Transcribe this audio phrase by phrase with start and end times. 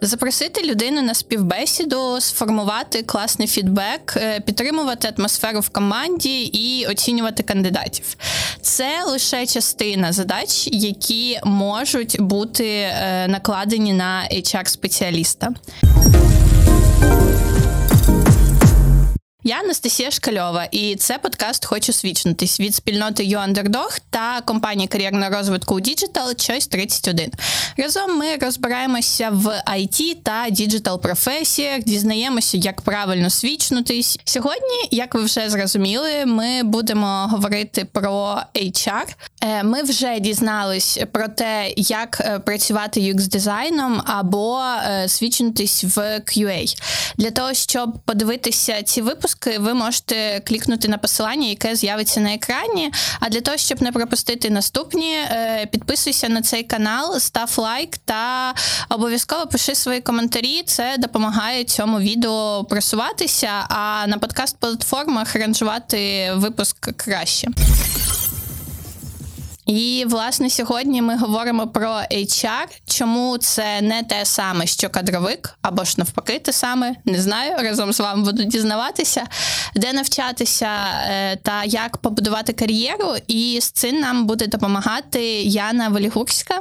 [0.00, 8.16] Запросити людину на співбесіду, сформувати класний фідбек, е, підтримувати атмосферу в команді і оцінювати кандидатів.
[8.60, 15.48] Це лише частина задач, які можуть бути е, накладені на HR-спеціаліста.
[19.48, 25.74] Я Анастасія Шкальова, і це подкаст Хочу свідчитись від спільноти YouUnderdog та компанії кар'єрного розвитку
[25.74, 27.30] у Digital Choice 31.
[27.76, 34.18] Разом ми розбираємося в IT та digital професіях, дізнаємося, як правильно свічнутись.
[34.24, 39.06] Сьогодні, як ви вже зрозуміли, ми будемо говорити про HR.
[39.42, 46.82] Е, ми вже дізнались про те, як е, працювати UX-дизайном або е, свічитись в QA.
[47.16, 52.34] Для того, щоб подивитися ці випуски випуски, ви можете клікнути на посилання, яке з'явиться на
[52.34, 52.92] екрані.
[53.20, 58.54] А для того, щоб не пропустити наступні, е, підписуйся на цей канал, став лайк та
[58.88, 60.62] обов'язково пиши свої коментарі.
[60.66, 67.48] Це допомагає цьому відео просуватися, а на подкаст-платформах ранжувати випуск краще.
[69.68, 72.66] І власне сьогодні ми говоримо про HR.
[72.86, 77.56] Чому це не те саме, що кадровик, або ж навпаки, те саме не знаю.
[77.58, 79.26] Разом з вами буду дізнаватися,
[79.74, 80.68] де навчатися
[81.08, 83.14] е, та як побудувати кар'єру.
[83.26, 86.60] І з цим нам буде допомагати Яна Волігурська,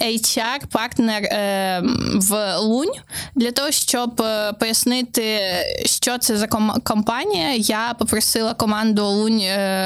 [0.00, 1.82] HR-партнер е,
[2.14, 2.92] в Лунь.
[3.34, 5.40] Для того, щоб е, пояснити,
[5.84, 6.46] що це за
[6.84, 9.42] компанія, я попросила команду Лунь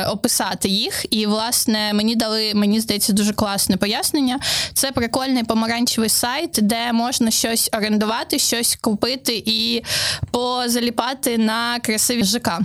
[0.08, 4.40] описати їх, і власне мені дали мені здається, дуже класне пояснення.
[4.74, 9.82] Це прикольний помаранчевий сайт, де можна щось орендувати, щось купити і
[10.30, 12.60] позаліпати на красиві ЖК.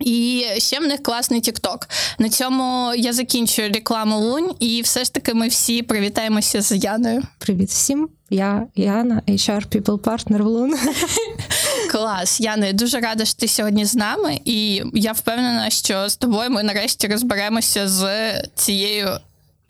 [0.00, 1.88] І ще в них класний Тікток.
[2.18, 7.22] На цьому я закінчую рекламу Лунь, і все ж таки ми всі привітаємося з Яною.
[7.38, 8.08] Привіт всім!
[8.30, 10.74] Я Яна, HR People Partner в Лун.
[11.94, 16.50] Клас, Яна, дуже рада, що ти сьогодні з нами, і я впевнена, що з тобою
[16.50, 19.18] ми нарешті розберемося з цією.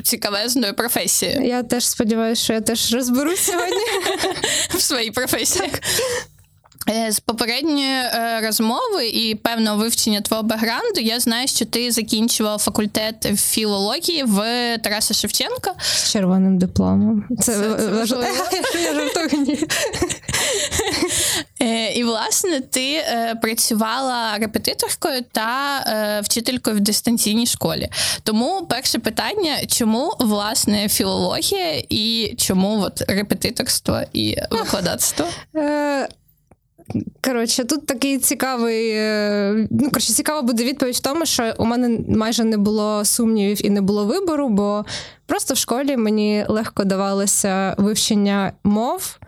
[0.03, 1.47] Цікавезною професією.
[1.47, 3.85] Я теж сподіваюся, що я теж розберусь сьогодні
[4.75, 5.71] в своїй професії.
[5.75, 5.81] Е,
[7.09, 13.41] з попередньої е, розмови і певного вивчення твого бекграунду я знаю, що ти закінчував факультет
[13.41, 14.39] філології в
[14.79, 17.25] Тараса Шевченка з червоним дипломом.
[17.41, 18.25] Це, це важливо.
[21.61, 23.03] Е, і, власне, ти
[23.43, 27.89] працювала репетиторкою та вчителькою в дистанційній школі.
[28.23, 35.27] Тому перше питання: чому власне філологія і чому от репетиторство і викладацтво?
[37.25, 41.99] Коротше, тут такий цікавий, е, ну коротше, цікава буде відповідь в тому, що у мене
[42.09, 44.85] майже не було сумнівів і не було вибору, бо
[45.27, 49.19] просто в школі мені легко давалося вивчення мов.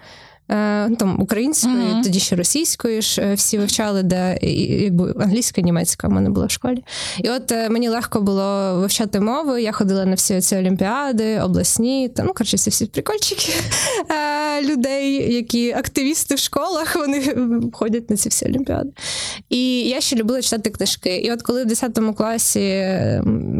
[0.51, 2.03] Е, там української, uh-huh.
[2.03, 6.51] тоді ще російської ж е, всі вивчали, де якби англійська, німецька в мене була в
[6.51, 6.85] школі.
[7.19, 9.63] І от мені легко було вивчати мови.
[9.63, 13.53] Я ходила на всі ці олімпіади, обласні, та ну коротше, ці всі прикольчики
[14.63, 17.23] людей, які активісти в школах, вони
[17.73, 18.91] ходять на ці всі олімпіади.
[19.49, 21.17] І я ще любила читати книжки.
[21.17, 22.61] І от коли в 10 класі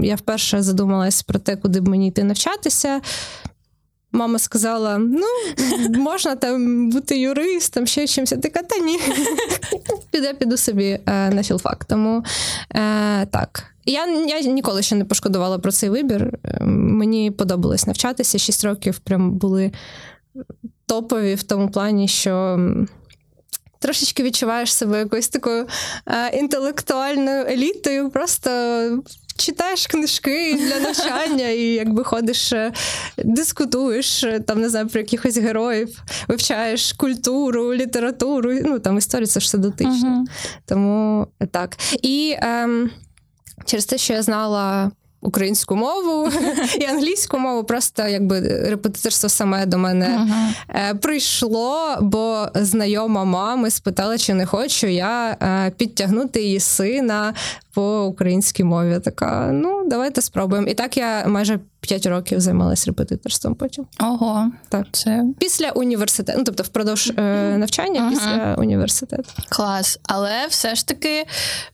[0.03, 3.01] я вперше задумалась про те, куди б мені йти навчатися.
[4.13, 5.27] Мама сказала: ну,
[5.89, 8.33] можна там бути юристом, ще чимось.
[8.33, 8.99] Я така, та ні.
[10.11, 11.85] Піде, піду собі е, на філфак.
[11.85, 12.25] Тому
[12.75, 13.65] е, так.
[13.87, 16.39] Я я ніколи ще не пошкодувала про цей вибір.
[16.61, 18.39] Мені подобалось навчатися.
[18.39, 19.73] Шість років прям були
[20.87, 22.59] топові в тому плані, що.
[23.79, 25.67] Трошечки відчуваєш себе якоюсь такою
[26.07, 28.51] е, інтелектуальною елітою, просто
[29.37, 32.73] читаєш книжки для навчання, і якби ходиш, е,
[33.19, 39.41] дискутуєш е, там, не знаю, про якихось героїв, вивчаєш культуру, літературу, ну там історія це
[39.41, 40.09] ж все дотично.
[40.09, 40.33] uh
[40.67, 41.77] Тому так.
[42.03, 42.91] І ем,
[43.65, 44.91] через те, що я знала
[45.27, 46.29] українську мову
[46.81, 47.65] і англійську мову.
[47.65, 50.99] Просто якби репетиторство саме до мене uh-huh.
[50.99, 57.35] прийшло, бо знайома мами спитала, чи не хочу я е, підтягнути її сина
[57.75, 59.01] по українській мові.
[59.05, 60.69] Така, ну давайте спробуємо.
[60.69, 63.55] І так я майже 5 років займалася репетиторством.
[63.55, 66.39] Потім ого, так це після університету.
[66.39, 67.23] Ну тобто, впродовж е,
[67.59, 68.11] навчання ага.
[68.11, 69.31] після університету.
[69.49, 71.25] Клас, але все ж таки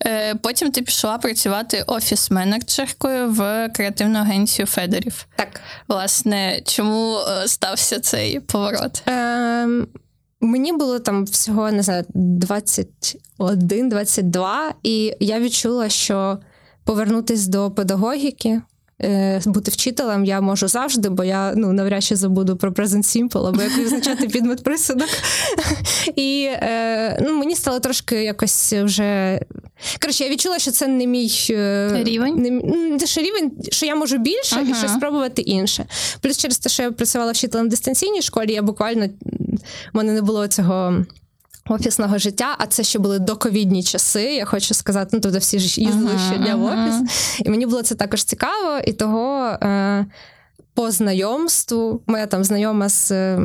[0.07, 5.27] е, потім ти пішла працювати офіс-менеджеркою в креативну агенцію Федерів.
[5.37, 9.03] Так, власне, чому е, стався цей поворот?
[9.09, 9.69] Е,
[10.45, 14.47] Мені було там всього не знаю 21-22,
[14.83, 16.39] і я відчула, що
[16.85, 18.63] повернутися до педагогіки
[19.47, 23.63] бути вчителем я можу завжди, бо я ну, навряд чи забуду про Present Simple, або
[23.63, 25.09] як визначати підмет присудок.
[26.17, 29.41] І е, ну, мені стало трошки якось вже.
[30.01, 32.35] Коротше, я відчула, що це не мій е, рівень.
[32.37, 32.51] Не,
[32.99, 34.71] не що рівень, що я можу більше ага.
[34.71, 35.87] і щось спробувати інше.
[36.21, 39.07] Плюс через те, що я працювала вчителем в дистанційній школі, я буквально
[39.93, 41.05] в мене не було цього.
[41.69, 44.23] Офісного життя, а це ще були доковідні часи.
[44.23, 46.59] Я хочу сказати, ну тобто всі ж їздили uh-huh, щодня uh-huh.
[46.59, 47.41] в офіс.
[47.45, 50.07] І мені було це також цікаво, і того е,
[50.75, 53.11] по знайомству моя там знайома з.
[53.11, 53.41] Е,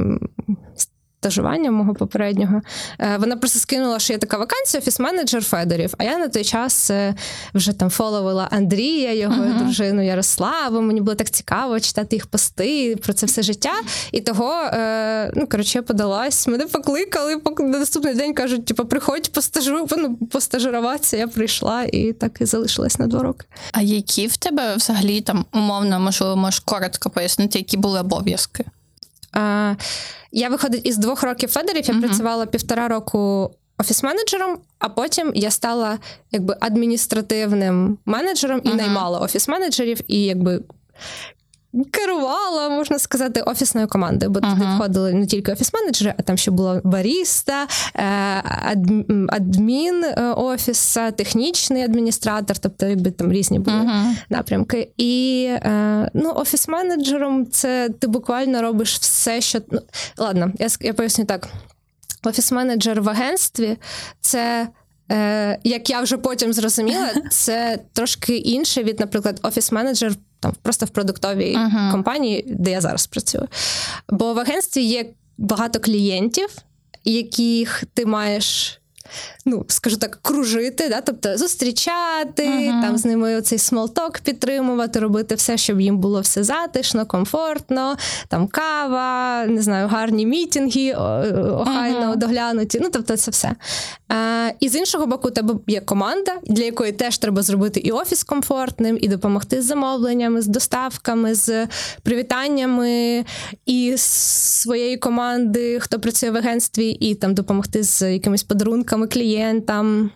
[1.19, 2.61] стажування мого попереднього.
[2.99, 5.93] Е, вона просто скинула, що є така вакансія офіс-менеджер Федорів.
[5.97, 7.15] А я на той час е,
[7.53, 9.57] вже там фоловила Андрія, його uh-huh.
[9.57, 10.81] дружину Ярославу.
[10.81, 13.73] Мені було так цікаво читати їх пости про це все життя.
[14.11, 16.47] І того, е, ну коротше, я подалась.
[16.47, 21.17] Мене покликали, на наступний день кажуть, типу, приходь постажу, ну, постажируватися.
[21.17, 23.45] Я прийшла і так і залишилась на два роки.
[23.71, 28.65] А які в тебе взагалі там умовно, можливо, можеш коротко пояснити, які були обов'язки?
[30.31, 32.01] Я виходить із двох років Федерів, я uh-huh.
[32.01, 35.99] працювала півтора року офіс-менеджером, а потім я стала
[36.31, 38.75] якби адміністративним менеджером і uh-huh.
[38.75, 40.61] наймала офіс-менеджерів, і якби
[41.91, 44.53] керувала, можна сказати, офісною командою, бо uh-huh.
[44.53, 48.03] туди входили не тільки офіс-менеджери, а там ще була баріста, е,
[49.27, 54.13] адмін е, офіса, технічний адміністратор, тобто якби там різні були uh-huh.
[54.29, 54.91] напрямки.
[54.97, 59.79] І е, ну, офіс-менеджером це ти буквально робиш все, що ну,
[60.17, 61.47] ладно, я я поясню так.
[62.23, 63.77] Офіс-менеджер в агентстві
[64.21, 64.67] це.
[65.63, 71.55] Як я вже потім зрозуміла, це трошки інше від, наприклад, офіс-менеджер там просто в продуктовій
[71.57, 71.91] uh-huh.
[71.91, 73.47] компанії, де я зараз працюю.
[74.09, 75.05] Бо в агентстві є
[75.37, 76.49] багато клієнтів,
[77.03, 78.79] яких ти маєш
[79.45, 81.01] ну, скажу так, кружити, да?
[81.01, 82.81] тобто зустрічати, uh-huh.
[82.81, 87.97] там з ними цей small talk підтримувати, робити все, щоб їм було все затишно, комфортно,
[88.27, 92.15] там кава, не знаю, гарні мітінги, охайно uh-huh.
[92.15, 92.79] доглянуті.
[92.81, 93.55] Ну, тобто, це все.
[94.09, 97.91] А, І з іншого боку, у тебе є команда, для якої теж треба зробити і
[97.91, 101.67] офіс комфортним, і допомогти з замовленнями, з доставками, з
[102.03, 103.25] привітаннями
[103.65, 110.11] і своєї команди, хто працює в агентстві, і там допомогти з якимись подарунками клієнтам клієнтам.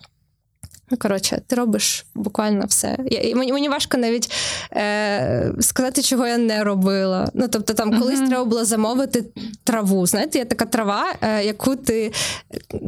[0.91, 2.97] Ну, коротше, ти робиш буквально все.
[3.05, 4.31] Я, Мені мені важко навіть
[4.73, 7.29] е, сказати, чого я не робила.
[7.33, 8.27] Ну, тобто, там колись uh-huh.
[8.27, 9.23] треба було замовити
[9.63, 10.07] траву.
[10.07, 12.11] Знаєте, є така трава, е, яку ти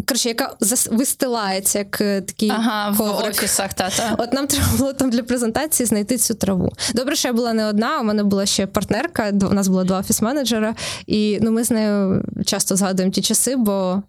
[0.08, 0.56] коротше, яка
[0.92, 3.26] вистилається, як е, такий ага, коврик.
[3.26, 3.74] в офісах.
[3.74, 4.16] Та-та.
[4.18, 6.70] От нам треба було там для презентації знайти цю траву.
[6.94, 10.00] Добре, що я була не одна, у мене була ще партнерка, у нас було два
[10.00, 10.76] офіс-менеджера,
[11.08, 14.04] і ну, ми з нею часто згадуємо ті часи, бо.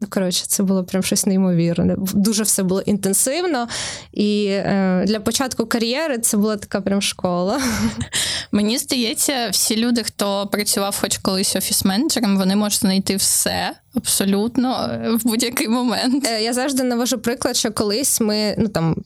[0.00, 1.96] Ну, коротше, це було прям щось неймовірне.
[1.98, 3.68] Дуже все було інтенсивно.
[4.12, 7.60] І е, для початку кар'єри це була така прям школа.
[8.52, 15.10] Мені здається, всі люди, хто працював хоч колись офіс-менеджером, вони можуть знайти все абсолютно е,
[15.10, 16.26] в будь-який момент.
[16.26, 18.96] Е, я завжди навожу приклад, що колись ми ну там.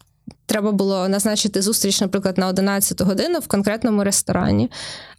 [0.47, 4.71] Треба було назначити зустріч, наприклад, на 11 годину в конкретному ресторані,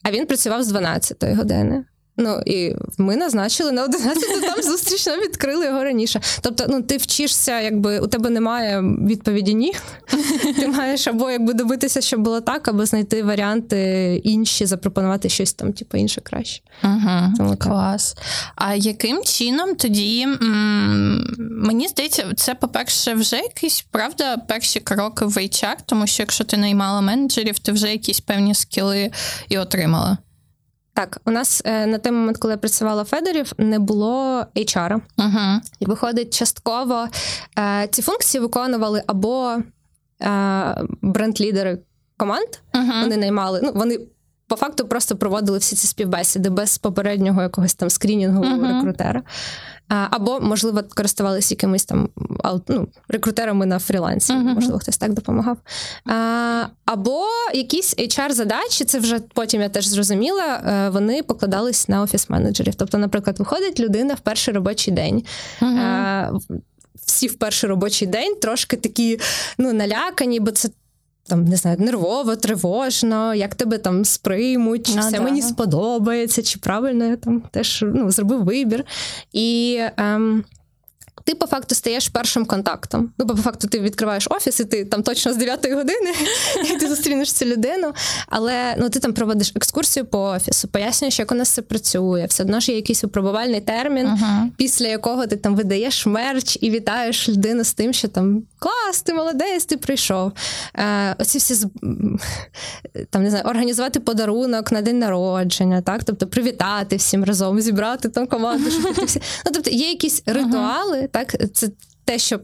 [0.04, 1.84] а він працював з 12 години.
[2.18, 6.22] Ну і ми назначили на 11, там зустріч нам відкрили його раніше.
[6.42, 9.74] Тобто, ну ти вчишся, якби у тебе немає відповіді ні.
[10.60, 15.74] Ти маєш або якби добитися, щоб було так, або знайти варіанти інші, запропонувати щось там,
[15.74, 16.62] типу, інше краще.
[16.84, 18.16] Угу, Тому, Клас.
[18.56, 25.38] А яким чином тоді м- мені здається, це, по-перше, вже якісь правда перші кроки в
[25.38, 29.12] HR, тому що якщо ти наймала менеджерів, ти вже якісь певні скіли
[29.50, 30.18] і отримала.
[30.94, 35.02] Так, у нас е, на той момент, коли я працювала Федерів, не було HR.
[35.18, 35.62] Угу.
[35.80, 37.08] І виходить, частково
[37.60, 39.62] е, ці функції виконували або е,
[41.02, 41.80] бренд-лідери
[42.18, 42.48] команд.
[42.76, 42.92] Угу.
[43.02, 43.60] Вони наймали.
[43.64, 44.00] Ну, вони
[44.54, 49.22] по факту просто проводили всі ці співбесіди без попереднього якогось там скрінінгового uh рекрутера.
[49.88, 52.10] Або, можливо, користувалися якимись там
[52.68, 54.54] ну, рекрутерами на фрілансі, uh-huh.
[54.54, 55.58] можливо, хтось так допомагав.
[56.06, 62.76] А, Або якісь HR-задачі, це вже потім я теж зрозуміла, е, вони покладались на офіс-менеджерів.
[62.76, 65.24] Тобто, наприклад, виходить людина в перший робочий день.
[65.62, 65.80] Uh-huh.
[65.80, 66.32] А,
[67.06, 69.20] всі в перший робочий день трошки такі
[69.58, 70.70] ну, налякані, бо це
[71.28, 75.22] там не знаю, нервово, тривожно, як тебе там сприймуть, чи а, все да.
[75.22, 78.86] мені сподобається, чи правильно я там теж ну, зробив вибір.
[79.34, 80.44] І ем,
[81.24, 83.12] ти по факту стаєш першим контактом.
[83.18, 86.14] Ну, бо по факту ти відкриваєш офіс, і ти там точно з 9 години
[86.74, 87.94] і ти зустрінеш цю людину.
[88.28, 92.26] Але ну, ти там проводиш екскурсію по офісу, пояснюєш, як у нас це працює.
[92.30, 94.50] Все одно ж є якийсь випробувальний термін, uh-huh.
[94.58, 99.14] після якого ти там видаєш мерч і вітаєш людину з тим, що там клас, ти
[99.14, 100.32] молодець, ти прийшов.
[100.76, 101.56] Е, Оці всі
[103.10, 106.04] там не знаю, організувати подарунок на день народження, так?
[106.04, 108.72] Тобто привітати всім разом, зібрати там команду.
[108.72, 109.22] Щоб всі...
[109.46, 110.98] Ну, тобто є якісь ритуали.
[110.98, 111.70] Uh-huh так це
[112.06, 112.40] те, що.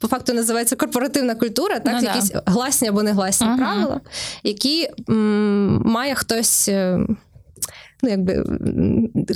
[0.00, 2.42] По факту називається корпоративна культура, так, ну, якісь да.
[2.46, 3.56] гласні або негласні ага.
[3.56, 4.00] правила,
[4.42, 6.98] які м, має хтось, е,
[8.02, 8.44] ну, якби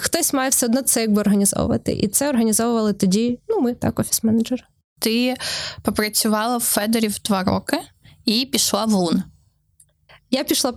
[0.01, 1.93] хтось має все одно це якби організовувати.
[1.93, 4.63] І це організовували тоді, ну, ми так, офіс-менеджери.
[5.01, 5.35] Ти
[5.83, 7.79] попрацювала в Федорів два роки
[8.25, 9.23] і пішла в Лун.
[10.31, 10.73] Я пішла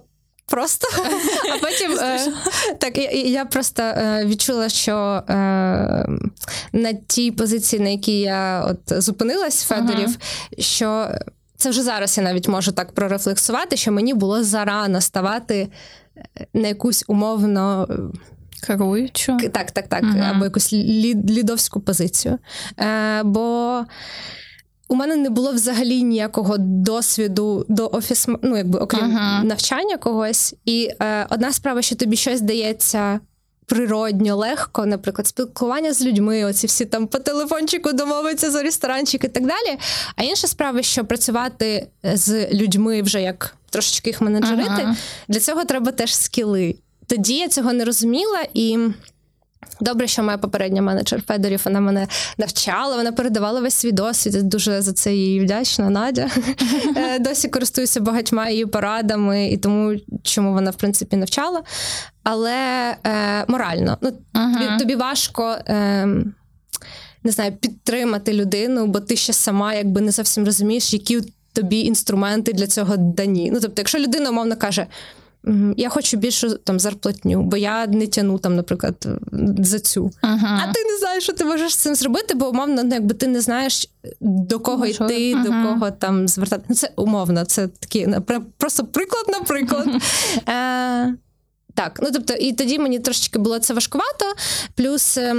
[0.48, 0.88] просто.
[1.54, 2.34] А потім е,
[2.78, 5.34] так я я просто е, відчула, що е,
[6.72, 10.18] на тій позиції, на якій я от зупинилась Федорів,
[10.58, 11.08] що
[11.58, 15.68] це вже зараз я навіть можу так прорефлексувати, що мені було зарано ставати
[16.54, 17.88] на якусь умовно.
[18.68, 19.38] Керуючу.
[19.38, 20.04] Так, так, так.
[20.04, 20.32] Uh-huh.
[20.36, 22.38] Або якусь лід, лідовську позицію.
[22.80, 23.86] Е, Бо
[24.88, 29.44] у мене не було взагалі ніякого досвіду до офіс, ну якби окрім uh-huh.
[29.44, 30.56] навчання когось.
[30.66, 33.20] І е, одна справа, що тобі щось дається.
[33.70, 39.28] Природньо, легко, наприклад, спілкування з людьми, оці всі там по телефончику домовиться за ресторанчик і
[39.28, 39.78] так далі.
[40.16, 44.96] А інша справа, що працювати з людьми вже як трошечки їх менеджерити, uh-huh.
[45.28, 46.76] для цього треба теж скіли.
[47.08, 48.78] Тоді я цього не розуміла і.
[49.82, 54.50] Добре, що моя попередня менеджер Федорів вона мене навчала, вона передавала весь свій досвід.
[54.50, 56.30] Дуже за це їй вдячна Надя.
[56.96, 61.64] Е, досі користуюся багатьма її порадами і тому, чому вона в принципі навчала.
[62.24, 62.56] Але
[63.04, 65.58] е, морально, ну тобі, тобі важко.
[65.68, 66.08] Е,
[67.24, 71.22] не знаю, підтримати людину, бо ти ще сама якби не зовсім розумієш, які
[71.54, 73.52] тобі інструменти для цього дані.
[73.54, 74.88] Ну тобто, якщо людина умовно каже.
[75.78, 79.08] Я хочу більшу там зарплатню, бо я не тяну там, наприклад,
[79.60, 80.12] за цю.
[80.22, 80.64] Ага.
[80.64, 83.28] А ти не знаєш, що ти можеш з цим зробити, бо умовно, ну, якби ти
[83.28, 83.90] не знаєш
[84.22, 85.44] до кого ну, йти, ага.
[85.44, 86.64] до кого там звертати.
[86.70, 88.08] Ну, Це умовно, це такі
[88.58, 89.88] просто приклад на приклад.
[90.50, 91.16] Е,
[91.74, 94.26] Так, ну тобто, і тоді мені трошечки було це важкувато.
[94.76, 95.18] Плюс.
[95.18, 95.36] Е,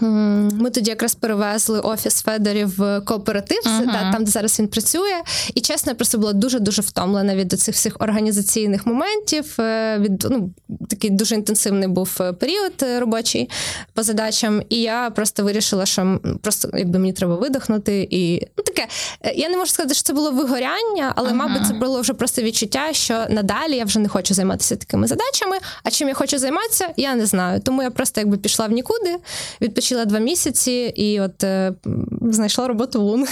[0.00, 3.92] ми тоді якраз перевезли офіс Федорів в кооператив, uh-huh.
[3.92, 5.22] та, там де зараз він працює.
[5.54, 9.54] І чесно, я просто була дуже дуже втомлена від цих всіх організаційних моментів.
[9.58, 10.50] Е, від ну
[10.88, 13.50] такий дуже інтенсивний був е, період е, робочий
[13.94, 14.62] по задачам.
[14.68, 18.08] І я просто вирішила, що просто якби мені треба видихнути.
[18.10, 18.86] І ну таке
[19.34, 21.34] я не можу сказати, що це було вигоряння, але, uh-huh.
[21.34, 25.56] мабуть, це було вже просто відчуття, що надалі я вже не хочу займатися такими задачами.
[25.82, 27.60] А чим я хочу займатися, я не знаю.
[27.60, 29.16] Тому я просто якби пішла в нікуди.
[29.60, 31.72] Відпочила відпочила два місяці і от е,
[32.22, 33.26] знайшла роботу в Лун.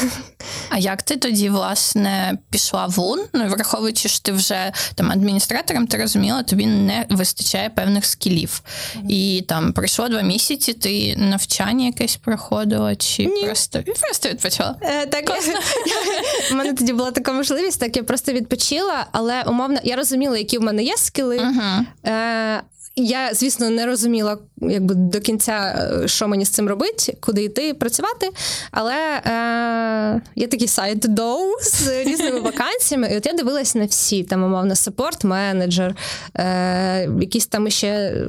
[0.68, 3.20] А як ти тоді, власне, пішла в Лун?
[3.32, 8.62] Ну, враховуючи, що ти вже там адміністратором, ти розуміла, тобі не вистачає певних скілів.
[8.62, 9.08] Mm-hmm.
[9.08, 13.44] І там пройшло два місяці, ти навчання якесь проходила, чи Ні.
[13.44, 14.76] просто просто відпочила?
[14.80, 15.24] Е, так,
[16.52, 20.58] У мене тоді була така можливість, так я просто відпочила, але умовно я розуміла, які
[20.58, 21.38] в мене є скіли.
[21.38, 22.10] Uh-huh.
[22.10, 22.62] Е,
[22.96, 27.74] я, звісно, не розуміла якби до кінця, е, що мені з цим робити, куди йти
[27.74, 28.30] працювати.
[28.70, 33.08] Але е, є такий сайт Dow з різними вакансіями.
[33.12, 35.94] І от я дивилась на всі там, умовно, саппорт-менеджер,
[36.34, 38.24] е, якісь там ще.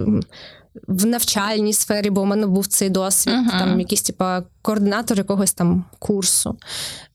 [0.87, 3.59] В навчальній сфері, бо у мене був цей досвід, uh-huh.
[3.59, 6.57] там якийсь типа координатор якогось там курсу.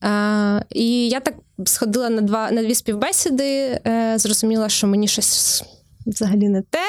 [0.03, 5.63] Е, І я так сходила на два на дві співбесіди, е, зрозуміла, що мені щось
[6.05, 6.85] взагалі не те.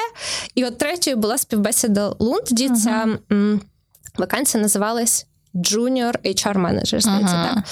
[0.55, 2.43] І от третьою була співбесіда Лунд.
[2.43, 2.75] Тоді uh-huh.
[2.75, 3.61] ця м,
[4.17, 7.53] вакансія називалась Junior HR Manager, здається, uh-huh.
[7.55, 7.63] так.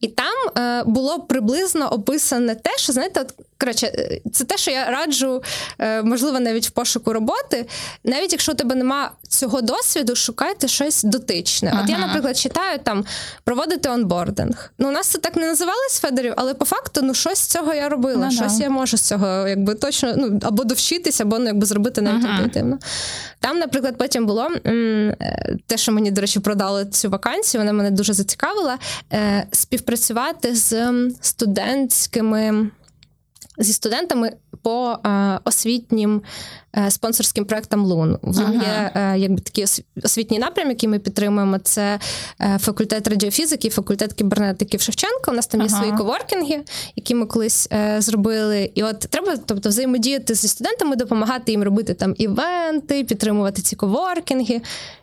[0.00, 4.70] І там е, було приблизно описане те, що знаєте, от коротше, е, це те, що
[4.70, 5.42] я раджу,
[5.78, 7.66] е, можливо, навіть в пошуку роботи.
[8.04, 11.70] Навіть якщо у тебе нема цього досвіду, шукайте щось дотичне.
[11.70, 11.84] Uh-huh.
[11.84, 13.04] От я, наприклад, читаю там
[13.44, 14.72] проводити онбординг.
[14.78, 17.74] Ну, у нас це так не називалось Федорів, але по факту ну щось з цього
[17.74, 18.26] я робила.
[18.26, 18.30] Uh-huh.
[18.36, 22.24] Щось я можу з цього, якби точно ну або довчитися, або ну, якби зробити навіть
[22.24, 22.78] інтуїтивно.
[23.40, 25.14] Там, наприклад, потім було м,
[25.66, 28.78] те, що мені, до речі, продали цю вакансію вакансію, вона мене дуже зацікавила.
[29.12, 32.70] Е, співпрацювати з студентськими
[33.60, 36.22] зі студентами по е, освітнім
[36.76, 38.18] е, спонсорським проектам ЛУН.
[38.22, 38.52] Ага.
[38.52, 39.64] є е, якби такий
[40.04, 41.58] освітній напрям, який ми підтримуємо.
[41.58, 41.98] Це
[42.40, 45.30] е, факультет радіофізики, факультет кібернетики в Шевченка.
[45.30, 45.70] У нас там ага.
[45.70, 46.60] є свої коворкінги,
[46.96, 48.70] які ми колись е, зробили.
[48.74, 54.60] І от треба, тобто, взаємодіяти зі студентами, допомагати їм робити там івенти, підтримувати ці коворкінги.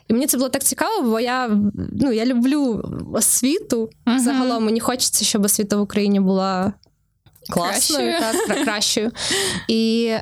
[0.07, 1.59] І мені це було так цікаво, бо я
[2.01, 2.83] ну, я люблю
[3.13, 3.89] освіту.
[4.05, 4.19] Uh-huh.
[4.19, 6.73] Загалом мені хочеться, щоб освіта в Україні була
[7.49, 8.47] класною, кращою.
[8.47, 9.11] так, кращою.
[9.67, 10.21] І е,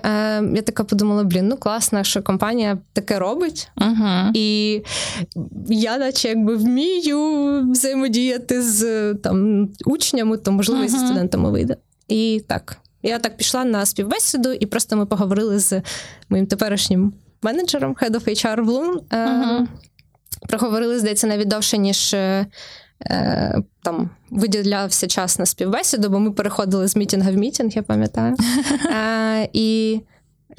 [0.55, 3.69] я така подумала: блін, ну класно, що компанія таке робить.
[3.77, 4.31] Uh-huh.
[4.33, 4.81] І
[5.69, 10.85] я, наче якби вмію взаємодіяти з там учнями, то можливо uh-huh.
[10.85, 11.75] і зі студентами вийде.
[12.07, 12.77] І так.
[13.03, 15.81] Я так пішла на співбесіду, і просто ми поговорили з
[16.29, 18.99] моїм теперішнім менеджером Head of HR Лун.
[19.09, 19.67] Uh-huh.
[20.49, 22.15] Проговорили, здається, навіть довше, ніж
[23.01, 28.35] е, там виділявся час на співбесіду, бо ми переходили з мітінга в мітінг, я пам'ятаю.
[28.95, 30.01] Е, і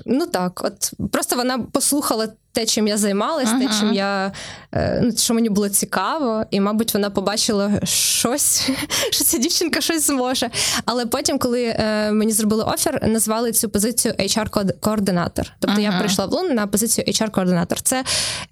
[0.06, 3.68] ну так, от просто вона послухала те, чим я займалась, uh-huh.
[3.68, 4.32] те, чим я
[4.72, 8.70] е, ну, що мені було цікаво, і, мабуть, вона побачила щось,
[9.10, 10.50] що ця дівчинка щось зможе.
[10.84, 15.52] Але потім, коли е, мені зробили офер, назвали цю позицію HR-координатор.
[15.58, 15.92] Тобто uh-huh.
[15.92, 17.82] я прийшла в Лун на позицію HR-координатор.
[17.82, 18.04] Це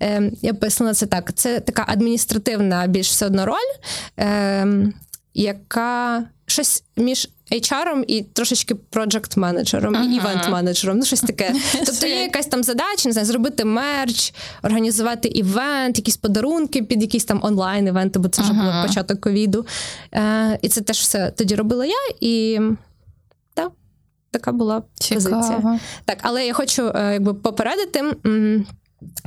[0.02, 1.34] е, я пояснила це так.
[1.34, 3.70] Це така адміністративна більш все одно роль,
[4.18, 4.66] е,
[5.34, 10.98] яка щось між HR і трошечки проджект менеджером і івент менеджером.
[10.98, 11.54] Ну, щось таке.
[11.86, 17.24] Тобто є якась там задача, не знаю, зробити мерч, організувати івент, якісь подарунки під якісь
[17.24, 19.66] там онлайн-івенти, бо це вже було початок ковіду.
[20.14, 22.60] Е, І це теж все тоді робила я і.
[23.54, 23.72] Так,
[24.30, 25.24] така була Цікаво.
[25.24, 25.80] позиція.
[26.04, 28.04] Так, але я хочу е, якби попередити.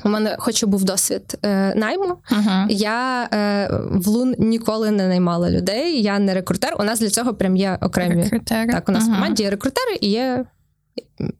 [0.04, 2.06] У мене хоч був досвід е, найму.
[2.32, 2.66] Uh-huh.
[2.70, 6.02] Я е, в Лун ніколи не наймала людей.
[6.02, 6.76] Я не рекрутер.
[6.80, 8.72] У нас для цього прям є окремі рекрутери.
[8.72, 9.12] Так, у нас uh-huh.
[9.12, 10.46] в команді є рекрутери і є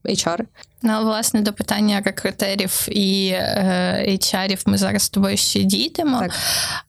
[0.06, 0.40] HR.
[0.82, 6.20] Ну, власне, до питання рекрутерів і е, HR ми зараз з тобою ще дійдемо.
[6.20, 6.32] Так.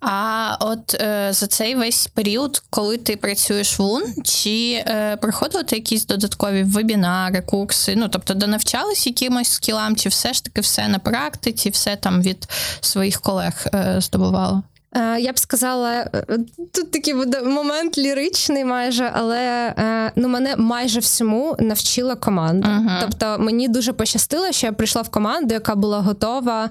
[0.01, 5.65] А от е, за цей весь період, коли ти працюєш в ЛУН, чи е, приходили
[5.65, 7.95] ти якісь додаткові вебінари, курси?
[7.97, 12.49] Ну, тобто, донавчались якимось скілам, чи все ж таки все на практиці, все там від
[12.81, 14.63] своїх колег е, здобувало?
[14.97, 16.25] Е, я б сказала, е,
[16.73, 22.69] тут такий буде момент ліричний, майже, але е, ну мене майже всьому навчила команда.
[22.69, 23.01] Uh-huh.
[23.01, 26.71] Тобто мені дуже пощастило, що я прийшла в команду, яка була готова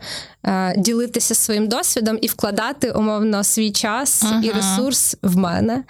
[0.77, 4.43] ділитися своїм досвідом і вкладати умовно свій час uh-huh.
[4.43, 5.83] і ресурс в мене.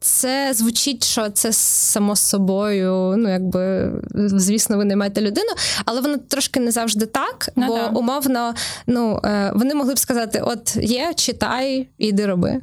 [0.00, 3.14] Це звучить, що це само собою.
[3.18, 5.50] Ну, якби звісно, ви не маєте людину,
[5.84, 7.66] але воно трошки не завжди так, uh-huh.
[7.66, 8.54] бо умовно,
[8.86, 9.20] ну
[9.54, 12.60] вони могли б сказати: от є читай, іди роби.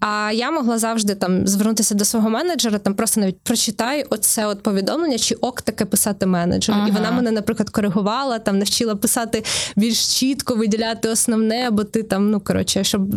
[0.00, 4.62] А я могла завжди там звернутися до свого менеджера, там просто навіть прочитай оце от
[4.62, 6.78] повідомлення, чи ок таке писати менеджеру.
[6.78, 6.88] Ага.
[6.88, 9.44] І вона мене, наприклад, коригувала, там навчила писати
[9.76, 13.14] більш чітко, виділяти основне, бо ти там, ну коротше, щоб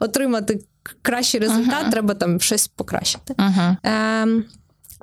[0.00, 0.60] отримати
[1.02, 1.90] кращий результат, ага.
[1.90, 3.34] треба там щось покращити.
[3.36, 3.76] Ага.
[3.84, 4.42] Е,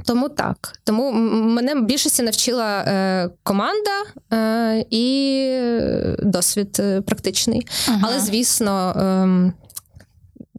[0.06, 0.80] тому так.
[0.84, 5.60] Тому мене більшості навчила е, команда е, і
[6.20, 7.68] досвід е, практичний.
[7.88, 8.00] Ага.
[8.04, 9.54] Але, звісно, е,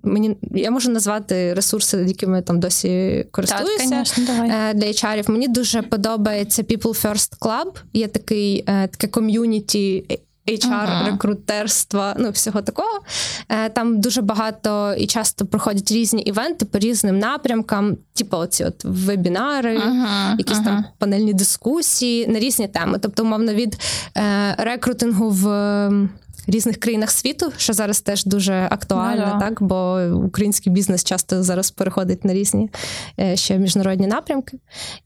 [0.02, 4.50] мені я можу назвати ресурси, якими там досі користуюся так, конечно, давай.
[4.50, 5.30] Е, для HR.
[5.30, 7.72] Мені дуже подобається People First Club.
[7.92, 10.04] Є такий е, таке ком'юніті
[10.50, 13.00] HR-рекрутерства, ну всього такого.
[13.48, 18.84] Е, там дуже багато і часто проходять різні івенти по різним напрямкам, типу оці от
[18.84, 20.64] вебінари, uh-huh, якісь uh-huh.
[20.64, 22.98] там панельні дискусії на різні теми.
[22.98, 23.78] Тобто, умовно, від
[24.16, 25.46] е, рекрутингу в
[26.50, 29.40] різних країнах світу, що зараз теж дуже актуально, yeah.
[29.40, 32.70] так бо український бізнес часто зараз переходить на різні
[33.20, 34.58] е, ще міжнародні напрямки.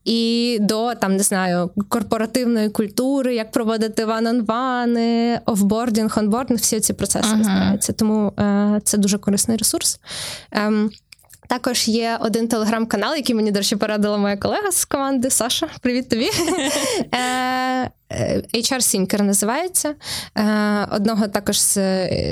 [0.04, 7.28] І до там не знаю корпоративної культури, як проводити ван-он-вани, офбордінг, онбордінг, всі ці процеси
[7.28, 7.38] uh-huh.
[7.38, 7.92] розбираються.
[7.92, 10.00] Тому е, це дуже корисний ресурс.
[10.52, 10.90] Ем,
[11.48, 15.68] також є один телеграм-канал, який мені, до речі, порадила моя колега з команди Саша.
[15.80, 16.30] Привіт тобі.
[17.12, 19.94] Е, е, HR Sinker називається.
[20.38, 21.74] Е, одного також з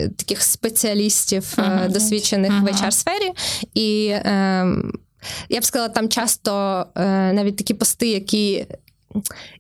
[0.09, 1.57] таких спеціалістів
[1.89, 3.31] досвідчених в HR-сфері.
[3.75, 4.93] І ем,
[5.49, 6.87] я б сказала, там часто
[7.33, 8.67] навіть такі пости, які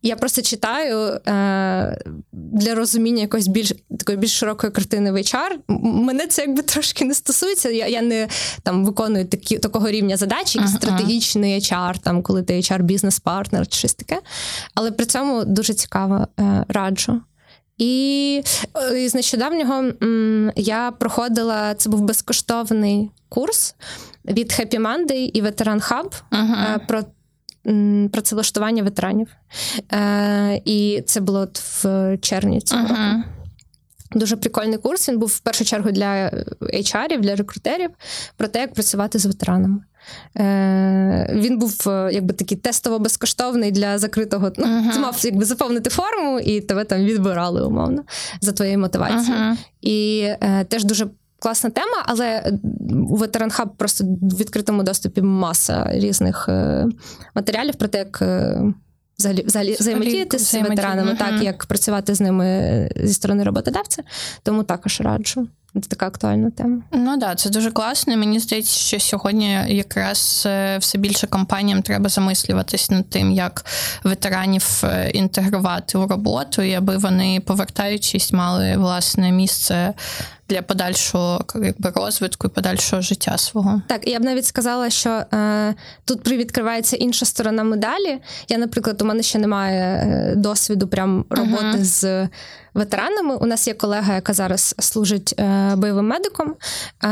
[0.03, 1.99] я просто читаю е,
[2.33, 5.59] для розуміння якоїсь більш такої більш широкої картини в HR.
[5.83, 7.71] Мене це якби трошки не стосується.
[7.71, 8.29] Я я не
[8.63, 10.77] там виконую такі такого рівня задачі, як uh-huh.
[10.77, 14.21] стратегічний HR, там коли ти HR бізнес-партнер чи щось таке.
[14.75, 17.21] Але при цьому дуже цікаво е, раджу.
[17.79, 18.43] І
[18.93, 19.85] е, з нещодавнього
[20.57, 23.75] я проходила це був безкоштовний курс
[24.25, 26.87] від Happy Monday і Ветеран Hub uh-huh.
[26.87, 27.03] про
[28.13, 29.29] працевлаштування ветеранів.
[29.93, 31.49] Е, І це було
[31.83, 33.23] в червні цього uh-huh.
[34.15, 35.09] Дуже прикольний курс.
[35.09, 37.91] Він був в першу чергу для HR, для рекрутерів
[38.37, 39.81] про те, як працювати з ветеранами.
[40.37, 44.53] Е, Він був е, якби такий тестово безкоштовний для закритого.
[44.59, 44.93] Ну, uh-huh.
[44.93, 48.03] Ти мав якби заповнити форму, і тебе там відбирали умовно
[48.41, 49.43] за твоєю мотивацією.
[49.43, 49.57] Uh-huh.
[49.81, 51.07] І е, теж дуже.
[51.43, 52.53] Класна тема, але
[53.11, 56.87] у ветеранхаб просто в відкритому доступі маса різних е,
[57.35, 58.63] матеріалів про те, як е,
[59.19, 64.03] взагалі взагалі взаємодіяти з ветеранами, так як працювати з ними зі сторони роботодавця.
[64.43, 65.49] Тому також раджу.
[65.75, 66.83] Це така актуальна тема.
[66.93, 68.17] Ну так, да, це дуже класно.
[68.17, 73.65] Мені здається, що сьогодні якраз е, все більше компаніям треба замислюватись над тим, як
[74.05, 79.95] ветеранів е, інтегрувати у роботу, і аби вони, повертаючись, мали власне місце
[80.49, 83.83] для подальшого якби розвитку і подальшого життя свого.
[83.89, 88.19] Так, я б навіть сказала, що е, тут привідкривається інша сторона медалі.
[88.49, 91.85] Я, наприклад, у мене ще немає е, досвіду прям роботи uh-huh.
[91.85, 92.29] з
[92.75, 93.37] ветеранами.
[93.37, 96.55] У нас є колега, яка зараз служить е, бойовим медиком,
[97.05, 97.09] е,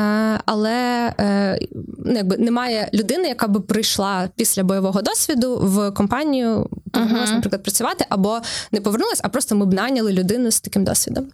[0.46, 1.59] але е,
[1.99, 7.35] ну, якби немає людини, яка би прийшла після бойового досвіду в компанію, повернулася, uh-huh.
[7.35, 8.40] наприклад, працювати, або
[8.73, 11.27] не повернулася, а просто ми б наняли людину з таким досвідом.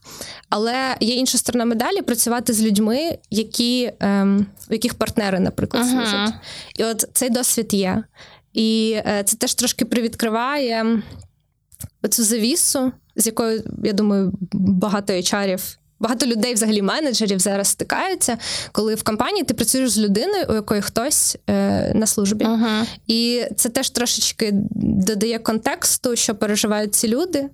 [0.50, 5.90] Але є інша сторона медалі працювати з людьми, які, ем, у яких партнери, наприклад, uh-huh.
[5.90, 6.34] служать.
[6.76, 8.04] І от цей досвід є.
[8.52, 11.02] І е, це теж трошки привідкриває
[12.02, 18.38] оцю завісу з якою я думаю, багато HR-ів Багато людей, взагалі, менеджерів зараз стикаються,
[18.72, 22.44] коли в компанії ти працюєш з людиною, у якої хтось е, на службі.
[22.44, 22.84] Uh-huh.
[23.06, 24.50] І це теж трошечки
[24.80, 27.48] додає контексту, що переживають ці люди.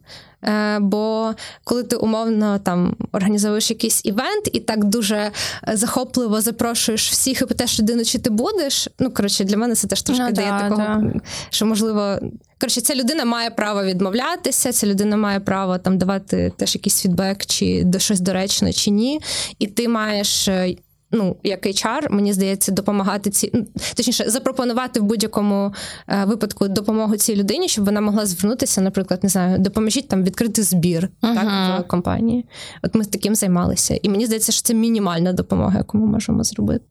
[0.45, 1.33] Е, Бо
[1.65, 5.33] коли ти умовно там організовуєш якийсь івент і так дуже е,
[5.73, 8.89] захопливо запрошуєш всіх і питаєш людину, чи ти будеш.
[8.99, 11.21] Ну коротше, для мене це теж трошки ну, дає да, такого, да.
[11.51, 12.19] що можливо.
[12.63, 17.47] Коротше, ця людина має право відмовлятися, ця людина має право там давати теж якийсь фідбек,
[17.47, 19.21] чи до щось доречно, чи ні.
[19.59, 20.49] І ти маєш.
[20.49, 20.75] Е,
[21.13, 23.53] ну, як HR, мені здається, допомагати ці
[23.97, 25.75] точніше запропонувати в будь-якому
[26.09, 30.63] е, випадку допомогу цій людині, щоб вона могла звернутися, наприклад, не знаю, допоможіть там відкрити
[30.63, 31.35] збір uh-huh.
[31.35, 32.47] так в компанії.
[32.83, 36.85] От ми таким займалися, і мені здається, що це мінімальна допомога, яку ми можемо зробити.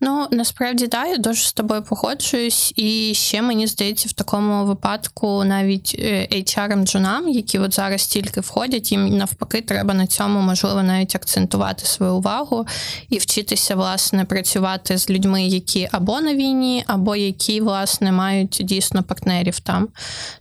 [0.00, 5.44] Ну насправді да, я дуже з тобою погоджуюсь, і ще мені здається, в такому випадку
[5.44, 5.98] навіть
[6.32, 11.86] hr джунам які от зараз тільки входять, їм навпаки, треба на цьому можливо навіть акцентувати
[11.86, 12.66] свою увагу
[13.08, 19.02] і вчитися власне працювати з людьми, які або на війні, або які власне мають дійсно
[19.02, 19.88] партнерів там,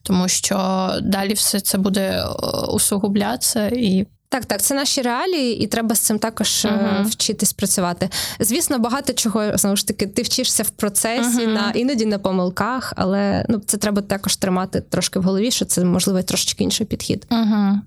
[0.01, 2.25] тому що далі все це буде е,
[2.71, 7.05] усугублятися і так, так, це наші реалії, і треба з цим також uh-huh.
[7.05, 8.09] вчитись працювати.
[8.39, 11.53] Звісно, багато чого знову ж таки ти вчишся в процесі, uh-huh.
[11.53, 15.83] на іноді на помилках, але ну це треба також тримати трошки в голові, що це
[15.83, 17.27] можливо трошки інший підхід.
[17.29, 17.79] Uh-huh.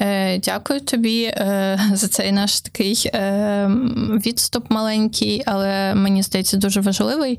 [0.00, 3.70] Е, Дякую тобі е, за цей наш такий е,
[4.26, 7.38] відступ маленький, але мені здається дуже важливий.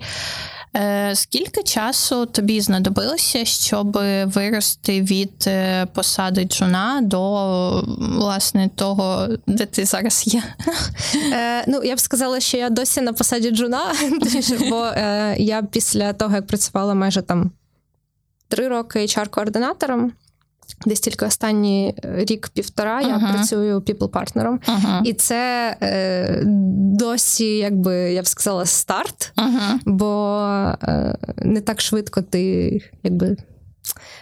[0.75, 9.65] Е, скільки часу тобі знадобилося, щоб вирости від е, посади джуна до власне того, де
[9.65, 10.43] ти зараз є?
[11.33, 13.93] Е, Ну, я б сказала, що я досі на посаді джуна,
[14.69, 17.51] бо е, я після того, як працювала майже там
[18.47, 20.11] три роки HR-координатором.
[20.85, 23.07] Десь тільки останній рік-півтора uh-huh.
[23.07, 24.59] я працюю people-партнером.
[24.59, 25.01] Uh-huh.
[25.03, 26.43] І це е,
[26.99, 29.79] досі, якби я б сказала, старт, uh-huh.
[29.85, 30.41] бо
[30.83, 32.71] е, не так швидко ти
[33.03, 33.37] якби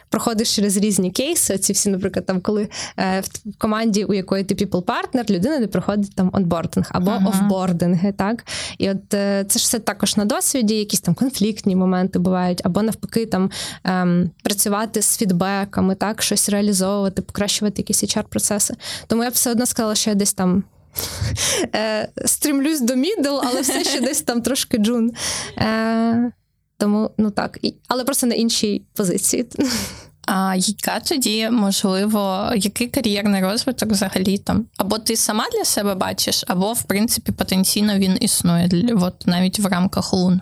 [0.10, 1.58] проходиш через різні кейси.
[1.58, 2.68] Ці всі, наприклад, там, коли
[2.98, 7.30] е, в команді, у якої ти people партнер людина не проходить там онбординг або uh-huh.
[7.30, 8.12] офбординги.
[8.12, 8.46] Так?
[8.78, 12.82] І от е, це ж все також на досвіді, якісь там конфліктні моменти бувають, або
[12.82, 13.52] навпаки, там
[13.84, 18.74] ем, працювати з фідбеками, так, щось реалізовувати, покращувати якісь HR-процеси.
[19.08, 20.64] Тому я б все одно сказала, що я десь там.
[21.76, 25.12] Е, Стрімлюсь до мідл, але все ще десь там трошки джун.
[26.78, 29.46] Тому ну так, але просто на іншій позиції.
[30.28, 34.66] А яка тоді, можливо, який кар'єрний розвиток взагалі там?
[34.78, 38.70] Або ти сама для себе бачиш, або, в принципі, потенційно він існує
[39.02, 40.42] от навіть в рамках лун?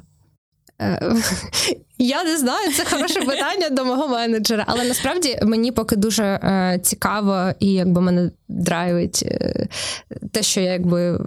[0.81, 1.15] Е,
[1.97, 4.63] я не знаю, це хороше питання до мого менеджера.
[4.67, 9.67] Але насправді мені поки дуже е, цікаво і якби мене драйвить е,
[10.31, 11.19] те, що я якби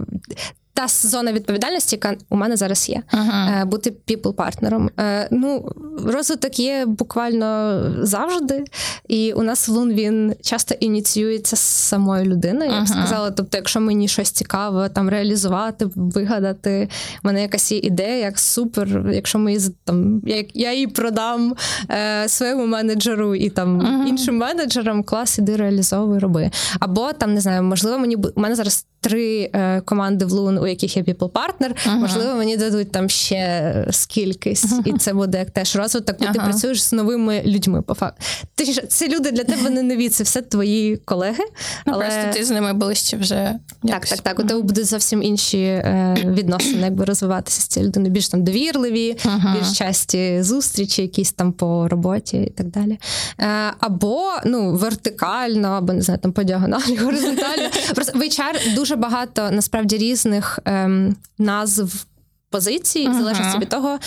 [0.79, 3.61] та зона відповідальності, яка у мене зараз є, Ага.
[3.61, 4.89] Е, бути people-партнером.
[4.99, 5.71] Е, Ну,
[6.05, 8.63] розвиток є буквально завжди,
[9.07, 12.71] і у нас лун він часто ініціюється з самою людиною.
[12.71, 13.31] Я б сказала.
[13.31, 16.89] Тобто, якщо мені щось цікаве, там реалізувати, вигадати,
[17.23, 19.11] в мене якась є ідея, як супер.
[19.13, 21.55] Якщо ми там я, я її продам
[21.91, 24.05] е, своєму менеджеру і там Ага.
[24.07, 26.51] іншим менеджерам, клас, іди реалізовуй, роби.
[26.79, 30.97] Або там не знаю, можливо, мені у мене зараз три е, команди в Лун, яких
[30.97, 31.75] є people партнер.
[31.85, 31.95] Ага.
[31.95, 36.83] Можливо, мені дадуть там ще скількись, і це буде як теж розвиток, бо ти працюєш
[36.83, 37.81] з новими людьми.
[37.81, 38.23] По факту.
[38.55, 41.43] Ти ж це люди для тебе не нові, це все твої колеги.
[41.85, 42.05] Ну, але...
[42.05, 43.35] Просто ти з ними ближче вже.
[43.35, 44.09] Так, якось.
[44.09, 44.39] так, так.
[44.39, 48.11] У тебе будуть зовсім інші е, відносини, якби розвиватися з цією людиною.
[48.11, 49.57] Більш там довірливі, Ага.
[49.59, 52.99] більш часті зустрічі, якісь там по роботі і так далі.
[53.39, 57.69] Е, або ну, вертикально, або не знаю, там по діагоналі, горизонтально.
[57.95, 62.05] Просто в HR дуже багато насправді різних ем, назв
[62.49, 63.19] позицій, в Ага.
[63.19, 63.99] залежності від того,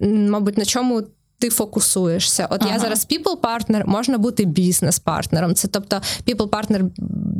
[0.00, 1.02] мабуть, на чому.
[1.38, 2.46] Ти фокусуєшся.
[2.50, 5.54] От я зараз people партнер можна бути бізнес-партнером.
[5.54, 6.84] Це тобто people партнер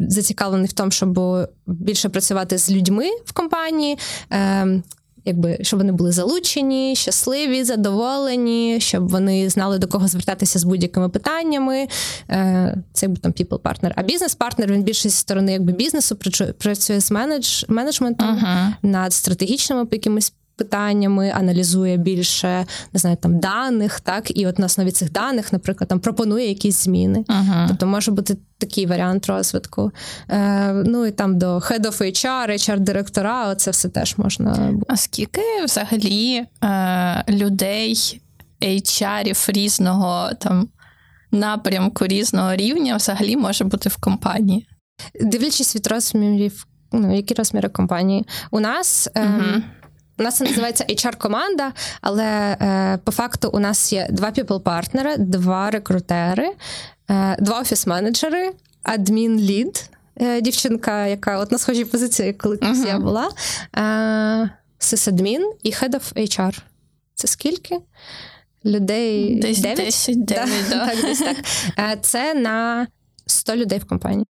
[0.08, 1.20] зацікавлений в тому, щоб
[1.66, 3.98] більше працювати з людьми в компанії.
[4.32, 4.82] Е,
[5.24, 11.08] Якби щоб вони були залучені, щасливі, задоволені, щоб вони знали до кого звертатися з будь-якими
[11.08, 11.88] питаннями.
[12.30, 13.92] Е, Це якби там people партнер.
[13.96, 16.14] А бізнес-партнер він більше зі сторони якби бізнесу
[16.58, 18.76] працює- з менедж, менеджментом Ага.
[18.82, 24.90] над стратегічними якимись питаннями, аналізує більше не знаю, там даних, так і от на основі
[24.90, 27.24] цих даних, наприклад, там пропонує якісь зміни.
[27.28, 27.64] Ага.
[27.68, 29.90] Тобто може бути такий варіант розвитку.
[30.28, 34.74] Е, ну і там до Head of HR, HR-директора, оце все теж можна.
[34.88, 38.20] А скільки взагалі е, людей,
[38.62, 40.68] HR-ів різного там
[41.32, 44.66] напрямку, різного рівня взагалі може бути в компанії?
[45.20, 48.26] Дивлячись від розмірів, ну які розміри компанії.
[48.50, 49.08] У нас.
[49.14, 49.62] е, Мгм.
[50.18, 52.24] У нас це називається HR-команда, але
[52.60, 56.52] е, по факту у нас є два people-партнери, два рекрутери,
[57.10, 58.50] е, два офіс-менеджери,
[58.82, 62.86] адмін-лід, е, дівчинка, яка от на схожій позиції, коли Мгм.
[62.86, 63.30] я була,
[63.76, 66.58] е, сисадмін і head of HR.
[67.14, 67.78] Це скільки?
[68.64, 69.76] Людей Десь 9?
[69.76, 70.86] 10, 9, да.
[70.86, 71.36] Так, десь так.
[71.78, 72.86] Е, Це на
[73.26, 74.26] 100 людей в компанії.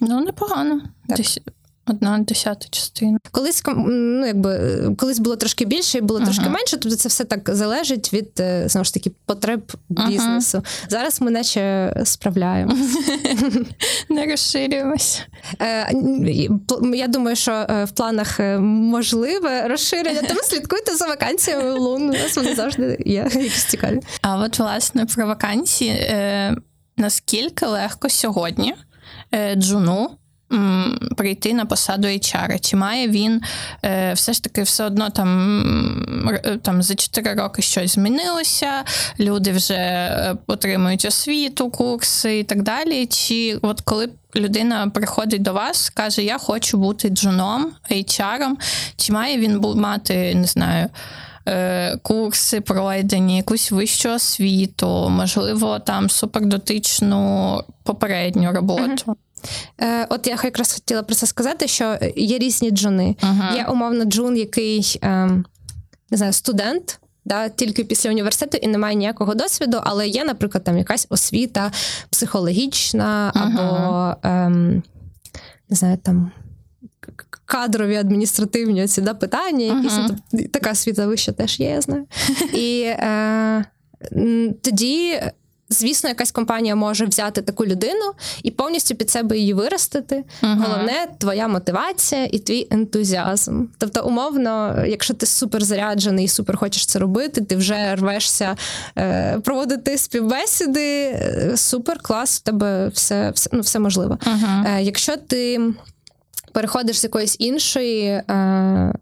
[0.00, 0.80] Ну, непогано.
[1.08, 1.16] Так.
[1.16, 1.40] Десь
[1.86, 3.18] одна десята частина.
[3.30, 6.26] Колись ну, якби, е, колись було трошки більше і було Ага.
[6.26, 10.08] трошки менше, тобто це все так залежить від е, знову ж таки потреб Ага.
[10.10, 10.62] бізнесу.
[10.88, 12.76] Зараз ми наче справляємо.
[14.10, 15.22] Не розширюємося.
[15.60, 15.92] Е,
[16.94, 22.02] Я думаю, що в планах можливе розширення, тому слідкуйте за вакансіями в Лун.
[22.02, 24.00] У нас вони завжди є якісь цікаві.
[24.22, 26.10] А от, власне, про вакансії.
[26.96, 28.74] Наскільки легко сьогодні
[29.56, 30.10] джуну
[31.16, 32.60] прийти на посаду HR?
[32.60, 33.40] Чи має він
[33.84, 38.84] е, все ж таки все одно там, е, там за 4 роки щось змінилося,
[39.20, 43.06] люди вже е, отримують освіту, курси і так далі?
[43.06, 48.48] Чи от коли людина приходить до вас, каже, я хочу бути джуном, HR,
[48.96, 50.88] чи має він мати, не знаю,
[52.02, 59.16] курси пройдені, якусь вищу освіту, можливо, там супердотичну попередню роботу.
[59.80, 63.16] Е, От я якраз хотіла про це сказати, що є різні джуни.
[63.20, 63.56] Ага.
[63.56, 65.46] Є умовно джун, який ем,
[66.10, 67.00] не знаю, студент.
[67.24, 71.72] Да, тільки після університету і немає ніякого досвіду, але є, наприклад, там якась освіта
[72.10, 74.16] психологічна або Ага.
[74.22, 74.82] ем,
[75.68, 76.30] не знаю, там
[77.46, 82.06] кадрові адміністративні ці да, питання, якісь ну, тобто, така освіта вища теж є, я знаю.
[82.54, 83.64] І е,
[84.62, 85.20] тоді.
[85.68, 90.24] Звісно, якась компанія може взяти таку людину і повністю під себе її виростити.
[90.40, 90.64] Ага.
[90.66, 93.64] Головне твоя мотивація і твій ентузіазм.
[93.78, 98.56] Тобто, умовно, якщо ти супер заряджений і супер хочеш це робити, ти вже рвешся
[98.98, 101.02] е, проводити співбесіди.
[101.04, 104.18] е, Супер, клас, у тебе все, все, ну, все можливо.
[104.24, 104.64] Ага.
[104.68, 105.60] Е, якщо ти
[106.52, 108.92] переходиш з якоїсь іншої, е,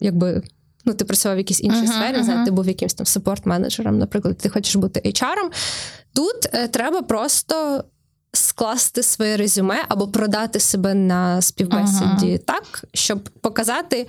[0.00, 0.42] якби.
[0.84, 4.38] Ну, ти працював в якійсь іншій Ага, сфері, знає, ти був якимсь там саппорт-менеджером, наприклад,
[4.38, 5.50] ти хочеш бути HR-ом.
[6.14, 7.84] Тут е, треба просто
[8.32, 14.06] скласти своє резюме або продати себе на співбесіді так, щоб показати,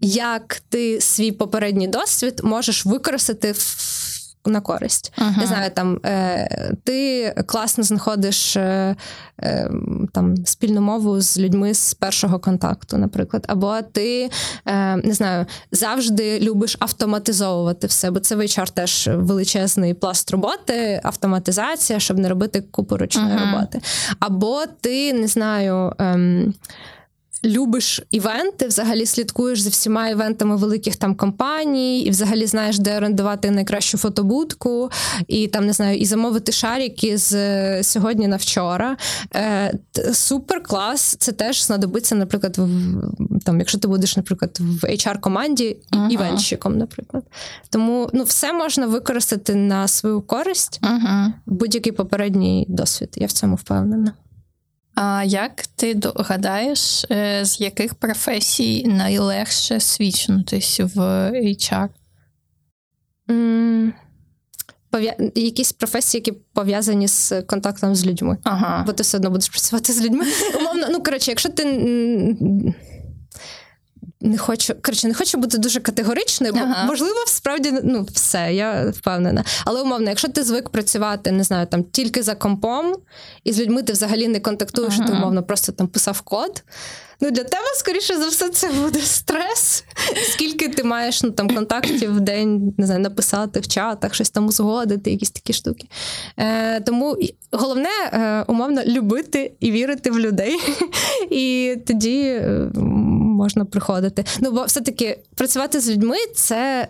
[0.00, 5.12] як ти свій попередній досвід можеш використати в- на користь.
[5.16, 5.40] Ага.
[5.40, 8.96] Не знаю, там е, ти класно знаходиш е,
[9.42, 9.70] е,
[10.12, 14.30] там спільну мову з людьми з першого контакту, наприклад, або ти
[14.66, 21.00] е, не знаю, завжди любиш автоматизовувати все, бо це в HR теж величезний пласт роботи,
[21.04, 23.56] автоматизація, щоб не робити купу ручної Ага.
[23.56, 23.80] роботи.
[24.20, 25.92] Або ти не знаю.
[25.98, 26.54] Ем,
[27.44, 33.50] любиш івенти, взагалі слідкуєш за всіма івентами великих там компаній, і взагалі знаєш, де орендувати
[33.50, 34.90] найкращу фотобудку,
[35.28, 38.96] і там не знаю, і замовити шарики з е, сьогодні на вчора.
[39.34, 39.74] Е,
[40.12, 41.16] Супер клас.
[41.18, 42.68] Це теж знадобиться, наприклад, в
[43.44, 46.08] там, якщо ти будеш, наприклад, в HR-команді ага.
[46.10, 47.24] івентщиком, наприклад.
[47.70, 51.32] Тому ну, все можна використати на свою користь ага.
[51.46, 53.08] будь-який попередній досвід.
[53.16, 54.12] Я в цьому впевнена.
[54.94, 60.98] А як ти гадаєш, е, з яких професій найлегше свідчитись в
[61.30, 61.88] HR?
[63.28, 63.92] Mm.
[65.34, 68.38] Якісь професії, які пов'язані з контактом з людьми.
[68.42, 68.84] Ага.
[68.86, 70.24] Бо ти все одно будеш працювати з людьми.
[70.60, 71.64] Умовно, ну коротше, якщо ти
[74.22, 76.84] не хочу коротше, не хочу бути дуже категоричною, бо ага.
[76.86, 79.44] можливо, справді ну, все, я впевнена.
[79.64, 82.96] Але умовно, якщо ти звик працювати, не знаю, там тільки за компом,
[83.44, 85.06] і з людьми ти взагалі не контактуєш, ага.
[85.06, 86.62] ти умовно просто там писав код.
[87.22, 89.84] Ну, для тебе, скоріше за все, це буде стрес.
[90.32, 94.46] Скільки ти маєш ну, там, контактів в день, не знаю, написати в чатах, щось там
[94.46, 95.86] узгодити, якісь такі штуки.
[96.36, 97.16] Е, Тому
[97.52, 100.58] головне, е, умовно, любити і вірити в людей.
[101.30, 104.24] І тоді е, можна приходити.
[104.40, 106.88] Ну, бо все-таки працювати з людьми це.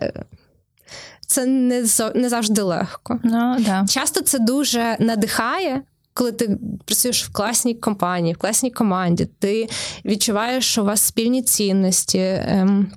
[1.27, 3.13] Це не не завжди легко.
[3.13, 3.85] No, ну, да.
[3.89, 5.81] Часто це дуже надихає,
[6.13, 9.69] коли ти працюєш в класній компанії, в класній команді, ти
[10.05, 12.19] відчуваєш, що у вас спільні цінності.
[12.19, 12.91] Ем,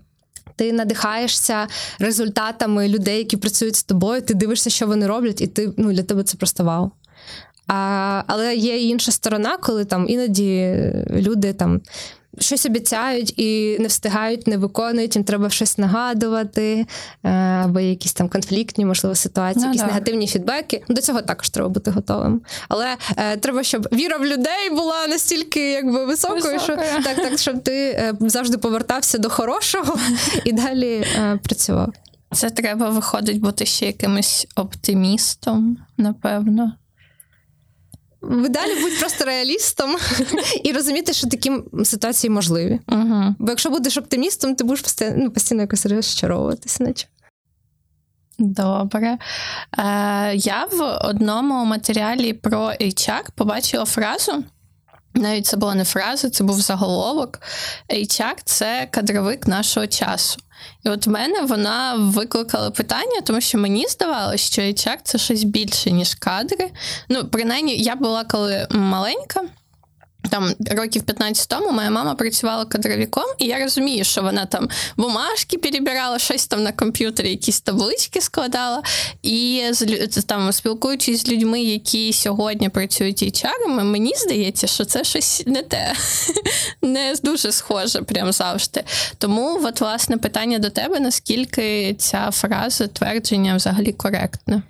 [0.57, 1.67] ти надихаєшся
[1.99, 6.03] результатами людей, які працюють з тобою, ти дивишся, що вони роблять, і ти ну, для
[6.03, 6.91] тебе це просто вау.
[7.67, 10.77] А, Але є інша сторона, коли там іноді
[11.11, 11.81] люди там
[12.39, 16.87] щось обіцяють і не встигають, не виконують, їм треба щось нагадувати,
[17.25, 19.87] е, або якісь там конфліктні, можливо, ситуації, ну, якісь да.
[19.87, 20.83] негативні фідбеки.
[20.89, 22.43] До цього також треба бути готовим.
[22.69, 26.61] Але е, треба, щоб віра в людей була настільки якби високою, Високою.
[26.61, 29.97] що так, так, щоб ти е, завжди повертався до хорошого
[30.45, 31.93] і далі е, працював.
[32.33, 36.73] Це треба виходить бути ще якимось оптимістом, напевно.
[38.29, 39.97] В ідеалі будь просто реалістом
[40.65, 41.53] і розуміти, що такі
[41.85, 42.81] ситуації можливі.
[43.39, 46.85] Бо якщо будеш оптимістом, ти будеш постійно ну, постійно якось розчаровуватися.
[46.85, 47.07] наче.
[48.39, 49.19] Добре.
[49.79, 54.45] Е, Я в одному матеріалі про HR побачила фразу.
[55.15, 57.41] Навіть це була не фраза, це був заголовок.
[57.91, 60.41] HR– це кадровик нашого часу.
[60.85, 65.45] І от в мене вона викликала питання, тому що мені здавалося, що HR– це щось
[65.45, 66.71] більше, ніж кадри.
[67.09, 69.43] Ну, принаймні, я була коли маленька.
[70.31, 75.59] Там років 15 тому моя мама працювала кадровіком, і я розумію, що вона там бумажки
[75.59, 78.83] перебирала, щось там на комп'ютері, якісь таблички складала.
[79.23, 79.63] І
[80.27, 85.93] там, спілкуючись з людьми, які сьогодні працюють HR, мені здається, що це щось не те,
[86.83, 88.85] не дуже схоже, прям завжди.
[89.19, 94.63] Тому, от, власне, питання до тебе: наскільки ця фраза твердження взагалі коректна?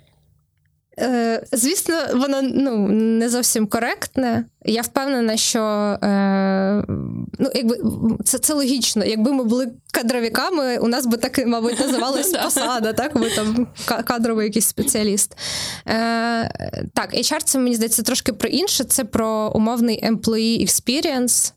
[0.99, 4.45] Е, звісно, воно ну, не зовсім коректне.
[4.65, 5.59] Я впевнена, що
[6.03, 6.83] е,
[7.39, 7.77] ну, якби
[8.23, 9.05] це це логічно.
[9.05, 13.15] Якби ми були кадровіками, у нас би так, мабуть, називалась посада, так?
[13.15, 15.37] Ми там кадровий якийсь спеціаліст.
[15.87, 16.51] Е,
[16.93, 18.83] Так, HR це мені здається трошки про інше.
[18.83, 21.53] Це про умовний employee experience.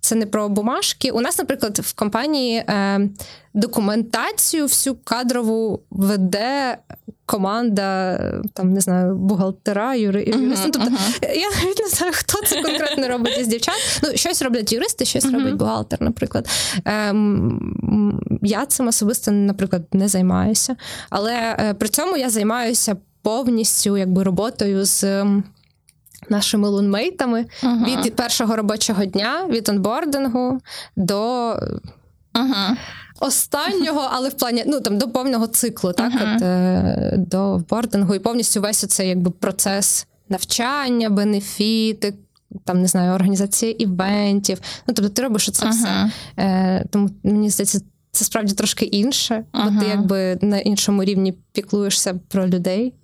[0.00, 1.10] Це не про бумажки.
[1.10, 3.08] У нас, наприклад, в компанії е,
[3.54, 6.78] документацію всю кадрову веде
[7.26, 8.18] команда,
[8.52, 10.24] там не знаю, бухгалтера, юри.
[10.24, 11.34] Uh-huh, тобто uh-huh.
[11.34, 14.00] я навіть не знаю, хто це конкретно робить із дівчат.
[14.02, 15.34] Ну, щось роблять юристи, щось uh-huh.
[15.34, 16.48] робить бухгалтер, наприклад.
[16.84, 20.76] Ем, Я цим особисто, наприклад, не займаюся.
[21.10, 25.24] Але е, при цьому я займаюся повністю якби роботою з.
[26.28, 28.04] Нашими лунмейтами uh-huh.
[28.04, 30.60] від першого робочого дня, від онбордингу
[30.96, 31.50] до
[32.34, 32.76] uh-huh
[33.20, 36.36] останнього, але в плані ну там до повного циклу, так uh-huh.
[36.36, 42.14] от е, до бордингу, і повністю весь цей якби процес навчання, бенефіти.
[42.64, 44.60] Там не знаю, організація івентів.
[44.86, 45.70] Ну тобто ти робиш це uh-huh.
[45.70, 46.10] все.
[46.36, 52.20] Е, Тому мені здається, це справді трошки інше, бо ти якби на іншому рівні піклуєшся
[52.28, 52.94] про людей.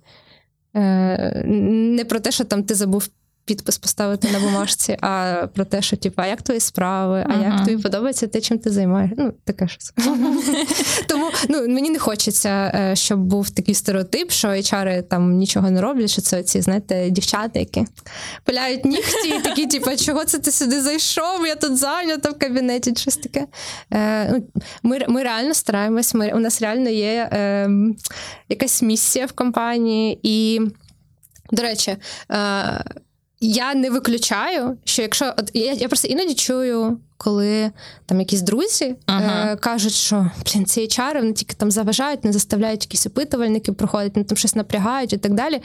[0.75, 3.09] Е, Не про те, що там ти забув
[3.45, 7.65] підпис поставити на бумажці, а про те, що типу, а як твої справи, а як
[7.65, 9.15] тобі подобається те, чим ти займаєшся.
[9.19, 9.93] Ну, таке щось.
[11.07, 15.81] Тому ну, мені не хочеться, е, щоб був такий стереотип, що HR там нічого не
[15.81, 17.85] роблять, що це ці, знаєте, дівчата, які
[18.43, 21.47] пиляють нігті, і такі, типу, чого це ти сюди зайшов?
[21.47, 23.47] Я тут зайнята в кабінеті, щось таке.
[23.93, 24.43] Е, ну,
[24.83, 27.69] ми ми реально стараємось, ми, у нас реально є е,
[28.49, 30.59] якась місія в компанії, і,
[31.51, 31.97] до речі,
[32.31, 32.83] е,
[33.41, 37.71] я не виключаю, що якщо от я я просто іноді чую, коли
[38.05, 39.51] там якісь друзі ага.
[39.51, 44.11] е, кажуть, що блін, ці HR, вони тільки там заважають, не заставляють якісь опитувальники проходити,
[44.15, 45.61] вони там щось напрягають і так далі.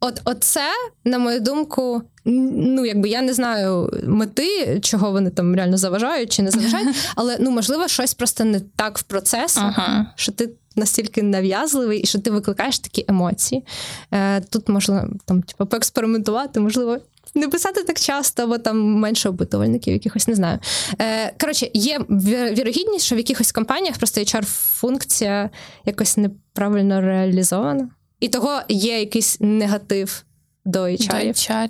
[0.00, 0.68] От Оце,
[1.04, 6.42] на мою думку, ну якби я не знаю мети, чого вони там реально заважають чи
[6.42, 10.06] не заважають, але ну можливо щось просто не так в процесах, ага.
[10.16, 13.64] що ти настільки нав'язливий і що ти викликаєш такі емоції.
[14.12, 16.98] Е, Тут можна там, типу, поекспериментувати, можливо.
[17.34, 20.58] Не писати так часто, або там менше опитувальників, якихось не знаю.
[21.00, 25.50] Е, Коротше, є вірогідність, що в якихось компаніях просто HR-функція
[25.84, 27.88] якось неправильно реалізована,
[28.20, 30.24] і того є якийсь негатив
[30.64, 31.08] до HR.
[31.08, 31.68] До HR.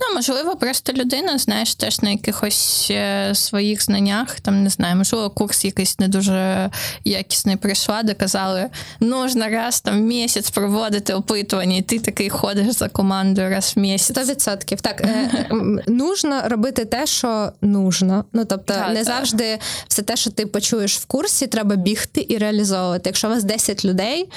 [0.00, 5.30] Ну, можливо, просто людина, знаєш, теж на якихось е, своїх знаннях, там не знаю, можливо,
[5.30, 6.70] курс якийсь не дуже
[7.04, 8.70] якісний прийшла, де казали,
[9.00, 13.80] нужно раз там в місяць проводити опитування, і ти такий ходиш за командою раз в
[13.80, 14.16] місяць.
[14.16, 14.80] Сто відсотків.
[14.80, 15.48] Так, е,
[15.86, 18.24] нужно робити те, що нужно.
[18.32, 19.04] Ну, тобто, так, не так.
[19.04, 19.58] завжди
[19.88, 23.02] все те, що ти почуєш в курсі, треба бігти і реалізовувати.
[23.04, 24.28] Якщо у вас 10 людей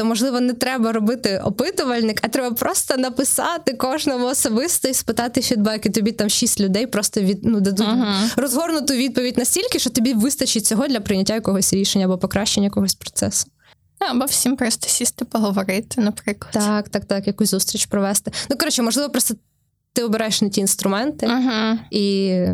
[0.00, 5.86] то можливо не треба робити опитувальник, а треба просто написати кожному особисто і спитати фідбек.
[5.86, 8.32] І тобі там шість людей просто від ну дадуть uh-huh.
[8.36, 13.46] розгорнуту відповідь настільки, що тобі вистачить цього для прийняття якогось рішення або покращення якогось процесу.
[13.98, 16.52] Або всім просто сісти, поговорити, наприклад.
[16.52, 18.32] Так, так, так, якусь зустріч провести.
[18.50, 19.34] Ну коротше, можливо, просто
[19.92, 21.78] ти обираєш не ті інструменти uh-huh.
[21.90, 22.44] і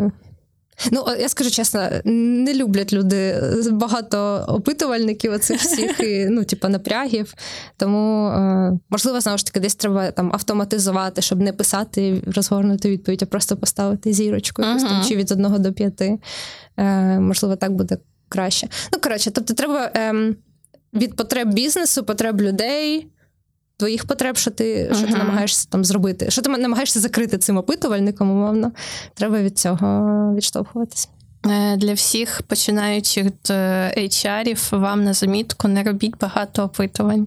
[0.92, 7.34] Ну, я скажу чесно, не люблять люди багато опитувальників оцих всіх і ну, типу, напрягів.
[7.76, 13.22] Тому, е, можливо, знову ж таки, десь треба там автоматизувати, щоб не писати розгорнути відповідь,
[13.22, 14.80] а просто поставити зірочку uh-huh.
[14.80, 16.18] там, чи від одного до п'яти.
[16.76, 17.98] Е, можливо, так буде
[18.28, 18.68] краще.
[18.92, 20.36] Ну, коротше, тобто, треба ем,
[20.94, 23.08] від потреб бізнесу, потреб людей
[23.76, 28.30] твоїх потреб, що ти що ти намагаєшся там зробити, що ти намагаєшся закрити цим опитувальником,
[28.30, 28.72] умовно,
[29.14, 31.08] треба від цього відштовхуватися.
[31.50, 33.26] Е, для всіх починаючих
[33.96, 37.26] HR-ів вам на замітку не робіть багато опитувань.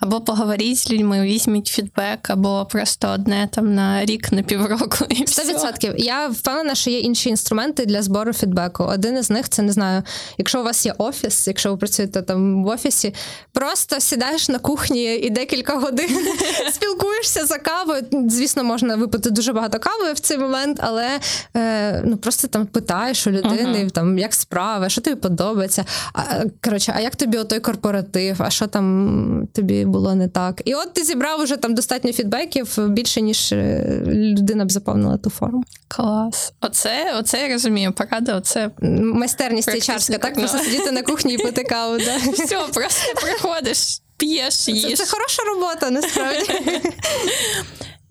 [0.00, 5.04] Або поговоріть з людьми, візьміть фідбек, або просто одне там на рік, на півроку.
[5.08, 5.42] і все.
[5.42, 5.94] 100%.
[5.96, 8.84] Я впевнена, що є інші інструменти для збору фідбеку.
[8.84, 10.02] Один із них це не знаю,
[10.38, 13.14] якщо у вас є офіс, якщо ви працюєте там в офісі,
[13.52, 16.10] просто сідаєш на кухні і декілька годин
[16.72, 18.02] спілкуєшся за кавою.
[18.28, 21.20] Звісно, можна випити дуже багато кави в цей момент, але
[21.56, 23.90] е, ну просто там питаєш у людей людини, uh-huh.
[23.90, 25.84] там як справи, що тобі подобається.
[26.12, 26.22] А,
[26.64, 28.42] Коротше, а як тобі отой корпоратив?
[28.42, 30.62] А що там тобі було не так?
[30.64, 35.30] І от ти зібрав уже там достатньо фідбеків більше, ніж е, людина б заповнила ту
[35.30, 35.64] форму.
[35.88, 36.52] Клас.
[36.60, 37.92] Оце, оце я розумію.
[37.92, 40.34] Порада, оце майстерність цейчарська, так?
[40.34, 41.98] Просто сидіти на кухні і пити каву.
[41.98, 42.16] Да?
[42.32, 44.00] Все, просто приходиш.
[44.16, 44.82] П'єш, їж.
[44.82, 46.52] Це, це хороша робота, насправді.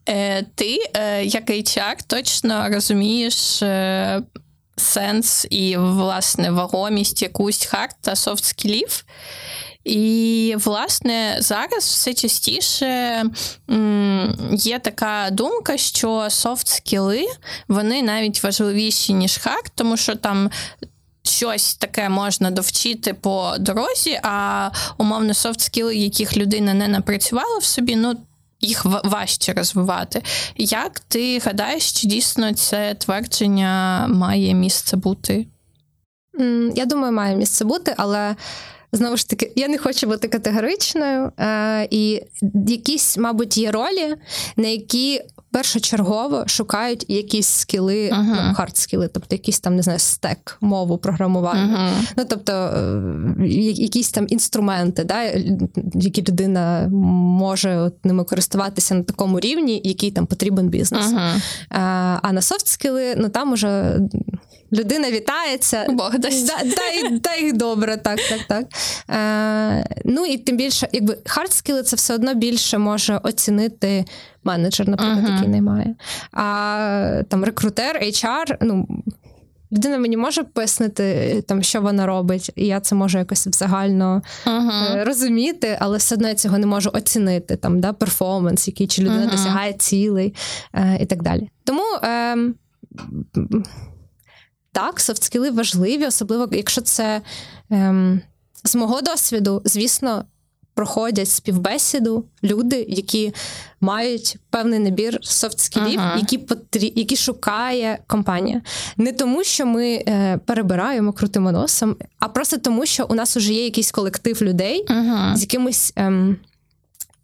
[0.10, 3.64] Е, ти, е, як HR, точно розумієш
[4.78, 9.06] сенс і, власне, вагомість якусь hard та soft skill ів.
[9.84, 13.24] І, власне, зараз все частіше
[14.52, 17.26] є така думка, що soft skill и
[17.68, 20.52] вони навіть важливіші, ніж hard, тому що там.
[21.28, 27.64] Щось таке можна довчити по дорозі, а умовно софт скіли, яких людина не напрацювала в
[27.64, 28.16] собі, ну
[28.62, 30.24] їх важче розвивати.
[30.56, 35.48] Як ти гадаєш, чи дійсно це твердження має місце бути?
[36.76, 38.36] Я думаю, має місце бути, але.
[38.92, 42.22] Знову ж таки, я не хочу бути категоричною, е, і
[42.68, 44.16] якісь, мабуть, є ролі,
[44.58, 45.22] на які
[45.56, 48.48] першочергово шукають якісь скіли, uh-huh.
[48.48, 51.78] ну, хард-скіли, тобто якісь там не знаю, стек, мову програмування.
[51.78, 52.14] Uh-huh.
[52.18, 55.24] Ну тобто е, якісь там інструменти, да,
[55.94, 56.88] які людина
[57.40, 61.06] може от ними користуватися на такому рівні, який там потрібен бізнес.
[61.06, 61.42] Uh-huh.
[61.70, 64.00] А, а на софт-скіли, ну там уже.
[64.74, 66.48] Людина вітається, Бог дасть.
[66.48, 68.66] Да, дай, дай добре, так, так, так.
[69.10, 74.06] Е, Ну і тим більше, якби хардскіли це все одно більше може оцінити
[74.44, 75.34] менеджер, наприклад, uh-huh.
[75.34, 75.96] який наймає.
[76.32, 78.88] А там рекрутер, HR, ну.
[79.72, 85.04] Людина мені може пояснити, там, що вона робить, і я це можу якось загально uh-huh.
[85.04, 89.26] розуміти, але все одно я цього не можу оцінити, там, да, перформанс, який чи людина
[89.26, 89.32] uh-huh.
[89.32, 90.34] досягає цілей
[90.74, 91.50] е, і так далі.
[91.64, 92.38] Тому е,
[94.76, 97.22] так, софтскіли важливі, особливо якщо це
[97.72, 98.22] е,
[98.64, 100.26] з мого досвіду, звісно,
[100.74, 103.34] проходять співбесіду люди, які
[103.82, 106.18] мають певний набір софт-скілів, ага.
[106.18, 106.94] які потрі...
[106.96, 108.62] які шукає компанія.
[108.98, 113.54] Не тому, що ми е, перебираємо, крутимо носом, а просто тому, що у нас вже
[113.54, 115.36] є якийсь колектив людей ага.
[115.36, 115.94] з якимось.
[115.96, 116.38] Ем...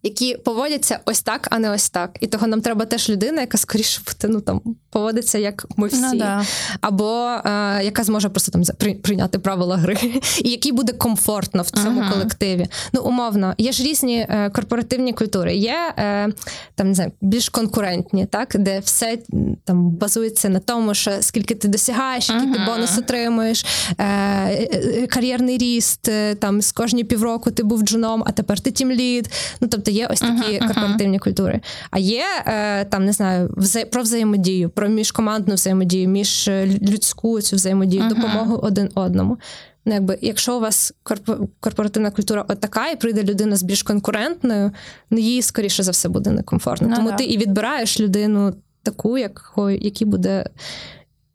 [0.02, 2.18] які поводяться ось так, а не ось так.
[2.20, 6.18] І того нам треба теж людина, яка скоріше ну там поводиться, як ми всі, Ну,
[6.18, 6.44] да.
[6.80, 8.62] або е, яка зможе просто там
[9.02, 9.98] прийняти правила гри,
[10.44, 12.12] і якій буде комфортно в цьому Ага.
[12.12, 12.66] колективі.
[12.92, 15.54] Ну, умовно, є ж різні е, корпоративні культури.
[15.56, 16.28] Є е,
[16.74, 19.18] там не знаю, більш конкурентні, так де все
[19.64, 23.64] там базується на тому, що скільки ти досягаєш, який ти бонус отримуєш,
[23.98, 26.08] е, е, кар'єрний ріст.
[26.08, 29.30] е, Там з кожні півроку ти був джуном, а тепер ти тімлід.
[29.60, 30.74] Ну тобто є ось такі Ага, ага.
[30.74, 31.60] корпоративні культури.
[31.90, 37.40] А є е, там не знаю, вза- про взаємодію, про міжкомандну взаємодію, між е, людську
[37.40, 38.14] цю взаємодію, Ага.
[38.14, 39.38] допомогу один одному.
[39.84, 44.70] Ну, якби, якщо у вас корпо- корпоративна культура отака, і прийде людина з більш конкурентною,
[45.10, 46.88] ну їй скоріше за все буде некомфортно.
[46.90, 47.16] Ну, Тому да.
[47.16, 50.46] ти і відбираєш людину таку, якою, якій буде.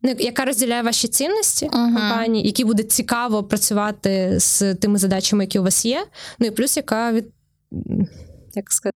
[0.04, 1.86] ну, Яка розділяє ваші цінності Ага.
[2.00, 6.06] компанії, які буде цікаво працювати з тими задачами, які у вас є.
[6.40, 7.26] Ну і плюс, яка від
[8.58, 8.98] як сказати,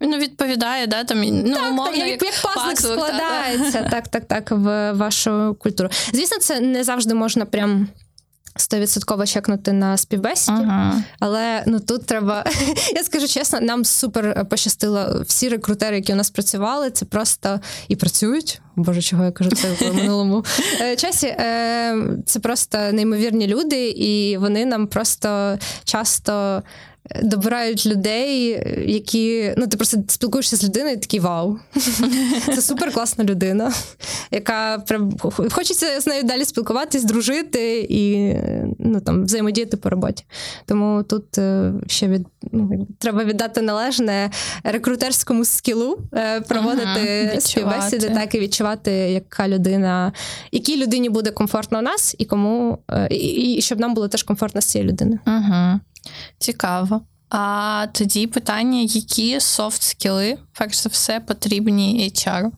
[0.00, 4.24] Ну, відповідає, да, там, ну, умовно, так, як, як пазлик пазлик, та, складається, так, так,
[4.24, 5.88] так, в вашу культуру.
[6.12, 7.88] Звісно, це не завжди можна прям.
[8.56, 11.02] 100% чекнути на співбесіді, Ага.
[11.20, 12.44] але ну тут треба.
[12.94, 15.22] Я скажу чесно, нам супер пощастило.
[15.26, 18.60] Всі рекрутери, які у нас працювали, це просто і працюють.
[18.76, 20.44] Боже, чого я кажу це в минулому
[20.80, 21.26] е, часі.
[21.26, 21.96] Е,
[22.26, 26.62] Це просто неймовірні люди, і вони нам просто часто.
[27.22, 28.48] Добирають людей,
[28.86, 31.58] які ну ти просто спілкуєшся з людиною, і такий вау.
[32.54, 33.72] Це супер класна людина,
[34.30, 35.12] яка прям
[35.50, 38.34] хочеться з нею далі спілкуватись, дружити і
[38.78, 40.24] ну там взаємодіяти по роботі.
[40.66, 44.30] Тому тут е, ще від ну, треба віддати належне
[44.64, 50.12] рекрутерському скілу, е, проводити Ага, співбесіди, так і відчувати, яка людина,
[50.52, 54.22] якій людині буде комфортно у нас, і кому е, і, і щоб нам було теж
[54.22, 55.18] комфортно з цією людиною.
[55.26, 55.80] Угу.
[56.38, 57.06] Цікаво.
[57.30, 62.50] А тоді питання: які софт скіли, перш за все, потрібні HR?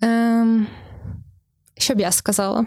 [0.00, 0.66] Ем,
[1.78, 2.66] що б я сказала?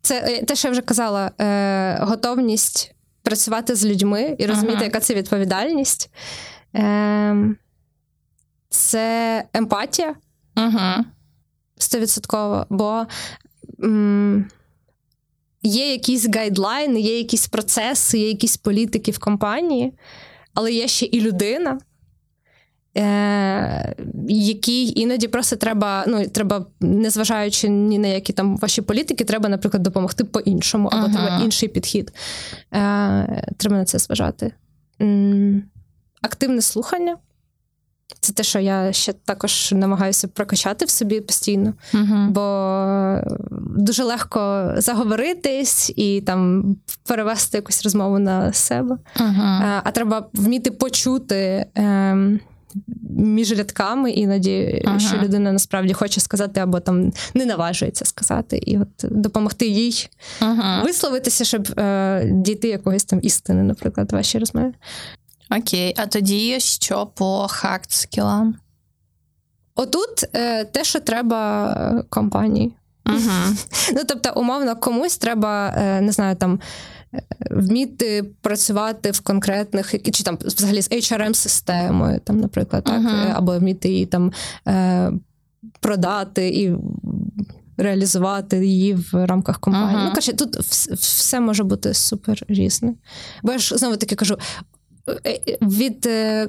[0.00, 4.84] Це е, те, що я вже казала, е, готовність працювати з людьми і розуміти, Ага.
[4.84, 6.10] яка це відповідальність.
[6.72, 7.56] Ем,
[8.68, 10.14] це емпатія
[10.56, 11.04] Угу.
[11.78, 13.06] стовідсотково, бо
[13.84, 14.50] м,
[15.64, 19.92] є якісь гайдлайни, є якісь процеси, є якісь політики в компанії,
[20.54, 21.78] але є ще і людина.
[22.96, 23.94] Е,
[24.28, 29.82] якій іноді просто треба, ну треба, незважаючи ні на які там ваші політики, треба, наприклад,
[29.82, 31.12] допомогти по-іншому, або Ага.
[31.12, 32.12] треба інший підхід.
[32.72, 34.52] Е, треба на це зважати.
[36.22, 37.16] Активне слухання.
[38.20, 42.26] Це те, що я ще також намагаюся прокачати в собі постійно, Угу.
[42.28, 43.20] бо
[43.76, 46.64] дуже легко заговоритись і там
[47.08, 48.98] перевести якусь розмову на себе.
[49.20, 49.42] Угу.
[49.42, 52.40] А, а треба вміти почути ем,
[53.10, 54.98] між рядками іноді, Ага.
[54.98, 60.08] що людина насправді хоче сказати, або там не наважується сказати, і от допомогти їй
[60.84, 64.72] висловитися, щоб е, дійти якоїсь там істини, наприклад, в вашій розмові.
[65.50, 68.54] Окей, а тоді що по hard skill ам?
[69.74, 72.72] Отут е, те, що треба е, компанії.
[73.06, 73.56] Угу.
[73.94, 76.60] Ну, тобто, умовно, комусь треба, е, не знаю, там.
[77.14, 83.58] е, Вміти працювати в конкретних чи там взагалі з HRM-системою, там, наприклад, так, е, або
[83.58, 84.32] вміти її там
[84.68, 85.12] е,
[85.80, 86.74] продати і
[87.76, 89.94] реалізувати її в рамках компанії.
[89.94, 90.04] Ага.
[90.04, 92.94] Ну, коротше, тут вс- все може бути супер різне.
[93.42, 94.36] Бо я ж знову таки кажу:
[95.62, 96.48] від е,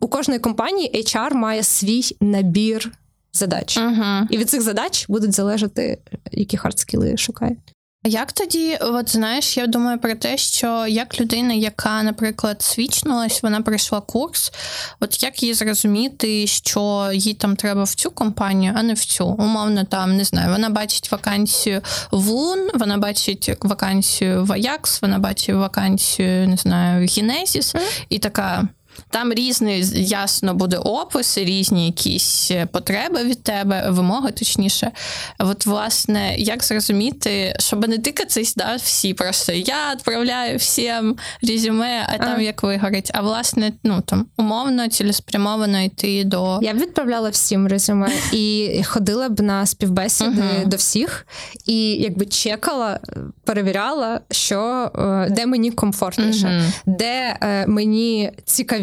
[0.00, 2.92] у кожної компанії HR має свій набір
[3.32, 3.78] задач.
[3.78, 4.26] Угу.
[4.30, 5.98] І від цих задач будуть залежати,
[6.32, 7.74] які хардскіли шукають.
[8.04, 13.60] Як тоді, от знаєш, я думаю про те, що як людина, яка, наприклад, свічнулась, вона
[13.60, 14.52] пройшла курс,
[15.00, 19.26] от як їй зрозуміти, що їй там треба в цю компанію, а не в цю.
[19.26, 21.80] Умовно, там не знаю, вона бачить вакансію
[22.10, 27.74] в Лун, вона бачить вакансію в Аякс, вона бачить вакансію, не знаю, в Генезіс,
[28.08, 28.68] і така.
[29.10, 34.90] Там різний, ясно, буде опис, різні якісь е, потреби від тебе, вимоги точніше.
[35.38, 42.18] От, власне, як зрозуміти, щоб не тикатись, да, всі просто я відправляю всім резюме, а
[42.18, 42.42] там А.
[42.42, 43.10] як вигорить.
[43.14, 46.58] А власне, ну там умовно, цілеспрямовано йти до.
[46.62, 51.26] Я б відправляла всім резюме і ходила б на співбесіди до всіх,
[51.66, 53.00] і якби чекала
[53.44, 58.81] перевіряла, що е, де мені комфортніше, де е, мені цікавіше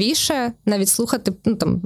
[0.65, 1.81] навіть слухати ну, там,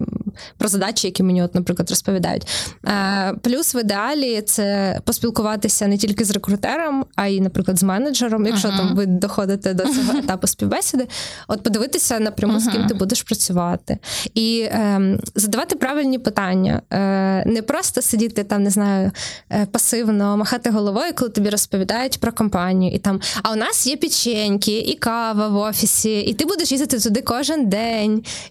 [0.57, 2.47] про задачі, які мені, от, наприклад, розповідають.
[2.87, 8.45] Е, плюс в ідеалі це поспілкуватися не тільки з рекрутером, а й, наприклад, з менеджером,
[8.45, 8.77] якщо uh-huh.
[8.77, 11.07] там ви доходите до цього етапу співбесіди,
[11.47, 12.69] от подивитися напряму, uh-huh.
[12.69, 13.97] з ким ти будеш працювати,
[14.33, 19.11] і е, задавати правильні питання, Е, не просто сидіти там, не знаю,
[19.51, 23.97] е, пасивно махати головою, коли тобі розповідають про компанію, і там а у нас є
[23.97, 28.02] печеньки, і кава в офісі, і ти будеш їздити туди кожен день,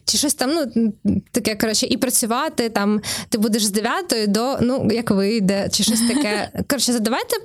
[0.05, 0.93] чи щось там, ну
[1.33, 3.01] таке коротше, і працювати там.
[3.29, 6.51] Ти будеш з 9 до ну як вийде, чи щось таке.
[6.69, 7.37] Коротше, задавайте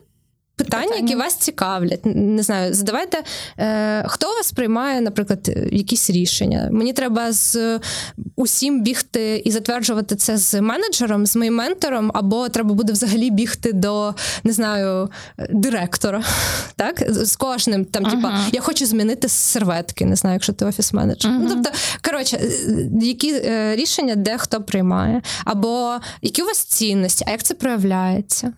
[0.58, 3.24] Питання, які вас цікавлять, не знаю, задавайте,
[3.60, 6.70] е, хто вас приймає, наприклад, якісь рішення.
[6.72, 7.80] Мені треба з
[8.36, 13.74] усім бігти і затверджувати це з менеджером, з моїм ментором, або треба буде взагалі бігти
[13.74, 15.10] до не знаю,
[15.50, 16.24] директора.
[16.76, 17.04] Так?
[17.10, 18.12] З кожним там, uh-huh.
[18.12, 21.32] типа, я хочу змінити серветки, не знаю, якщо ти офіс-менеджер.
[21.32, 21.40] Uh-huh.
[21.42, 21.70] Ну, тобто,
[22.02, 22.40] коротше,
[23.02, 28.54] які е, рішення де хто приймає, або які у вас цінності, а як це проявляється?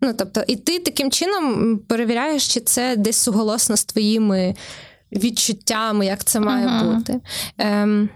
[0.00, 4.54] Ну, тобто, і ти таким чином перевіряєш, чи це десь суголосно з твоїми
[5.12, 6.96] відчуттями, як це має uh-huh.
[6.96, 7.20] бути.
[7.58, 8.08] Ем,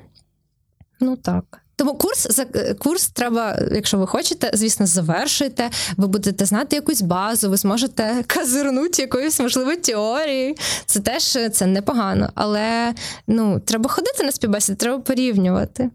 [1.01, 1.45] Ну так.
[1.76, 2.41] Тому курс
[2.78, 5.70] курс треба, якщо ви хочете, звісно, завершуйте.
[5.97, 10.57] Ви будете знати якусь базу, ви зможете казирнути якоюсь можливо теорії.
[10.87, 12.31] Це теж це непогано.
[12.35, 12.95] Але
[13.26, 15.91] ну, треба ходити на співбесіди, треба порівнювати.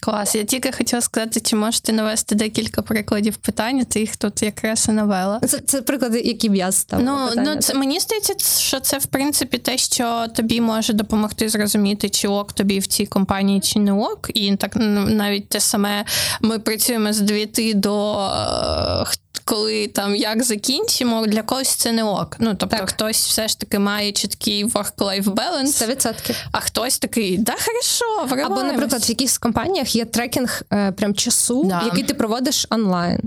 [0.00, 4.86] Клас, я тільки хотіла сказати, чи можете навести декілька прикладів питання, ти їх тут якраз
[4.88, 5.40] і навела.
[5.40, 7.32] Це це приклади, які б я ставила.
[7.36, 12.08] Ну, ну це мені здається, що це в принципі те, що тобі може допомогти зрозуміти,
[12.08, 14.30] чи ок тобі в цій компанії, чи не ок.
[14.34, 16.04] І так навіть те саме
[16.40, 19.04] ми працюємо з 9 до е,
[19.48, 22.36] коли там як закінчимо, для когось це не ок.
[22.38, 22.88] Ну тобто, так.
[22.88, 26.36] хтось все ж таки має чіткий work-life balance, 100%.
[26.52, 28.60] а хтось такий, да, хорошо, вриваємось.
[28.60, 31.82] Або, наприклад, в якихось компаніях є трекінг е, прям часу, да.
[31.84, 33.20] який ти проводиш онлайн.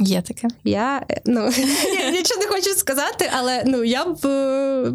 [0.00, 0.48] Є таке.
[0.64, 1.40] Я ну
[2.02, 4.92] я нічого не хочу сказати, але ну я б е,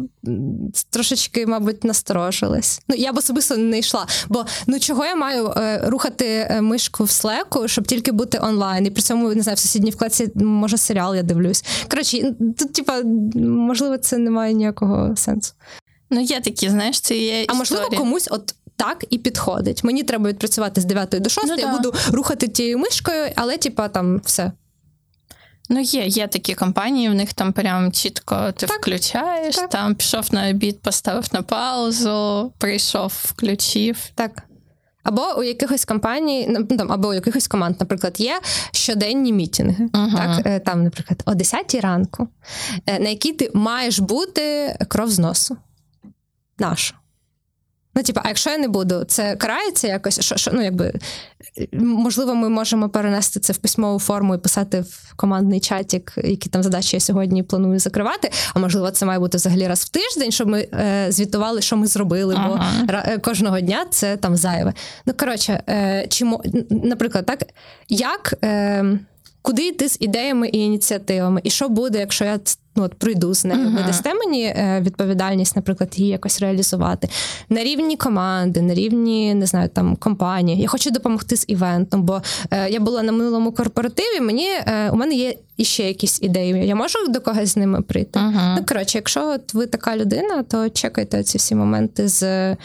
[0.90, 2.80] трошечки, мабуть, насторожилась.
[2.88, 4.06] Ну я б особисто не йшла.
[4.28, 8.86] Бо ну чого я маю е, рухати е, мишку в слеку, щоб тільки бути онлайн,
[8.86, 11.64] і при цьому не знаю, в сусідній вкладці може серіал я дивлюсь.
[11.90, 13.02] Коротше, тут, типа,
[13.44, 15.52] можливо, це не має ніякого сенсу.
[16.10, 17.22] Ну, є такі, знаєш, це є.
[17.22, 17.46] Історія.
[17.48, 18.54] А можливо, комусь от.
[18.76, 19.84] Так і підходить.
[19.84, 21.76] Мені треба відпрацювати з 9 до 6, ну, я да.
[21.76, 24.52] буду рухати тією мишкою, але типа там все.
[25.74, 29.70] Ну, є є такі компанії, в них там прям чітко ти так, включаєш, так.
[29.70, 33.96] там пішов на обід, поставив на паузу, прийшов, включив.
[34.14, 34.42] Так.
[35.02, 38.40] Або у якихось компаній, ну, там, або у якихось команд, наприклад, є
[38.72, 39.86] щоденні мітинги.
[39.86, 40.16] Uh-huh.
[40.16, 42.28] Так, е, Там, наприклад, о 10 ранку,
[42.86, 45.56] е, на якій ти маєш бути кров з носу.
[46.58, 46.94] Нашу.
[47.94, 50.20] Ну, типу, а якщо я не буду, це карається якось?
[50.20, 50.92] Що, що, ну, якби,
[51.72, 56.62] Можливо, ми можемо перенести це в письмову форму і писати в командний чатік, які там
[56.62, 58.30] задачі я сьогодні планую закривати.
[58.54, 61.86] А можливо, це має бути взагалі раз в тиждень, щоб ми е, звітували, що ми
[61.86, 63.18] зробили, бо ага.
[63.18, 64.72] кожного дня це там зайве.
[65.06, 66.24] Ну, коротше, е, чи,
[66.70, 67.44] наприклад, так,
[67.88, 68.34] як.
[68.44, 68.98] Е,
[69.44, 72.38] куди йти з ідеями і ініціативами, і що буде, якщо я
[72.76, 73.60] ну, от прийду з нею.
[73.60, 73.76] Uh-huh.
[73.76, 77.08] Ви дасте мені е, відповідальність, наприклад, її якось реалізувати
[77.48, 80.62] на рівні команди, на рівні не знаю, там компанії.
[80.62, 84.20] Я хочу допомогти з івентом, бо е, я була на минулому корпоративі.
[84.20, 86.66] Мені е, у мене є іще якісь ідеї.
[86.66, 88.18] Я можу до когось з ними прийти.
[88.18, 88.54] Uh-huh.
[88.56, 92.56] Ну коротше, якщо от ви така людина, то чекайте ці всі моменти з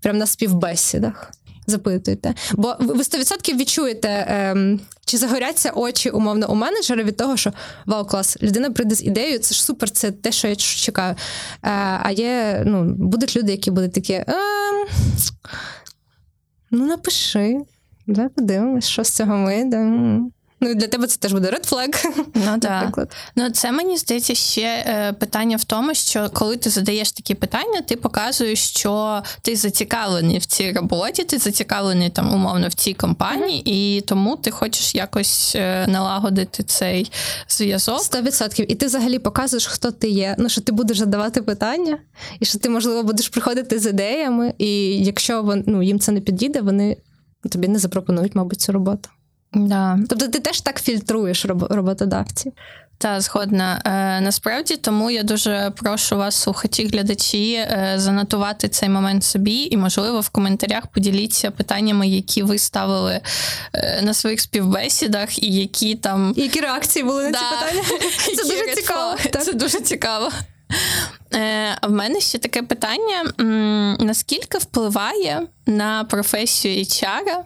[0.00, 1.32] прям на співбесідах
[1.66, 2.34] запитуйте.
[2.52, 7.52] Бо ви 100% відчуєте, ем, чи загоряться очі умовно у менеджера від того, що
[7.86, 11.14] вау, клас, людина прийде з ідеєю, це ж супер, це те, що я чекаю.
[11.62, 11.70] Е,
[12.02, 14.12] а є, ну, будуть люди, які будуть такі.
[14.12, 14.86] Ем,
[16.70, 17.58] ну, напиши.
[18.06, 19.92] Давай подивимось, що з цього вийде.
[20.60, 22.04] Ну і для тебе це теж буде red flag.
[22.34, 22.98] Ну так.
[23.36, 27.80] Ну це мені здається ще е, питання в тому, що коли ти задаєш такі питання,
[27.80, 33.62] ти показуєш, що ти зацікавлений в цій роботі, ти зацікавлений там умовно в цій компанії,
[33.62, 33.96] mm-hmm.
[33.96, 37.12] і тому ти хочеш якось е, налагодити цей
[37.48, 38.00] зв'язок.
[38.00, 38.72] Сто відсотків.
[38.72, 40.34] І ти взагалі показуєш, хто ти є.
[40.38, 41.98] Ну що ти будеш задавати питання,
[42.40, 46.60] і що ти, можливо, будеш приходити з ідеями, і якщо ну, їм це не підійде,
[46.60, 46.96] вони
[47.50, 49.08] тобі не запропонують, мабуть, цю роботу.
[49.54, 49.98] Да.
[50.08, 52.52] Тобто ти теж так фільтруєш роботодавців.
[53.00, 53.82] Та згодна.
[53.84, 59.76] Е, Насправді тому я дуже прошу вас, слухачі, глядачі, е, занотувати цей момент собі, і,
[59.76, 63.20] можливо, в коментарях поділіться питаннями, які ви ставили
[63.74, 67.38] е, на своїх співбесідах, і які там які реакції були на да.
[67.38, 68.00] ці питання.
[68.36, 69.16] Це дуже цікаво.
[69.32, 70.30] Це дуже дуже цікаво.
[71.34, 73.32] Е, а в мене ще таке питання:
[74.00, 77.36] наскільки впливає на професію HR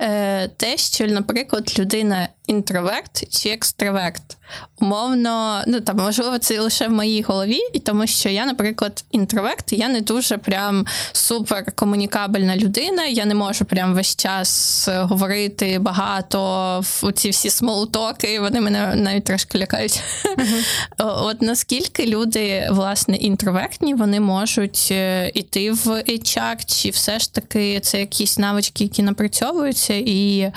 [0.00, 4.36] е, те, що, наприклад, людина інтроверт чи екстраверт?
[4.80, 9.72] Умовно, ну там можливо, це лише в моїй голові, і тому що я, наприклад, інтроверт,
[9.72, 13.04] я не дуже прям супер комунікабельна людина.
[13.04, 19.24] Я не можу прям весь час говорити багато в ці всі смолтоки, вони мене навіть
[19.24, 20.02] трошки лякають.
[20.24, 20.64] Uh-huh.
[21.24, 24.90] От наскільки люди, власне, інтровертні, вони можуть
[25.34, 30.52] іти е, в HR, чи все ж таки це якісь навички, які напрацьовуються, і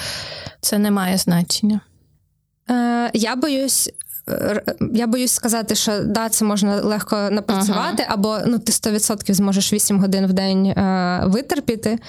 [0.61, 1.81] це не має значення?
[2.69, 3.89] Е, Я боюсь.
[4.29, 4.63] Е,
[4.93, 8.13] я боюсь сказати, що да, це можна легко напрацювати, ага.
[8.13, 11.99] або ну ти 100% зможеш 8 годин в день е, витерпіти.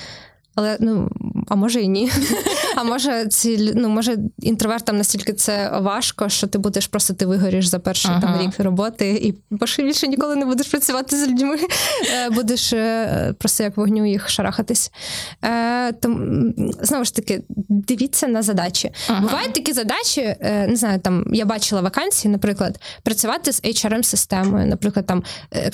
[0.59, 1.09] Але ну
[1.49, 2.11] а може і ні.
[2.77, 7.67] А може, ці ну може інтровертам настільки це важко, що ти будеш просто ти вигоріш
[7.67, 8.21] за перший ага.
[8.21, 9.35] там рік роботи і
[9.83, 11.57] більше ніколи не будеш працювати з людьми.
[12.15, 14.93] Е, будеш е, просто як вогню їх шарахатись.
[15.45, 16.53] Е, Тому
[16.83, 18.91] знову ж таки, дивіться на задачі.
[19.09, 19.21] Ага.
[19.21, 25.07] Бувають такі задачі, не знаю, там я бачила вакансії, наприклад, працювати з hrm системою Наприклад,
[25.07, 25.23] там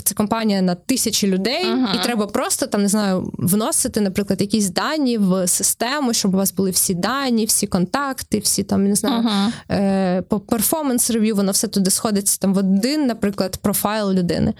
[0.05, 1.95] це компанія на тисячі людей, ага.
[1.95, 6.53] і треба просто там не знаю вносити, наприклад, якісь дані в систему, щоб у вас
[6.53, 10.23] були всі дані, всі контакти, всі там не знаю uh-huh.
[10.23, 14.55] по перформанс рев'ю, воно все туди сходиться там в один, наприклад, профайл людини.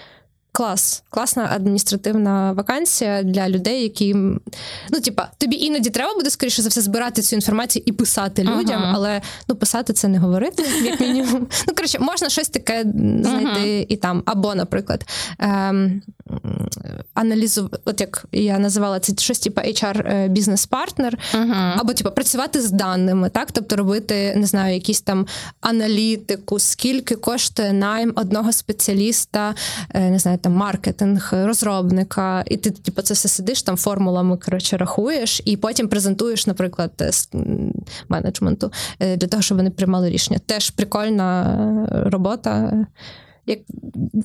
[0.57, 4.15] Клас, класна адміністративна вакансія для людей, які
[4.91, 8.83] ну, типа, тобі іноді треба буде скоріше за все збирати цю інформацію і писати людям,
[8.83, 8.93] uh-huh.
[8.95, 11.47] але ну писати це не говорити, як мінімум.
[11.69, 12.83] Ну коротше, можна щось таке
[13.23, 13.87] знайти uh-huh.
[13.89, 14.23] і там.
[14.27, 15.07] Або, наприклад,
[15.39, 16.03] ем,
[17.15, 21.73] аналізувати, от як я називала це щось, типу HR бізнес-партнер, uh-huh.
[21.77, 25.27] або типу, працювати з даними, так, тобто робити, не знаю, якісь там
[25.61, 29.55] аналітику, скільки коштує найм одного спеціаліста,
[29.95, 34.77] е, не знаю там маркетинг, розробника, і ти типу, це все сидиш там формулами коротше,
[34.77, 37.11] рахуєш, і потім презентуєш, наприклад, е,
[38.09, 40.41] менеджменту е, для того, щоб вони приймали рішення.
[40.47, 42.87] Теж прикольна робота.
[43.47, 43.59] Як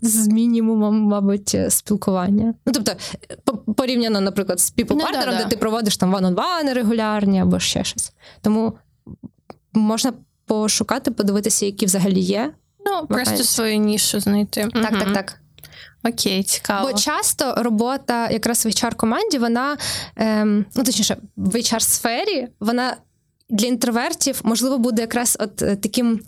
[0.02, 2.54] з мінімумом, мабуть, спілкування.
[2.66, 2.92] Ну, тобто,
[3.74, 8.14] порівняно, наприклад, з піпл-партнером, ну, де ти проводиш там ван-он-вани регулярні або ще щось.
[8.42, 8.74] Тому
[9.74, 10.14] можна
[10.46, 12.54] пошукати, подивитися, які взагалі є.
[12.86, 14.62] Ну, просто свою нішу знайти.
[14.74, 15.00] Так, угу.
[15.00, 15.39] так, так.
[16.04, 16.90] Окей, цікаво.
[16.92, 19.78] Бо часто робота якраз в HR-команді, вона
[20.16, 22.96] ем, ну точніше, в HR-сфері вона
[23.50, 26.20] для інтровертів можливо буде якраз от е, таким.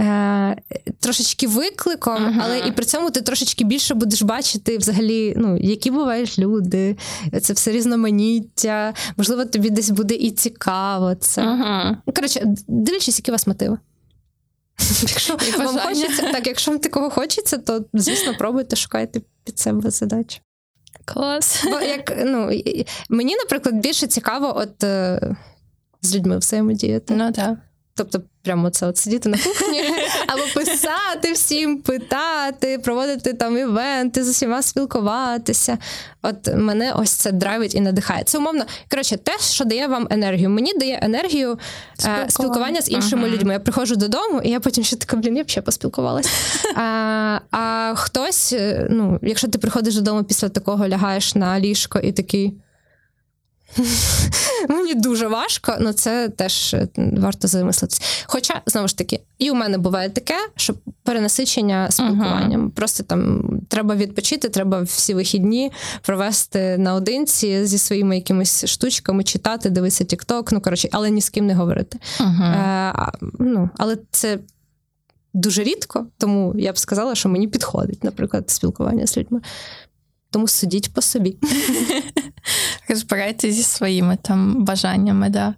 [0.00, 0.56] Е,
[1.00, 2.42] Трошечки викликом, uh-huh.
[2.44, 6.96] але і при цьому ти трошечки більше будеш бачити, взагалі, ну, які бувають люди,
[7.42, 8.94] це все різноманіття.
[9.16, 11.42] Можливо, тобі десь буде і цікаво це.
[11.42, 11.96] Uh-huh.
[12.14, 13.78] Коротше, дивлячись, які у вас мотиви.
[15.02, 20.40] Якщо вам хочеться, так, якщо вам такого хочеться, то звісно пробуйте, шукайте під себе задачі.
[21.04, 21.64] Клас.
[21.64, 22.50] Бо як ну
[23.08, 25.20] мені, наприклад, більше цікаво, от е,
[26.02, 27.14] з людьми взаємодіяти.
[27.14, 27.58] Ну так.
[27.94, 29.82] Тобто, прямо це от сидіти на кухні,
[30.26, 35.78] або писати всім, питати, проводити там івенти, з усіма спілкуватися.
[36.22, 38.24] От мене ось це драйвить і надихає.
[38.24, 40.50] Це умовно, коротше, те, що дає вам енергію.
[40.50, 41.56] Мені дає енергію е,
[41.98, 43.32] спілкування, спілкування з іншими ага.
[43.32, 43.52] людьми.
[43.52, 46.30] Я приходжу додому, і я потім ще така, блін, я б ще поспілкувалася.
[46.76, 52.12] А а хтось, е, ну, якщо ти приходиш додому після такого, лягаєш на ліжко і
[52.12, 52.54] такий.
[54.68, 58.02] Мені дуже важко, але це теж е, варто замислитися.
[58.26, 62.66] Хоча, знову ж таки, і у мене буває таке, що перенасичення спілкуванням.
[62.66, 62.70] Uh-huh.
[62.70, 70.04] Просто там треба відпочити, треба всі вихідні провести наодинці зі своїми якимись штучками, читати, дивитися
[70.04, 71.98] TikTok, ну коротше, але ні з ким не говорити.
[72.20, 72.44] Uh-huh.
[72.44, 74.38] Е, ну, Але це.
[75.34, 79.40] Дуже рідко, тому я б сказала, що мені підходить, наприклад, спілкування з людьми.
[80.36, 81.36] Тому судіть по собі.
[82.88, 85.28] Розбирайте зі своїми там бажаннями.
[85.28, 85.54] Да.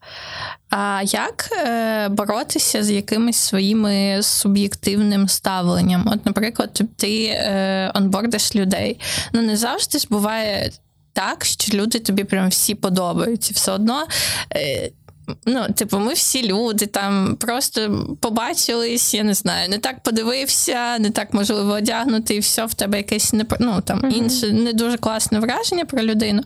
[0.70, 6.08] А як е, боротися з якимись своїми суб'єктивним ставленням?
[6.12, 9.00] От, наприклад, ти е, онбордиш людей.
[9.32, 10.70] Ну, не завжди ж буває
[11.12, 13.52] так, що люди тобі прям всі подобаються.
[13.54, 14.06] Все одно.
[15.46, 21.10] Ну, типу, ми всі люди там просто побачились, я не знаю, не так подивився, не
[21.10, 25.38] так можливо одягнути, і все в тебе якесь не ну, там інше не дуже класне
[25.38, 26.42] враження про людину.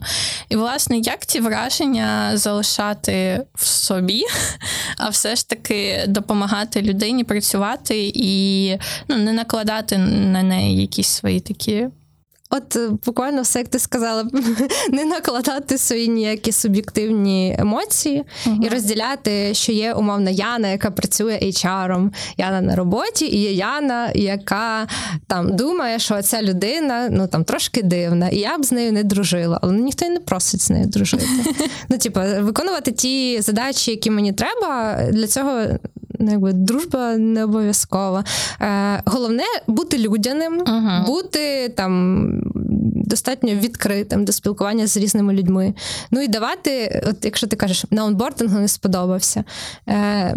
[0.48, 4.24] І, власне, як ці враження залишати в собі,
[4.96, 8.70] а все ж таки допомагати людині працювати і
[9.08, 11.88] ну, не накладати на неї якісь свої такі
[12.54, 14.24] От е, буквально все, як ти сказала,
[14.92, 18.66] не накладати свої ніякі суб'єктивні емоції uh-huh.
[18.66, 24.10] і розділяти, що є умовна Яна, яка працює HR-ом, Яна на роботі, і є Яна,
[24.14, 24.86] яка
[25.26, 29.04] там думає, що ця людина ну там трошки дивна, і я б з нею не
[29.04, 31.26] дружила, але ніхто й не просить з нею дружити.
[31.88, 35.62] Ну, типу, виконувати ті задачі, які мені треба, для цього
[36.22, 38.24] ну, якби дружба не обов'язкова.
[38.60, 41.06] Е, Головне бути людяним, uh-huh.
[41.06, 42.26] бути там
[43.12, 45.74] достатньо відкритим до спілкування з різними людьми.
[46.10, 49.44] Ну і давати, от якщо ти кажеш, на онбордингу не сподобався.
[49.88, 50.36] Е,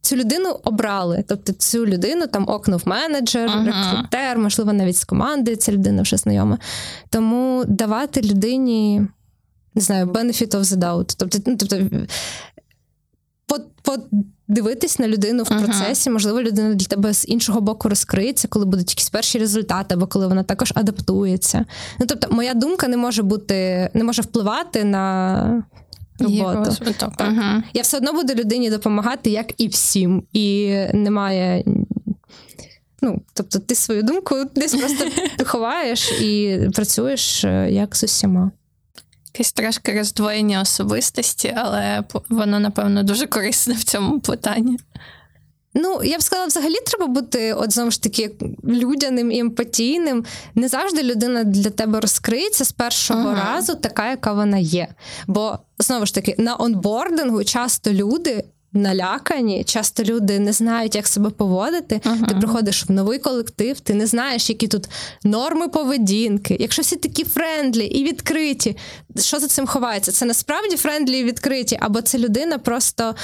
[0.00, 3.66] Цю людину обрали, тобто цю людину там окнув менеджер, uh-huh.
[3.66, 6.58] рекрутер, можливо, навіть з команди ця людина вже знайома.
[7.10, 9.02] Тому давати людині,
[9.74, 11.14] не знаю, benefit of the doubt.
[11.18, 12.06] Тобто, ну, тобто
[14.48, 16.12] подивитись на людину в процесі, uh-huh.
[16.12, 20.26] можливо, людина для тебе з іншого боку розкриється, коли будуть якісь перші результати, або коли
[20.26, 21.64] вона також адаптується.
[22.00, 25.64] Ну тобто, моя думка не може бути, не може впливати на.
[26.18, 26.76] Роботу.
[26.96, 27.18] Так.
[27.18, 27.62] Uh-huh.
[27.72, 30.22] Я все одно буду людині допомагати, як і всім.
[30.32, 31.64] І немає.
[33.02, 35.04] Ну, тобто, ти свою думку десь просто
[35.44, 38.50] ховаєш і працюєш е, як з усіма
[39.34, 44.78] якесь трошки роздвоєння особистості, але воно, напевно, дуже корисне в цьому питанні.
[45.74, 48.30] Ну, я б сказала, взагалі треба бути, от знову ж таки,
[48.64, 50.24] людяним і емпатійним.
[50.54, 53.54] Не завжди людина для тебе розкриється з першого uh-huh.
[53.54, 54.88] разу, така, яка вона є.
[55.26, 58.44] Бо знову ж таки, на онбордингу часто люди
[58.74, 59.64] налякані.
[59.64, 62.00] Часто люди не знають, як себе поводити.
[62.04, 62.28] Uh-huh.
[62.28, 64.88] Ти приходиш в новий колектив, ти не знаєш, які тут
[65.24, 66.56] норми поведінки.
[66.60, 68.76] Якщо всі такі friendly і відкриті,
[69.18, 70.12] що за цим ховається?
[70.12, 73.14] Це насправді friendly і відкриті, або це людина просто.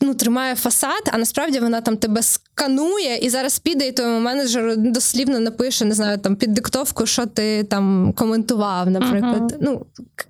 [0.00, 4.76] Ну, тримає фасад, а насправді вона там тебе сканує і зараз піде, і твоєму менеджеру
[4.76, 9.42] дослівно напише, не знаю, там під диктовку, що ти там коментував, наприклад.
[9.42, 9.58] Uh-huh.
[9.60, 9.86] Ну,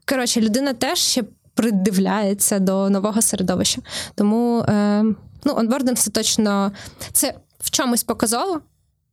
[0.08, 1.22] коротше, людина теж ще
[1.56, 3.82] придивляється до нового середовища.
[4.14, 5.02] Тому е,
[5.44, 6.72] ну, онбординг це точно
[7.12, 8.60] це в чомусь показово.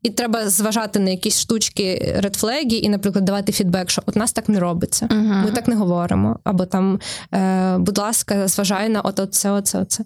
[0.01, 4.49] І треба зважати на якісь штучки, редфлегі, і, наприклад, давати фідбек, що от нас так
[4.49, 5.43] не робиться, uh-huh.
[5.45, 6.39] ми так не говоримо.
[6.43, 6.99] Або там,
[7.33, 10.03] е, будь ласка, зважай на от оце, оце, оце.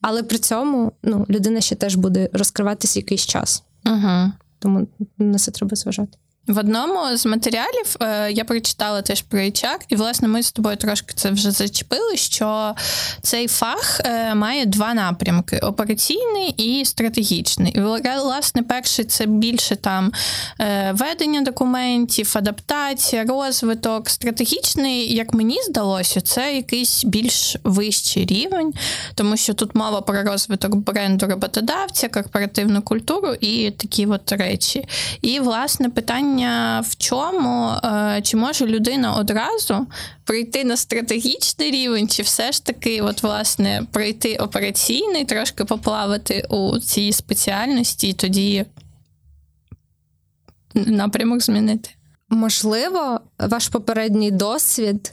[0.00, 3.64] Але при цьому ну, людина ще теж буде розкриватися якийсь час.
[3.84, 4.30] Uh-huh.
[4.58, 4.86] Тому
[5.18, 6.18] на це треба зважати.
[6.46, 10.76] В одному з матеріалів е, я прочитала теж про HR, і власне ми з тобою
[10.76, 12.16] трошки це вже зачепили.
[12.16, 12.74] Що
[13.22, 17.80] цей фах е, має два напрямки: операційний і стратегічний.
[18.22, 20.12] Власне, перший це більше там
[20.60, 24.10] е, ведення документів, адаптація, розвиток.
[24.10, 28.72] Стратегічний, як мені здалося, це якийсь більш вищий рівень,
[29.14, 34.88] тому що тут мова про розвиток бренду роботодавця, корпоративну культуру і такі от речі.
[35.20, 39.86] І власне питання питання в чому, е, чи може людина одразу
[40.24, 46.78] прийти на стратегічний рівень, чи все ж таки, от, власне, пройти операційний, трошки поплавати у
[46.78, 48.66] цій спеціальності, і тоді
[50.74, 51.90] напрямок змінити?
[52.28, 55.12] Можливо, ваш попередній досвід.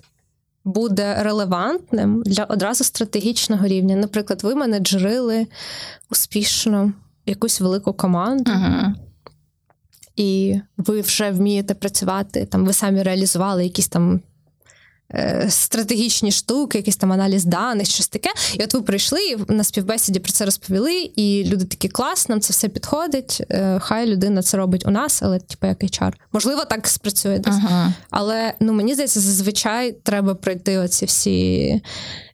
[0.65, 3.95] Буде релевантним для одразу стратегічного рівня.
[3.95, 5.47] Наприклад, ви менеджерили
[6.11, 6.93] успішно
[7.25, 8.93] якусь велику команду, uh-huh
[10.19, 14.21] і ви вже вмієте працювати, там ви самі реалізували якісь там.
[15.13, 18.29] Е, стратегічні штуки, якийсь там аналіз даних, щось таке.
[18.53, 22.41] І от ви прийшли і на співбесіді про це розповіли, і люди такі клас, нам
[22.41, 23.43] це все підходить.
[23.51, 26.13] Е, хай людина це робить у нас, але типу як HR.
[26.33, 27.55] Можливо, так спрацює десь.
[27.55, 27.93] Ага.
[28.09, 31.81] Але ну мені здається, зазвичай треба пройти оці всі.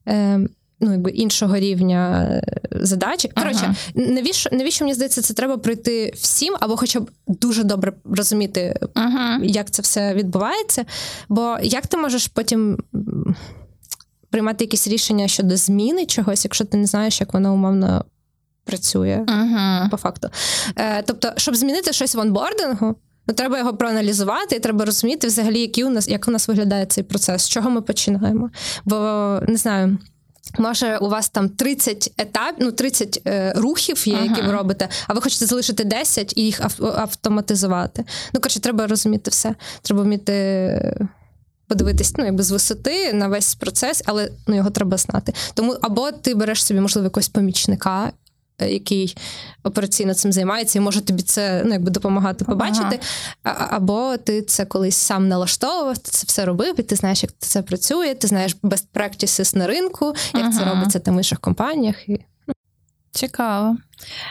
[0.07, 0.39] Е,
[0.80, 3.32] ну, якби іншого рівня е, задачі.
[3.36, 3.76] Коротше, ага.
[3.95, 9.39] навіщо навіщо мені здається, це треба пройти всім, або хоча б дуже добре розуміти, ага.
[9.43, 10.86] як це все відбувається.
[11.30, 12.78] Бо як ти можеш потім
[14.30, 18.05] приймати якісь рішення щодо зміни чогось, якщо ти не знаєш, як воно умовно
[18.65, 19.89] працює ага.
[19.91, 20.30] по факту?
[20.76, 22.95] Е, Тобто, щоб змінити щось в онбордингу.
[23.28, 26.86] Ну, треба його проаналізувати, і треба розуміти, взагалі, який у нас як у нас виглядає
[26.86, 28.49] цей процес, з чого ми починаємо.
[28.86, 28.95] Бо
[29.47, 29.97] не знаю,
[30.57, 35.13] Може, у вас там 30 етап, ну 30 е, рухів є, які ви робите, а
[35.13, 38.05] ви хочете залишити 10 і їх автоматизувати.
[38.33, 39.55] Ну, коротше, треба розуміти все.
[39.81, 41.07] Треба вміти
[41.67, 45.33] подивитись ну, якби з висоти на весь процес, але ну, його треба знати.
[45.53, 48.24] Тому або ти береш собі, можливо, якогось помічника, Е,
[48.60, 49.18] який
[49.64, 52.99] операційно цим займається, і може тобі це ну, якби допомагати побачити.
[53.43, 53.68] Ага.
[53.72, 57.62] Або ти це колись сам налаштовував, ти це все робив, і ти знаєш, як це
[57.62, 60.60] працює, ти знаєш best practices на ринку, як ага.
[60.60, 62.10] це робиться там в інших компаніях.
[62.10, 62.20] І...
[63.16, 63.78] Цікаво.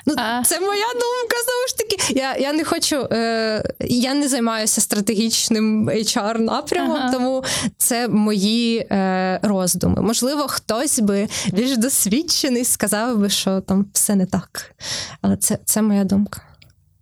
[0.06, 0.42] Ну, а...
[0.44, 2.20] Це моя думка, знову ж таки.
[2.20, 7.12] Я я не хочу, е, я не займаюся стратегічним HR напрямом, ага.
[7.12, 7.44] тому
[7.78, 10.02] це мої е, роздуми.
[10.02, 14.74] Можливо, хтось би більш досвідчений сказав би, що там все не так.
[15.22, 16.40] Але це, це моя думка.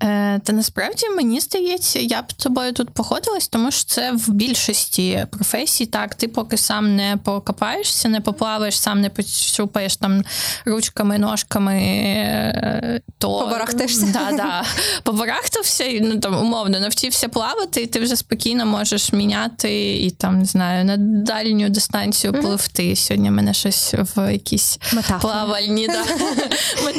[0.03, 4.28] Е, Та насправді мені здається, я б з тобою тут походилась, тому що це в
[4.30, 5.86] більшості професій.
[5.86, 10.24] Так, ти поки сам не покопаєшся, не поплаваєш, сам не почупаєш там
[10.64, 14.07] ручками, ножками, е, то побарахтаєшся.
[14.07, 14.64] Да, да.
[15.03, 20.38] Побарахтався і ну там умовно навчився плавати, і ти вже спокійно можеш міняти і там
[20.38, 22.96] не знаю на дальню дистанцію пливти.
[22.96, 25.20] Сьогодні мене щось в якісь Метафори.
[25.20, 25.86] плавальні.
[25.86, 26.05] Да.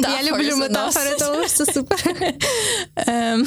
[0.22, 2.04] Я люблю метафори, тому що супер.
[2.98, 3.38] Е,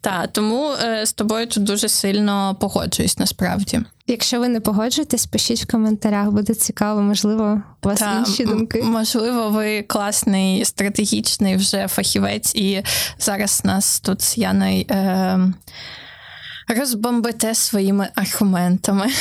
[0.00, 3.80] та, Тому е, з тобою тут дуже сильно погоджуюсь насправді.
[4.06, 8.82] Якщо ви не погоджуєтесь, пишіть в коментарях, буде цікаво, можливо, у вас Та, інші думки.
[8.82, 12.82] Можливо, ви класний стратегічний вже фахівець, і
[13.18, 15.38] зараз нас тут з Яною е,
[16.68, 19.06] розбомбите своїми аргументами.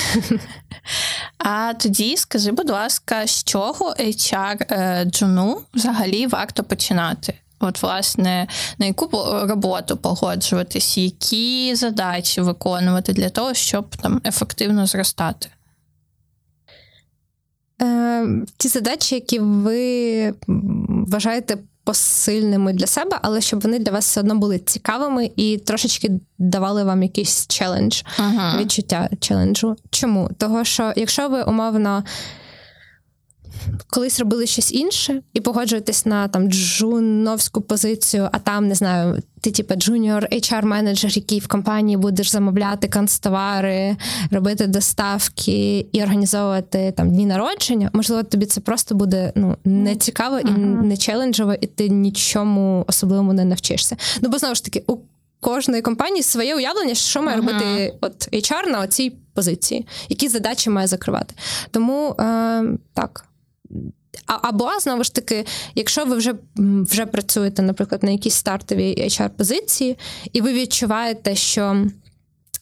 [1.37, 7.33] А тоді скажи, будь ласка, з чого HR е, джуну взагалі варто починати?
[7.59, 8.47] От, власне,
[8.77, 9.09] на яку
[9.47, 15.49] роботу погоджуватись, які задачі виконувати для того, щоб там ефективно зростати?
[17.81, 18.27] Е,
[18.57, 24.35] Ті задачі, які ви вважаєте посильними для себе, але щоб вони для вас все одно
[24.35, 28.61] були цікавими і трошечки давали вам якийсь челендж, ага.
[28.61, 29.75] відчуття челенджу.
[29.89, 30.29] Чому?
[30.37, 32.03] Того, що якщо ви умовно
[33.89, 39.51] колись робили щось інше і погоджуєтесь на там джуновську позицію, а там не знаю, ти
[39.51, 43.95] типу junior hr менеджер який в компанії будеш замовляти канцтовари,
[44.31, 47.89] робити доставки і організовувати там дні народження.
[47.93, 53.33] Можливо, тобі це просто буде ну не цікаво і не челенджово, і ти нічому особливому
[53.33, 53.97] не навчишся.
[54.21, 54.97] Ну бо знову ж таки, у
[55.39, 60.87] кожної компанії своє уявлення, що має робити от HR на цій позиції, які задачі має
[60.87, 61.35] закривати.
[61.71, 62.63] Тому е,
[62.93, 63.26] так.
[64.25, 65.45] Або знову ж таки,
[65.75, 69.97] якщо ви вже вже працюєте, наприклад, на якійсь стартовій HR-позиції,
[70.33, 71.85] і ви відчуваєте, що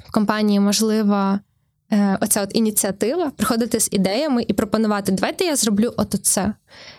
[0.08, 1.40] в компанії можлива
[1.92, 6.54] е, оця от ініціатива приходити з ідеями і пропонувати, давайте я зроблю от це.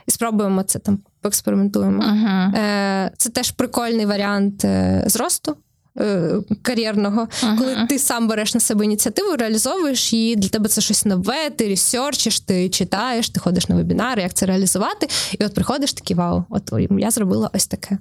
[0.06, 2.02] І спробуємо це там, поекспериментуємо.
[2.02, 2.56] Uh-huh.
[2.56, 5.56] Е, це теж прикольний варіант е, зросту.
[6.00, 7.58] Е, кар'єрного, ага.
[7.58, 11.68] коли ти сам береш на себе ініціативу, реалізовуєш її, для тебе це щось нове, ти
[11.68, 16.44] ресерчиш, ти читаєш, ти ходиш на вебінари, як це реалізувати, і от приходиш такий вау,
[16.50, 17.98] от я зробила ось таке.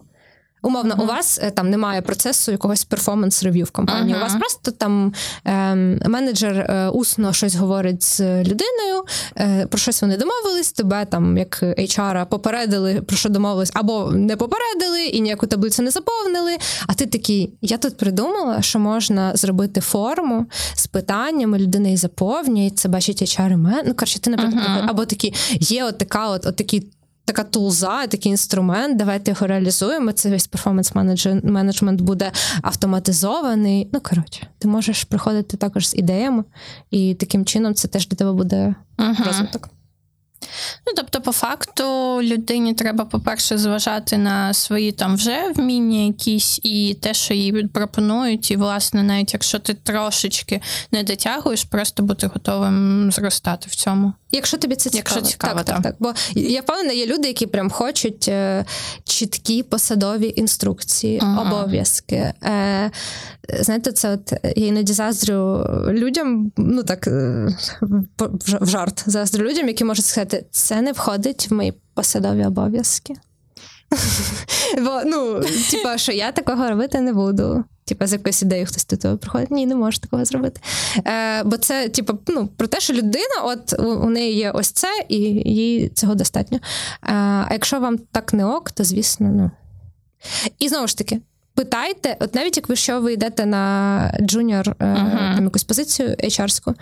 [0.66, 1.04] Умовно, uh-huh.
[1.04, 4.16] у вас е, там немає процесу якогось перформанс-рев'ю в компанії.
[4.16, 4.20] Uh-huh.
[4.20, 5.14] У вас просто там
[5.46, 5.76] е,
[6.10, 9.06] менеджер е, усно щось говорить з людиною,
[9.38, 14.36] е, про щось вони домовились, тебе там, як HR, попередили, про що домовились, або не
[14.36, 16.58] попередили і ніяку таблицю не заповнили.
[16.88, 20.46] А ти такий, я тут придумала, що можна зробити форму
[20.76, 23.84] з питаннями, людина її заповнює, це бачить HR-мен.
[23.88, 24.90] Ну, коротше, ти, наприклад, uh-huh.
[24.90, 26.84] або такі, є от така, от, от такі
[27.26, 28.98] така тулза, такий інструмент.
[28.98, 30.12] Давайте його реалізуємо.
[30.12, 30.92] Це весь перформанс
[31.44, 33.90] менеджмент буде автоматизований.
[33.94, 36.44] Ну коротше, ти можеш приходити також з ідеями,
[36.92, 39.26] і таким чином це теж для тебе буде uh-huh.
[39.26, 39.70] розвиток.
[40.88, 41.84] Ну, тобто, по факту,
[42.22, 48.52] людині треба, по-перше, зважати на свої там вже вміння якісь і те, що їй пропонують,
[48.52, 50.62] і, власне, навіть якщо ти трошечки
[50.92, 54.14] не дотягуєш, просто бути готовим зростати в цьому.
[54.36, 54.98] Якщо тобі це цікаво.
[54.98, 55.96] Якщо цікаво, так, так, так.
[56.00, 58.66] Бо я впевнена, є люди, які прям хочуть е,
[59.04, 61.42] чіткі посадові інструкції, ага.
[61.42, 62.34] обов'язки.
[62.44, 62.92] Е,
[63.60, 67.48] Знаєте, це от я іноді заздрю людям, ну так е,
[68.62, 73.14] в жарт заздрю людям, які можуть сказати, це не входить в мої посадові обов'язки.
[74.78, 77.64] Бо, ну, типа, що я такого робити не буду.
[77.88, 80.62] Типа, з якоюсь ідеєю хтось до того приходить, ні, не можу такого зробити.
[81.08, 84.72] Е, Бо це, типа, ну, про те, що людина, от у, у неї є ось
[84.72, 86.58] це, і їй цього достатньо.
[86.58, 87.14] Е,
[87.48, 89.52] А якщо вам так не ок, то звісно, ну.
[90.60, 91.22] І знову ж таки,
[91.54, 95.36] питайте, от навіть якщо ви йдете на junior е, uh-huh.
[95.36, 96.74] там якусь позицію HR-ську,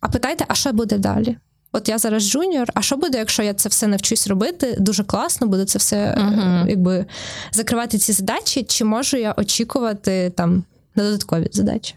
[0.00, 1.36] а питайте, а що буде далі?
[1.72, 4.76] От я зараз junior, а що буде, якщо я це все навчусь робити?
[4.78, 6.68] Дуже класно, буде це все uh-huh.
[6.68, 7.06] якби
[7.52, 10.64] закривати ці задачі, чи можу я очікувати там
[10.94, 11.94] на додаткові задачі?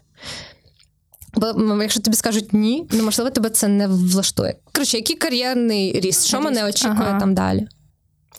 [1.34, 4.56] Бо якщо тобі скажуть ні, ну можливо, тебе це не влаштує.
[4.74, 6.28] Коротше, який кар'єрний ріст?
[6.28, 7.20] Що мене очікує ага.
[7.20, 7.68] там далі?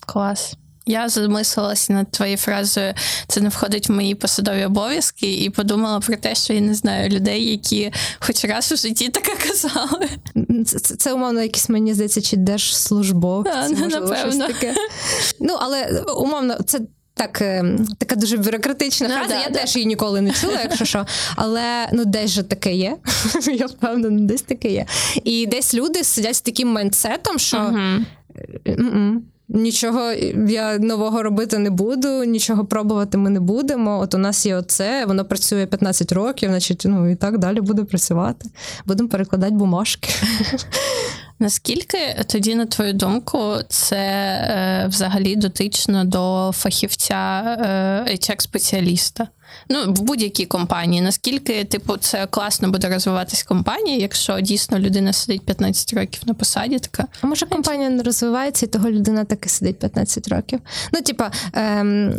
[0.07, 0.57] Клас.
[0.87, 2.95] Я замислилася над твоєю фразою,
[3.29, 7.09] це не входить в мої посадові обов'язки, і подумала про те, що я не знаю
[7.11, 10.09] людей, які хоч раз у житті таке казали.
[10.67, 13.53] Це, це, це умовно, якісь мені здається, чи держслужбовці.
[13.57, 14.33] А, ну, можливо, напевно.
[14.33, 14.75] щось таке.
[15.41, 16.81] Ну, але умовно, це.
[17.15, 17.65] Так, е,
[17.99, 19.29] така дуже бюрократична Ну, фраза.
[19.29, 19.59] да, я да.
[19.61, 21.07] теж її ніколи не чула, якщо що.
[21.37, 22.97] Але ну десь же таке є.
[23.55, 24.87] Я впевнена, десь таке є.
[25.25, 29.23] І десь люди сидять з таким майндсетом, що Мгм.
[29.55, 30.13] Нічого
[30.49, 33.99] я нового робити не буду, нічого пробувати ми не будемо.
[33.99, 37.85] От у нас є оце, воно працює 15 років, значить, ну і так далі буде
[37.85, 38.51] працювати.
[38.87, 40.09] Будемо перекладати бумажки.
[41.39, 47.43] Наскільки тоді, на твою думку, це е, взагалі дотично до фахівця
[48.09, 49.27] е, HR-спеціаліста?
[49.69, 51.03] Ну, в будь-якій компанії.
[51.03, 56.79] Наскільки, типу, це класно буде розвиватись компанія, якщо дійсно людина сидить 15 років на посаді,
[56.79, 60.61] така А може компанія не розвивається, і того людина так і сидить 15 років.
[60.93, 61.31] Ну, типа.
[61.53, 62.19] Ем...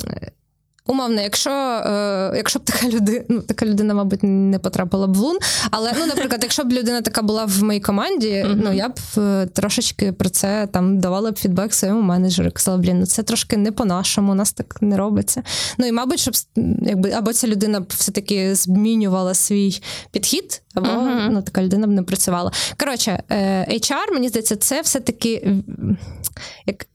[0.88, 5.19] Умовно, якщо е, якщо б така людина, ну така людина, мабуть, не потрапила б в
[5.19, 5.38] лун.
[5.71, 9.45] Але ну, наприклад, якщо б людина така була в моїй команді, ну я б е,
[9.45, 12.51] трошечки про це там давала б фідбек своєму менеджеру.
[12.51, 15.43] Казала, блін, ну це трошки не по-нашому, у нас так не робиться.
[15.77, 16.34] Ну і мабуть, щоб
[16.81, 19.81] якби або ця людина б все-таки змінювала свій
[20.11, 20.88] підхід, або
[21.29, 22.51] ну така людина б не працювала.
[22.79, 25.53] Коротше, е, HR, мені здається, це все-таки
[26.65, 26.86] як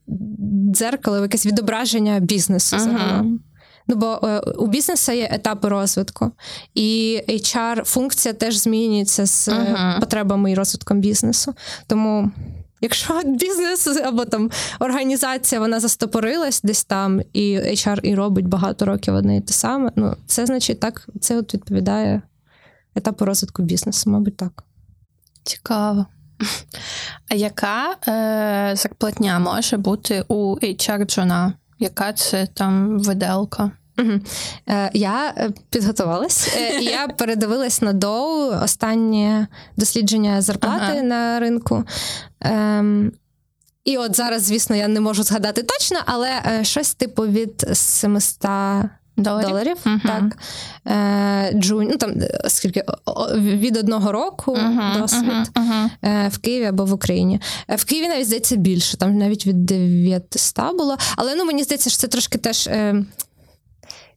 [0.75, 2.77] дзеркало, якесь відображення бізнесу.
[2.77, 3.41] Мгм.
[3.89, 6.33] Ну, бо е, у бізнесу є етапи розвитку,
[6.75, 10.01] і HR-функція теж змінюється з Мгм.
[10.01, 11.55] потребами і розвитком бізнесу.
[11.87, 12.31] Тому.
[12.81, 19.15] Якщо бізнес або там організація вона застопорилась десь там, і HR і робить багато років
[19.15, 22.23] одне і те саме, ну це значить так, це от відповідає
[22.95, 24.65] етапу розвитку бізнесу, мабуть, так.
[25.43, 26.07] Цікаво.
[27.31, 31.53] А яка е, зарплатня може бути у HR-джуна?
[31.79, 33.71] Яка це там виделка?
[33.99, 34.13] Угу.
[34.69, 36.57] Е, я е, підготувалась.
[36.57, 41.03] Е, я передивилась на доу останнє дослідження зарплати Ага.
[41.03, 41.85] на ринку.
[42.45, 42.85] Е,
[43.85, 48.47] і от зараз, звісно, я не можу згадати точно, але е, щось типу від 700
[49.23, 49.49] Доларів?
[49.49, 49.77] доларів.
[49.85, 50.01] Мгм.
[50.01, 50.39] Так.
[50.87, 52.13] Е, джун, ну там
[52.49, 52.85] скільки
[53.37, 55.51] від одного року Мгм, досвід.
[55.57, 55.91] мгм.
[56.05, 57.41] Е, В Києві або в Україні.
[57.69, 60.97] Е, В Києві навіть здається більше, там навіть від 900 було.
[61.17, 62.67] Але ну мені здається, що це трошки теж.
[62.67, 63.05] е,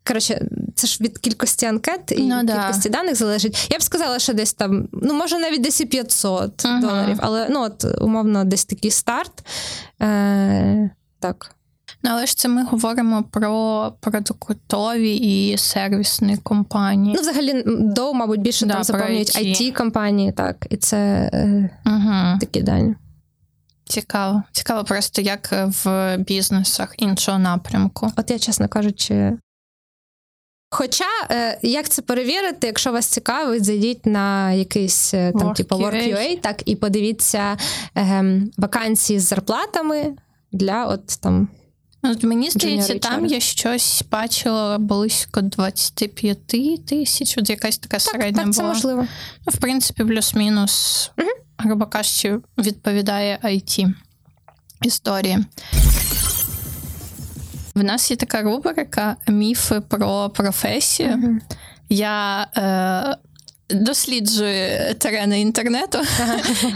[0.08, 0.45] Коротше,
[0.76, 2.54] це ж від кількості анкет і Ну, да.
[2.64, 3.68] кількості даних залежить.
[3.72, 6.82] Я б сказала, що десь там, ну може навіть десь і 500 Мгм.
[6.82, 9.32] доларів, але ну от умовно десь такий старт.
[10.02, 10.89] Е,
[11.20, 11.56] так.
[12.04, 17.16] Ну, але ж це ми говоримо про продуктові і сервісні компанії.
[17.16, 19.72] Ну, взагалі, м, доу, мабуть, більше Да, там заповнюють IT.
[19.72, 20.97] компанії так, і це
[21.34, 22.39] е, Угу.
[22.39, 22.95] такі дані.
[23.86, 24.43] Цікаво.
[24.52, 28.12] Цікаво просто, як в бізнесах іншого напрямку.
[28.16, 29.38] От я, чесно кажучи.
[30.74, 35.54] Хоча, е, як це перевірити, якщо вас цікавить, зайдіть на якийсь е, там, Work.ua.
[35.56, 37.58] типу Work.ua, так, і подивіться
[37.97, 40.14] е, вакансії з зарплатами
[40.52, 41.47] для от там.
[42.04, 48.43] Ну, От мені здається, там я щось бачила близько 25 тисяч, от якась така середня
[48.43, 48.74] так, це була.
[48.74, 49.08] можливо.
[49.47, 51.12] Ну, в принципі, плюс-мінус,
[51.58, 53.93] грубо кажучи, відповідає IT
[54.82, 55.38] історії.
[57.76, 61.18] В нас є така рубрика Міфи про професію.
[61.18, 61.41] Мгм.
[61.89, 63.18] Я е,
[63.74, 65.99] досліджую терени інтернету,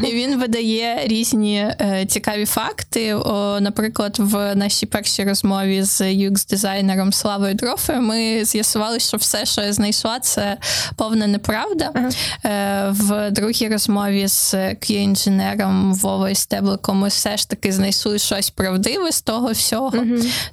[0.04, 3.14] і він видає різні е, цікаві факти.
[3.14, 9.62] О, наприклад, в нашій першій розмові з UX-дизайнером Славою Дрофою ми з'ясували, що все, що
[9.62, 10.58] я знайшла, це
[10.96, 11.92] повна неправда.
[11.94, 12.10] Ага.
[12.46, 19.12] Е, в другій розмові з Q-інженером Вовою Стебликом ми все ж таки знайшли щось правдиве
[19.12, 20.04] з того всього.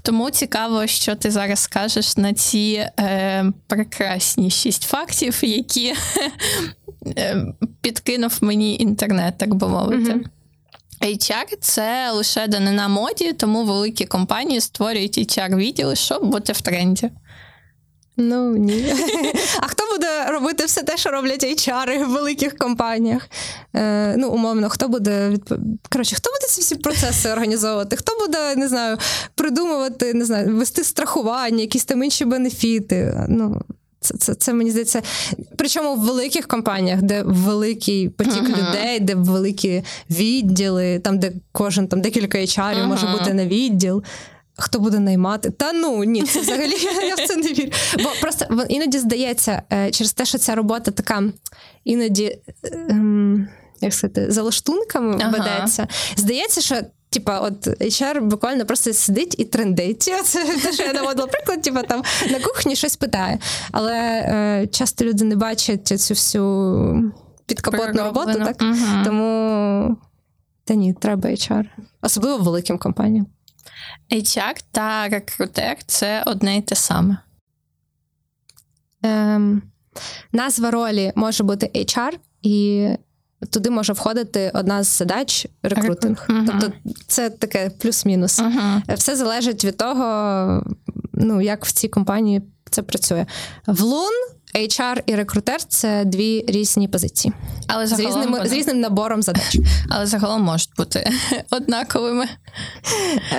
[0.03, 5.95] Тому цікаво, що ти зараз скажеш на ці е, прекрасні шість фактів, які
[7.81, 10.15] підкинув мені інтернет, так би мовити.
[10.15, 10.25] Мгм.
[11.03, 17.11] HR– це лише данина моді, тому великі компанії створюють HR-відділи, щоб бути в тренді.
[18.17, 18.95] Ну ні.
[19.61, 23.29] А хто буде робити все те, що роблять HR в великих компаніях?
[23.77, 25.53] Е, ну, умовно, хто буде відп...
[25.91, 27.97] Коротше, хто буде ці всі процеси організовувати?
[27.97, 28.99] Хто буде, не знаю,
[29.35, 33.27] придумувати, не знаю, вести страхування, якісь там інші бенефіти?
[33.29, 33.63] Ну,
[34.03, 35.03] це, це, це мені здається.
[35.57, 38.53] Причому в великих компаніях, де великий потік Мгм.
[38.55, 44.03] людей, де великі відділи, там, де кожен там декілька HR може бути на відділ.
[44.57, 45.51] Хто буде наймати?
[45.51, 46.75] Та ну ні, це взагалі
[47.09, 47.71] я в це не вірю.
[48.03, 51.23] Бо просто іноді здається, е, через те, що ця робота така
[51.85, 52.39] іноді.
[52.91, 53.49] ем,
[53.81, 55.31] Як сказати, за лаштунками Ага.
[55.31, 55.87] ведеться.
[56.17, 56.81] Здається, що
[57.13, 60.03] Типа, от HR буквально просто сидить і трендить.
[60.25, 63.39] Це те, що я наводила приклад, типа там на кухні щось питає.
[63.73, 67.13] Але е, часто люди не бачать цю всю
[67.47, 68.57] підкапотну роботу, так?
[68.63, 69.05] Угу.
[69.05, 69.97] Тому
[70.65, 71.65] та ні, треба HR.
[72.03, 73.27] Особливо великим компаніям.
[74.11, 77.17] HR та рекрутер це одне і те саме.
[79.03, 79.63] Ем,
[80.33, 82.89] Назва ролі може бути HR, і
[83.51, 86.27] туди може входити одна з задач рекрутинг.
[86.29, 86.47] Uh-huh.
[86.47, 86.73] Тобто
[87.07, 88.41] це таке плюс-мінус.
[88.41, 88.95] Uh-huh.
[88.95, 90.73] Все залежить від того,
[91.13, 93.27] ну як в цій компанії це працює.
[93.67, 94.13] В Лун
[94.55, 97.35] HR і рекрутер це дві різні позиції,
[97.67, 99.59] але з різним з різним набором задач.
[99.91, 101.11] Але загалом можуть бути
[101.51, 102.27] однаковими.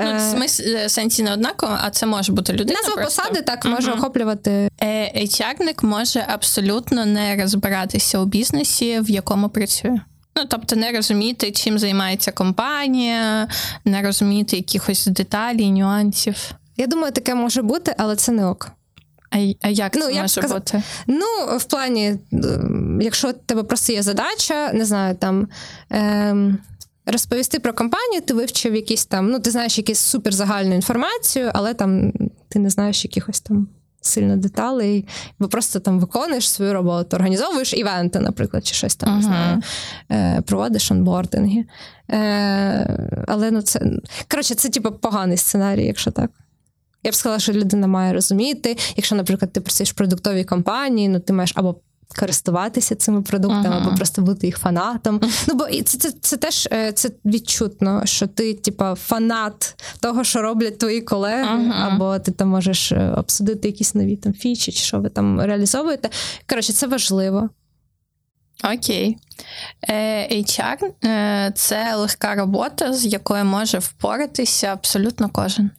[0.04, 2.80] Ну, в е, сенсі не однаково, а це може бути людина.
[2.84, 4.70] Назва посади так може охоплювати.
[4.82, 10.00] Е, HR-ник може абсолютно не розбиратися у бізнесі, в якому працює.
[10.36, 13.48] Ну, тобто, не розуміти, чим займається компанія,
[13.86, 16.52] не розуміти якихось деталей, нюансів.
[16.78, 18.72] Я думаю, таке може бути, але це не ок.
[19.62, 20.52] А як ну, це може сказ...
[20.52, 20.84] бути?
[21.08, 22.16] Ну, в плані,
[23.02, 25.48] якщо у тебе просто є задача, не знаю, там.
[25.90, 26.58] Ем...
[27.06, 32.12] Розповісти про компанію, ти вивчив якісь там, ну, ти знаєш якусь суперзагальну інформацію, але там
[32.50, 33.68] ти не знаєш якихось там
[34.06, 35.08] сильно деталей,
[35.40, 39.16] бо просто там виконуєш свою роботу, організовуєш івенти, наприклад, чи щось там uh-huh.
[39.16, 39.62] не знаю,
[40.12, 41.66] е, проводиш онбординги.
[42.12, 43.82] Е, Але ну це
[44.32, 46.32] коротше, це типу поганий сценарій, якщо так.
[47.04, 48.78] Я б сказала, що людина має розуміти.
[48.96, 51.76] Якщо, наприклад, ти працюєш в продуктовій компанії, ну ти маєш або
[52.20, 53.88] користуватися цими продуктами, uh-huh.
[53.88, 55.22] або просто бути їх фанатом.
[55.48, 60.42] Ну бо це це, це теж е, це відчутно, що ти, типа, фанат того, що
[60.42, 61.74] роблять твої колеги, uh-huh.
[61.74, 66.10] або ти там можеш е, обсудити якісь нові там фічі, чи що ви там реалізовуєте.
[66.50, 67.50] Коротше, це важливо.
[68.64, 69.18] Окей.
[69.90, 75.70] Е, HR– це легка робота, з якою може впоратися абсолютно кожен.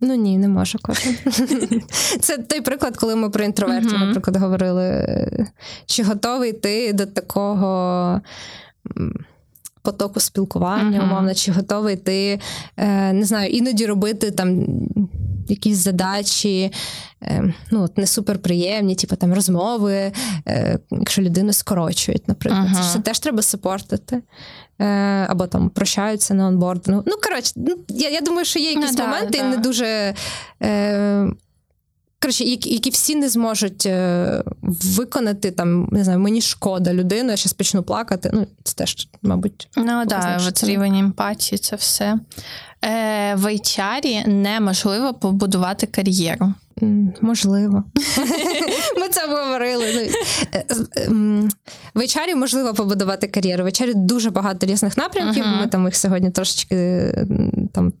[0.00, 1.16] Ну ні, не може кожен.
[2.20, 5.06] Це той приклад, коли ми про інтровертів, наприклад, говорили.
[5.86, 8.20] Чи готовий ти до такого
[9.86, 12.40] потоку спілкування, умовно, чи готовий ти,
[12.76, 14.66] е, не знаю, іноді робити там
[15.48, 16.72] якісь задачі,
[17.22, 20.12] е, ну, не суперприємні, типу там розмови,
[20.48, 22.68] е, якщо людину скорочують, наприклад.
[22.68, 22.74] Uh-huh.
[22.74, 24.22] Це все теж треба супортити.
[24.80, 24.86] Е,
[25.28, 27.02] або там прощаються на онбордингу.
[27.06, 30.14] Ну, коротше, ну, я я думаю, що є якісь ну, моменти, да, не дуже.
[30.62, 31.26] Е,
[32.20, 37.36] Коротше, які які всі не зможуть е, виконати там, не знаю, мені шкода людину, я
[37.36, 38.30] зараз почну плакати.
[38.32, 42.18] Ну, це теж, мабуть, ну так, да, рівень емпатії, це все.
[42.84, 46.54] Е, В HR неможливо побудувати кар'єру.
[47.20, 47.84] Можливо.
[49.00, 49.86] Ми це обговорили.
[49.94, 50.00] Ну,
[50.52, 50.64] е,
[50.96, 51.08] е,
[51.94, 53.64] в HR можливо побудувати кар'єру.
[53.64, 55.44] В HR дуже багато різних напрямків.
[55.44, 55.60] Uh-huh.
[55.60, 57.12] Ми там їх сьогодні трошечки
[57.72, 57.92] там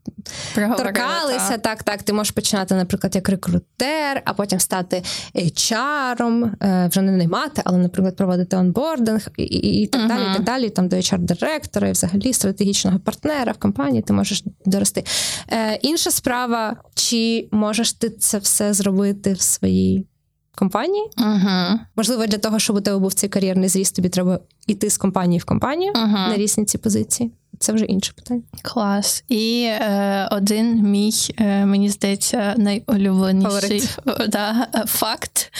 [0.54, 1.48] торкалися.
[1.48, 1.60] Так.
[1.62, 2.02] так, так.
[2.02, 5.02] Ти можеш починати, наприклад, як рекрутер, а потім стати
[5.34, 10.08] HR, е, вже не наймати, але, наприклад, проводити онбординг і, так uh-huh.
[10.08, 10.22] далі.
[10.30, 10.70] і так далі.
[10.70, 15.04] Там до HR-директора і взагалі стратегічного партнера в компанії ти можеш дорости.
[15.52, 20.06] Е, Інша справа, чи можеш ти це все зробити в своїй
[20.54, 21.04] компанії?
[21.18, 21.78] Uh-huh.
[21.96, 25.38] Можливо, для того, щоб у тебе був цей кар'єрний зріст, тобі треба йти з компанії
[25.38, 26.28] в компанію uh-huh.
[26.28, 27.32] на різні ці позиції.
[27.58, 28.42] Це вже інше питання.
[28.62, 29.24] Клас.
[29.28, 33.88] І е, один мій, е, мені здається, найулюбленіший
[34.28, 35.52] да, факт.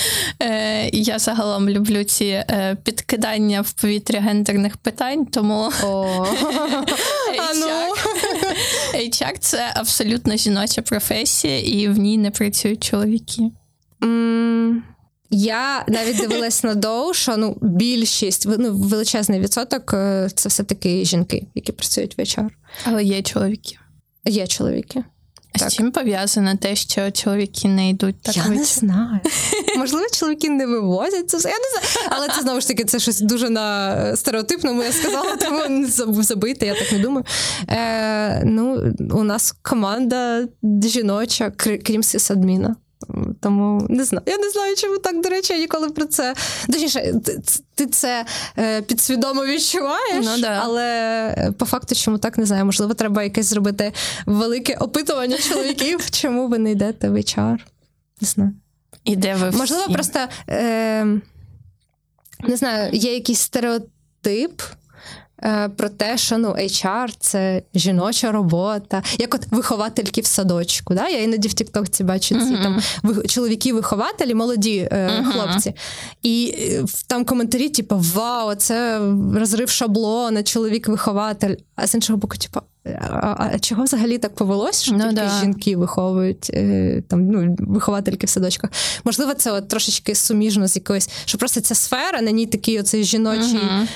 [0.42, 5.70] Е, Я загалом люблю ці е, підкидання в повітря гендерних питань, тому
[8.94, 13.50] HR– це абсолютно жіноча професія, і в ній не працюють чоловіки.
[15.30, 21.46] Я навіть дивилась на доу, що ну більшість ну, величезний відсоток е, це все-таки жінки,
[21.54, 22.48] які працюють в HR.
[22.84, 23.78] Але є чоловіки.
[24.24, 25.04] Є чоловіки.
[25.56, 25.70] А так.
[25.70, 28.58] з чим пов'язано те, що чоловіки не йдуть так Я вичі?
[28.58, 29.20] не знаю.
[29.78, 31.36] Можливо, чоловіки не вивозять це.
[31.48, 32.08] Я не знаю.
[32.10, 34.82] Але це знову ж таки це щось дуже на стереотипному.
[34.82, 37.24] Я сказала, тому забити, я так не думаю.
[37.70, 40.48] Е, Ну, У нас команда
[40.84, 41.50] жіноча,
[41.84, 42.76] крім сисадміна.
[43.40, 44.22] Тому не знаю.
[44.26, 46.34] Я не знаю, чому так, до речі, я ніколи про це.
[46.66, 47.14] Точніше,
[47.74, 48.24] ти це
[48.58, 50.60] е, підсвідомо відчуваєш, ну, да.
[50.62, 52.64] але по факту, чому так не знаю.
[52.64, 53.92] Можливо, треба якесь зробити
[54.26, 57.58] велике опитування чоловіків, чому ви не йдете в HR.
[58.20, 58.52] Не знаю.
[59.04, 59.92] І де ви Можливо, всі?
[59.92, 60.18] просто
[60.48, 61.04] е,
[62.40, 64.62] не знаю, є якийсь стереотип.
[65.44, 70.94] Е, про те, що ну HR– це жіноча робота, як от виховательки в садочку.
[70.94, 71.08] Да?
[71.08, 72.62] Я іноді в Тіктокці бачу ці uh-huh.
[72.62, 75.32] там чоловіки-вихователі, молоді е, uh-huh.
[75.32, 75.74] хлопці.
[76.22, 79.00] І е, там коментарі, типу, вау, це
[79.34, 81.54] розрив шаблона, чоловік-вихователь.
[81.76, 82.60] А з іншого боку, типу,
[83.10, 85.40] а, а чого взагалі так повелося, що Ну, тільки да.
[85.40, 88.70] жінки виховують е, там ну, виховательки в садочках?
[89.04, 93.04] Можливо, це от трошечки суміжно з якоюсь, що просто ця сфера, на ній такий оцей
[93.04, 93.88] жіночий Мгм.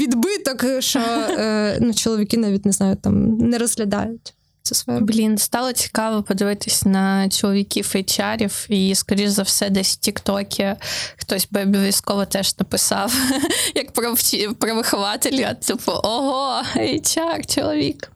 [0.00, 4.34] Відбиток, що е, ну, чоловіки навіть не знаю, там не розглядають
[4.74, 5.04] сферу.
[5.06, 10.74] Блін, стало цікаво подивитись на чоловіків HR-ів, і, скоріш за все, десь в Тіктокі
[11.16, 13.14] хтось би обов'язково теж написав,
[13.74, 18.12] як про, вчи- про вихователя, типу, ого, HR, чоловік.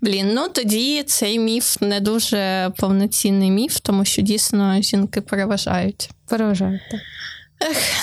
[0.00, 6.10] Блін, ну тоді цей міф не дуже повноцінний міф, тому що дійсно жінки переважають.
[6.26, 6.80] Переважаю.
[6.90, 7.00] Так.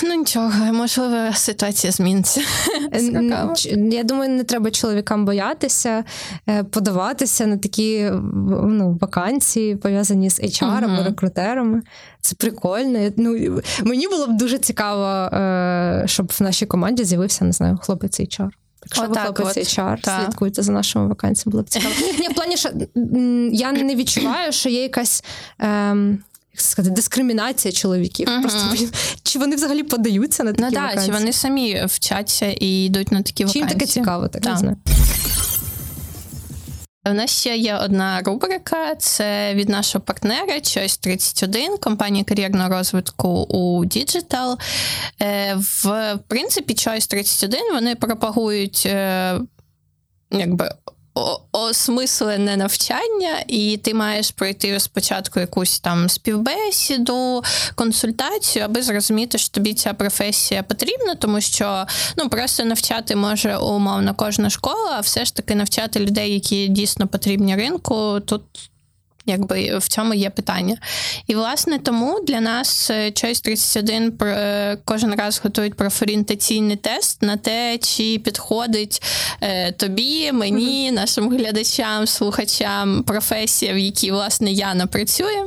[0.04, 2.40] Ну нічого, можливо, ситуація зміниться.
[2.94, 3.54] з Н- роками.
[3.56, 6.04] ч- Я думаю, не треба чоловікам боятися
[6.48, 8.10] е, подаватися на такі
[8.62, 11.82] ну, вакансії, пов'язані з HR або рекрутерами.
[12.20, 13.10] Це прикольно.
[13.16, 18.20] Ну, мені було б дуже цікаво, е, щоб в нашій команді з'явився, не знаю, хлопець
[18.20, 18.48] HR.
[18.84, 20.22] Якщо ви Отак хлопець от, HR, так.
[20.24, 21.94] слідкуйте за нашими вакансіями, було б цікаво.
[22.20, 22.68] Ні, в плані, що
[23.52, 25.24] я не відчуваю, що є якась.
[25.58, 26.18] Ем,
[26.56, 28.28] як сказати, дискримінація чоловіків.
[28.28, 28.42] Мгм.
[28.42, 28.86] Просто
[29.22, 33.22] чи вони взагалі подаються на такі Ну так, чи вони самі вчаться і йдуть на
[33.22, 33.60] такі Чи вакансії.
[33.60, 34.76] їм таке цікаво, так, не знаю.
[37.10, 43.28] У нас ще є одна рубрика: це від нашого партнера Choice 31, компанії кар'єрного розвитку
[43.28, 44.56] у Digital.
[45.22, 49.38] Е, В принципі, Choice 31 вони пропагують е,
[50.30, 50.70] якби.
[51.52, 57.42] Осмислене навчання, і ти маєш пройти спочатку якусь там співбесіду,
[57.74, 61.86] консультацію, аби зрозуміти, що тобі ця професія потрібна, тому що
[62.16, 67.06] ну просто навчати може умовно кожна школа, а все ж таки навчати людей, які дійсно
[67.06, 68.42] потрібні ринку, тут.
[69.26, 70.76] Якби в цьому є питання.
[71.26, 77.22] І власне тому для нас е, Choice 31 про- е, кожен раз готують профорієнтаційний тест
[77.22, 79.02] на те, чи підходить
[79.40, 85.46] е, тобі, мені, нашим глядачам, слухачам професія, в якій власне Яна працює.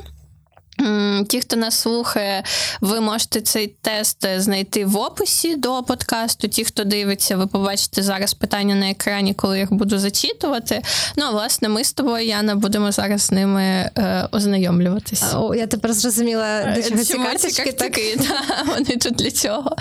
[1.28, 2.44] Ті, хто нас слухає,
[2.82, 6.48] ви можете цей тест е, знайти в описі до подкасту.
[6.48, 10.82] Ті, хто дивиться, ви побачите зараз питання на екрані, коли я їх буду зачитувати.
[11.18, 15.40] Ну, а власне, ми з тобою, Яна, будемо зараз з ними е, ознайомлюватися.
[15.40, 17.72] О, я тепер зрозуміла, до чого ці карточки.
[17.72, 17.94] Так.
[17.94, 19.76] та, вони тут для цього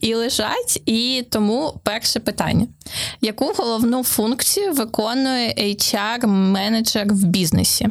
[0.00, 0.82] і лежать.
[0.86, 2.66] І тому перше питання:
[3.20, 7.88] яку головну функцію виконує HR-менеджер в бізнесі?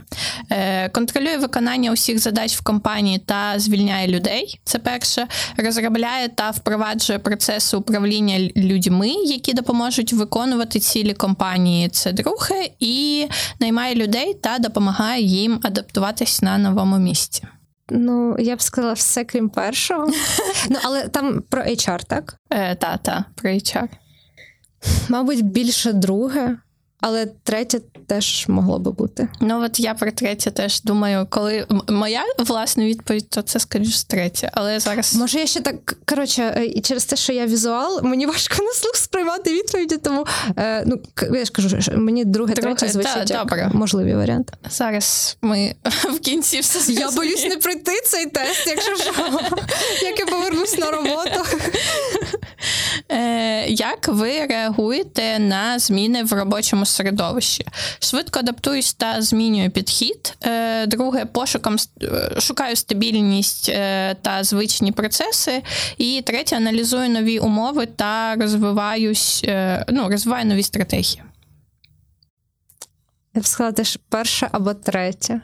[0.49, 4.59] Е, Контролює виконання усіх задач в компанії та звільняє людей.
[4.63, 5.27] Це перше.
[5.57, 11.89] Розробляє та впроваджує процеси управління людьми, які допоможуть виконувати цілі компанії.
[11.89, 13.27] Це друге, і
[13.59, 17.43] наймає людей та допомагає їм адаптуватись на новому місці.
[17.89, 20.07] Ну, я б сказала все, крім першого.
[20.69, 22.37] ну, але там про HR, так?
[22.49, 23.87] Е, та, та, про HR.
[25.09, 26.57] Мабуть, більше друге,
[27.01, 29.27] але третє теж могло би бути.
[29.39, 34.49] Ну, от я про третє теж думаю, коли моя власна відповідь, то це скоріш третє.
[34.53, 36.41] Але зараз Може, я ще так коротше,
[36.77, 40.25] е, через те, що я візуал, мені важко на слух сприймати відповіді, тому
[40.57, 40.99] е, ну
[41.33, 43.71] я ж кажу, що мені друге, Друге, третє звучить та, як добре.
[43.73, 44.53] можливі варіанти.
[44.69, 45.75] зараз ми
[46.15, 49.13] в кінці все Я боюсь не пройти цей тест, якщо що,
[50.05, 51.45] як я повернусь на роботу.
[53.11, 57.65] Е, як ви реагуєте на зміни в робочому середовищі?
[57.99, 60.37] Швидко адаптуюсь та змінюю підхід.
[60.43, 63.65] Е, друге, пошуком е, шукаю стабільність
[64.21, 65.63] та звичні процеси.
[65.97, 69.45] І третє, аналізую нові умови та розвиваюсь,
[69.87, 71.21] ну, розвиваю нові стратегії.
[73.33, 75.41] Я б сказала, теж перше або третє.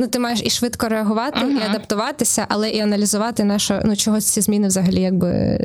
[0.00, 1.58] Ну, ти маєш і швидко реагувати, Мгм.
[1.58, 5.58] і адаптуватися, але і аналізувати, на що, ну, чого ці зміни взагалі якби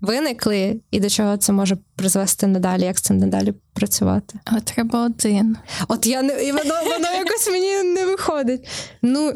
[0.00, 4.38] виникли, і до чого це може призвести надалі, як з цим надалі працювати.
[4.44, 5.56] А треба один.
[5.88, 8.68] От я не і воно, воно якось мені не виходить.
[9.02, 9.32] Ну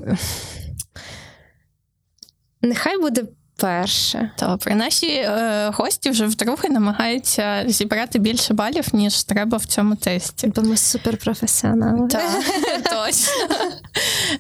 [2.63, 3.25] нехай буде
[3.57, 4.31] перше.
[4.39, 10.53] Добре, наші е, гості вже вдруге намагаються зібрати більше балів, ніж треба в цьому тесті.
[10.57, 12.09] Бо ми суперпрофесіонали.
[12.09, 12.23] Так,
[12.83, 13.33] точно.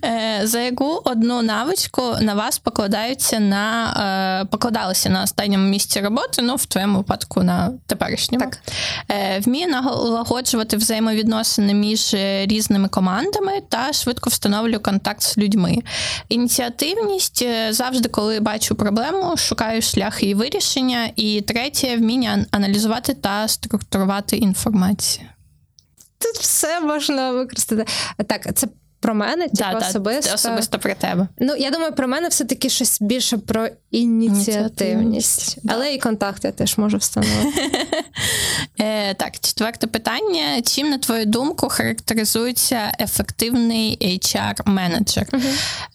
[0.05, 6.43] Е, За яку одну навичку на вас покладаються на е, покладалися на останньому місці роботи,
[6.43, 8.45] ну в твоєму випадку на теперішньому.
[8.45, 8.59] Так.
[9.11, 12.15] Е, Вміє налагоджувати взаємовідносини між
[12.45, 15.77] різними командами та швидко встановлюю контакт з людьми.
[16.29, 18.75] Ініціативність е, завжди, коли бачу
[19.11, 21.11] проблему, шукаю шлях її вирішення.
[21.17, 25.27] І третє вміння аналізувати та структурувати інформацію.
[26.19, 27.85] Тут все можна використати.
[28.27, 28.69] Так, це
[29.01, 30.35] про мене, типу, Да, особисто.
[30.35, 31.29] особисто про тебе.
[31.39, 35.59] Ну, я думаю, про мене все-таки щось більше про ініціативність.
[35.63, 35.75] Да.
[35.75, 37.63] Але і контакт я теж можу встановити.
[38.81, 40.63] Е, так, четверте питання.
[40.63, 45.27] Чим, на твою думку, характеризується ефективний HR-менеджер?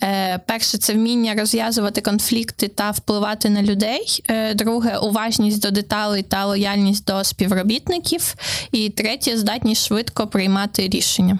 [0.03, 4.23] Е, перше, це вміння розв'язувати конфлікти та впливати на людей.
[4.27, 8.35] Е, друге, уважність до деталей та лояльність до співробітників.
[8.71, 11.39] І третє, здатність швидко приймати рішення.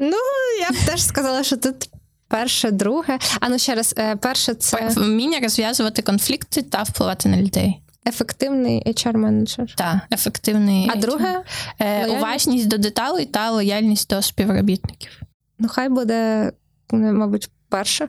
[0.00, 0.16] Ну,
[0.60, 1.90] я б теж сказала, що тут
[2.28, 3.18] перше, друге.
[3.40, 7.80] А ну ще раз, е, перше це Вміння розв'язувати конфлікти та впливати на людей.
[8.08, 9.74] ефективний HR-менеджер.
[9.76, 10.88] Так, ефективний.
[10.90, 11.00] А HR.
[11.00, 11.42] друге,
[11.78, 12.16] Е, лояльність?
[12.18, 15.20] уважність до деталей та лояльність до співробітників.
[15.58, 16.52] ну хай буде,
[16.92, 18.08] мабуть, перше.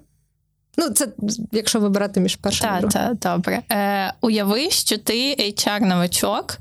[0.77, 1.07] Ну, це
[1.51, 3.61] якщо вибирати між першим Так, так, добре.
[3.71, 6.57] Е, уяви, що ти HR-новачок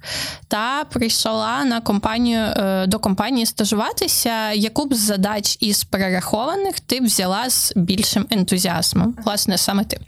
[0.49, 7.01] та прийшла на компанію е, до компанії стажуватися, яку б з задач із перерахованих ти
[7.01, 9.17] б взяла з більшим ентузіазмом.
[9.25, 9.99] Власне, саме ти.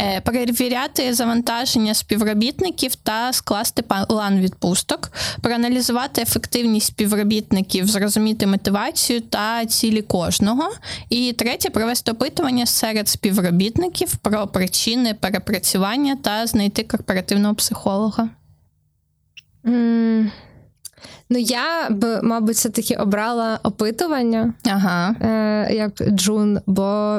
[0.00, 10.02] Е, перевіряти завантаження співробітників та скласти план відпусток, проаналізувати ефективність співробітників, зрозуміти мотивацію та цілі
[10.02, 10.72] кожного.
[11.10, 13.45] І третє провести опитування серед співробітників
[14.22, 18.28] про причини перепрацювання та знайти корпоративного психолога.
[19.64, 20.30] Mm.
[21.30, 25.10] Ну, я б, мабуть, все-таки обрала опитування Ага.
[25.20, 27.18] е, як Джун, бо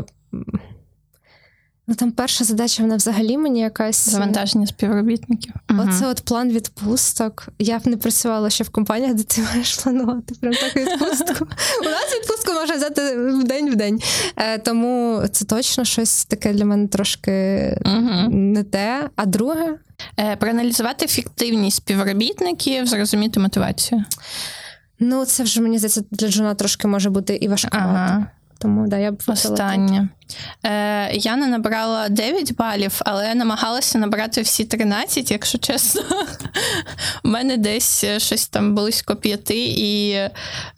[1.88, 4.10] ну, там перша задача, вона взагалі мені якась.
[4.10, 5.54] Завантаження співробітників.
[5.70, 7.48] Оце от план відпусток.
[7.60, 11.46] Я б не працювала ще в компаніях, де ти маєш планувати прям так відпустку.
[11.82, 14.02] У нас відпустку можна взяти в день в день.
[14.38, 17.32] Е, тому це точно щось таке для мене трошки
[18.30, 19.10] не те.
[19.16, 19.78] А друге,
[20.20, 24.04] Е, Проаналізувати ефективність співробітників, зрозуміти мотивацію.
[25.00, 27.90] ну це вже мені здається для Джуна трошки може бути і важкувато.
[27.90, 28.28] Ага.
[28.60, 29.22] Тому да, я б.
[29.28, 30.10] Останнє.
[30.66, 36.02] Е, я не набрала 9 балів, але намагалася набрати всі 13, якщо чесно.
[37.24, 39.52] У мене десь е, щось там близько 5.
[39.52, 40.20] І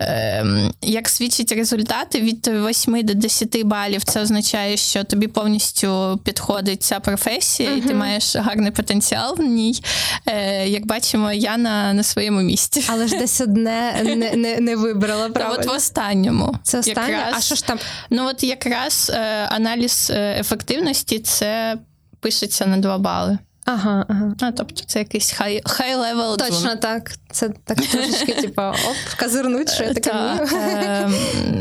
[0.02, 0.46] е,
[0.82, 7.00] як свідчать результати, від 8 до 10 балів це означає, що тобі повністю підходить ця
[7.00, 9.82] професія, і ти маєш гарний потенціал в ній.
[10.26, 12.84] Е, як бачимо, я на, на своєму місці.
[12.88, 16.56] Але ж десь одне не, не, не вибрала Та от в останньому.
[16.64, 17.12] Це останнє.
[17.12, 17.80] Якраз- А що ж там?
[18.10, 21.78] Ну, от якраз е, аналіз е, ефективності це
[22.20, 23.38] пишеться на 2 бали.
[23.66, 24.36] Ага, ага.
[24.42, 26.38] А, тобто це якийсь high, high level.
[26.38, 27.12] Точно так.
[27.32, 31.10] Це так трошечки, типа, оп, козирнуть, що я таке Та, е,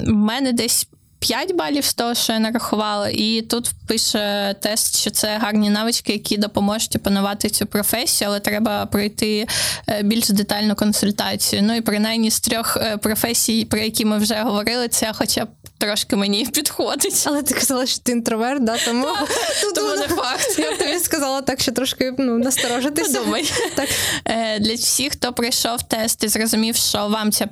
[0.06, 0.88] в мене десь
[1.18, 6.12] 5 балів з того, що я нарахувала, і тут пише тест, що це гарні навички,
[6.12, 9.46] які допоможуть опанувати цю професію, але треба пройти
[9.88, 11.62] е, більш детальну консультацію.
[11.62, 15.48] Ну і принаймні з трьох професій, про які ми вже говорили, це хоча б
[15.78, 17.24] трошки мені підходить.
[17.26, 19.06] Але ти казала, що ти інтроверт, да, тому
[19.74, 20.58] Тому не факт.
[20.58, 23.18] Я тобі сказала так, що трошки ну, насторожитися.
[23.18, 23.52] Подумай.
[23.74, 23.88] Так.
[24.24, 27.48] Е, Для всіх, хто пройшов тест і зрозумів, що вам ця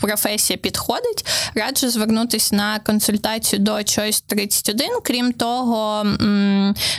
[0.00, 4.88] професія підходить, раджу звернутися на консультацію до Choice 31.
[5.04, 6.06] Крім того,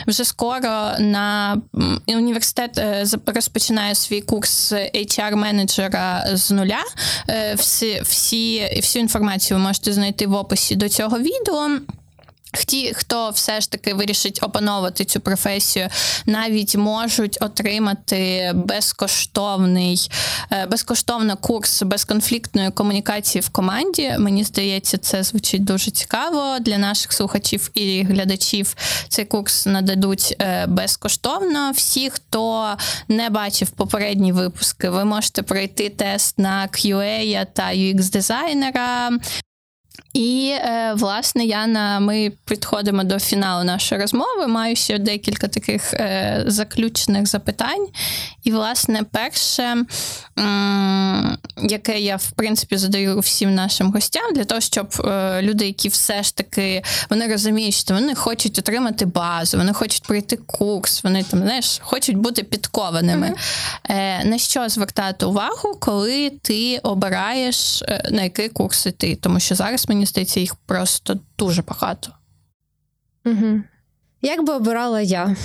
[0.06, 1.56] вже скоро на
[2.06, 6.84] університет е, розпочинає свій курс HR-менеджера з нуля.
[7.28, 11.78] Е, Всі, всі, всю інформацію ви можете знайти в описі до цього відео.
[12.66, 15.88] Ті, хто все ж таки вирішить опановувати цю професію,
[16.26, 20.10] навіть можуть отримати безкоштовний,
[20.52, 24.14] е, безкоштовно курс безконфліктної комунікації в команді.
[24.18, 28.76] Мені здається, це звучить дуже цікаво для наших слухачів і глядачів.
[29.08, 31.70] Цей курс нададуть е, безкоштовно.
[31.74, 32.76] Всі, хто
[33.08, 39.10] не бачив попередні випуски, ви можете пройти тест на QA та UX-дизайнера.
[40.16, 44.46] І е, власне, Яна, ми підходимо до фіналу нашої розмови.
[44.46, 47.86] Маю ще декілька таких е, заключних запитань.
[48.44, 49.84] І, власне, перше,
[51.62, 56.22] яке я в принципі задаю всім нашим гостям, для того, щоб е, люди, які все
[56.22, 61.40] ж таки вони розуміють, що вони хочуть отримати базу, вони хочуть пройти курс, вони там
[61.40, 63.34] знаєш, хочуть бути підкованими.
[63.88, 69.18] Е, на що звертати увагу, коли ти обираєш на який курс іти?
[69.22, 72.12] Тому що зараз мені здається, їх просто дуже багато.
[73.24, 73.60] Угу.
[74.22, 75.36] Як би обирала я?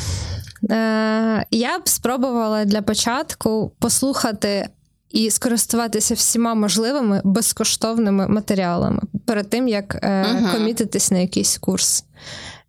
[0.71, 4.69] Е, я б спробувала для початку послухати
[5.09, 10.51] і скористуватися всіма можливими безкоштовними матеріалами перед тим, як е, Мгм.
[10.51, 12.05] комітитись на якийсь курс.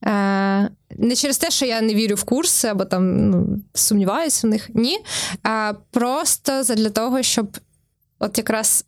[0.05, 4.51] Е, не через те, що я не вірю в курси або там ну, сумніваюся в
[4.51, 4.99] них, ні.
[5.43, 7.59] А просто для того, щоб
[8.19, 8.85] от якраз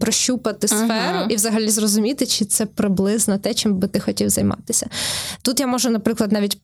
[0.00, 1.28] прощупати сферу uh-huh.
[1.28, 4.86] і взагалі зрозуміти, чи це приблизно те, чим би ти хотів займатися.
[5.42, 6.58] Тут я можу, наприклад, навіть.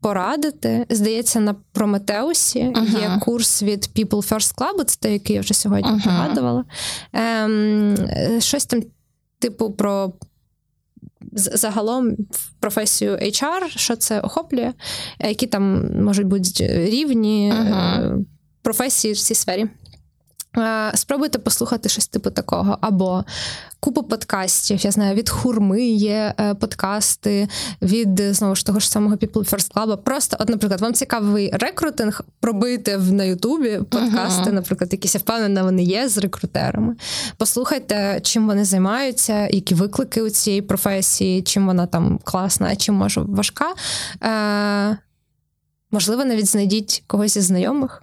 [0.00, 3.00] Порадити, здається, на Прометеусі uh-huh.
[3.00, 6.02] є курс від People First Club, це той, який я вже сьогодні uh-huh.
[6.02, 6.64] пригадувала.
[7.12, 7.96] Ем,
[8.38, 8.82] Щось там,
[9.38, 10.12] типу, про
[11.32, 12.16] загалом
[12.60, 14.72] професію HR, що це охоплює,
[15.20, 18.24] які там можуть бути рівні uh-huh.
[18.62, 19.68] професії в цій сфері.
[20.58, 22.78] Е, спробуйте послухати щось типу такого.
[22.80, 23.24] Або
[23.80, 24.84] купу подкастів.
[24.84, 27.48] Я знаю, від хурми є е, подкасти,
[27.82, 29.96] від знову ж того ж самого People First Club.
[29.96, 34.52] Просто, от, наприклад, вам цікавий рекрутинг, пробити на Ютубі подкасти, uh-huh.
[34.52, 36.96] наприклад, якісь я впевнена, вони є з рекрутерами.
[37.36, 42.94] Послухайте, чим вони займаються, які виклики у цієї професії, чим вона там класна, а чим
[42.94, 43.74] може важка.
[44.22, 44.96] Е,
[45.90, 48.02] Можливо, навіть знайдіть когось із знайомих.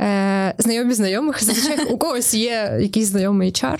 [0.00, 3.78] Е, Знайомі знайомих, зазвичай у когось є якийсь знайомий HR,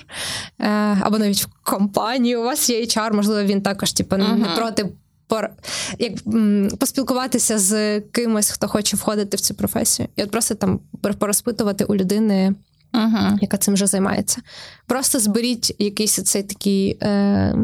[0.59, 0.67] е,
[1.01, 4.35] або навіть в компанії у вас є HR, можливо, він також типу, uh-huh.
[4.35, 4.85] не проти
[5.27, 5.49] пор...
[5.99, 10.07] як, м, поспілкуватися з кимось, хто хоче входити в цю професію.
[10.15, 10.79] І от просто там
[11.19, 12.55] порозпитувати у людини,
[12.93, 13.37] uh-huh.
[13.41, 14.41] яка цим вже займається.
[14.87, 16.97] Просто зберіть якийсь цей такий.
[17.01, 17.55] Е,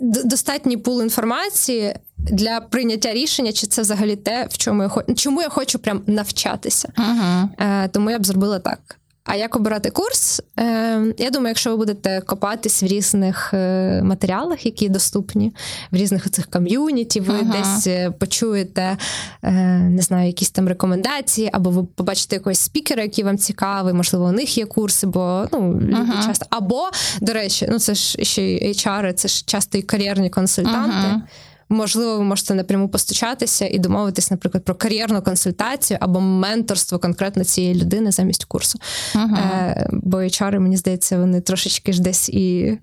[0.00, 5.42] Достатній пул інформації, для прийняття рішення, чи це взагалі те, в чому я хочу, чому
[5.42, 6.92] я хочу прям навчатися.
[6.96, 7.48] Uh-huh.
[7.58, 8.98] Е, Тому я б зробила так.
[9.30, 10.42] А як обирати курс?
[10.58, 15.54] Е, Я думаю, якщо ви будете копатись в різних е, матеріалах, які доступні,
[15.90, 17.52] в різних цих ком'юніті, ви uh-huh.
[17.52, 18.96] десь е, почуєте
[19.42, 24.32] не знаю, якісь там рекомендації, або ви побачите якогось спікера, який вам цікавий, можливо, у
[24.32, 26.26] них є курси, бо ну uh-huh.
[26.26, 26.46] часто.
[26.50, 26.90] Або,
[27.20, 31.20] до речі, ну це ж ще й HR, це ж часто і кар'єрні консультанти.
[31.68, 37.74] Можливо, ви можете напряму постучатися і домовитись, наприклад, про кар'єрну консультацію або менторство конкретно цієї
[37.74, 38.78] людини замість курсу.
[39.14, 39.36] Ага.
[39.36, 42.78] Е, Бо HR, мені здається, вони трошечки ж десь і.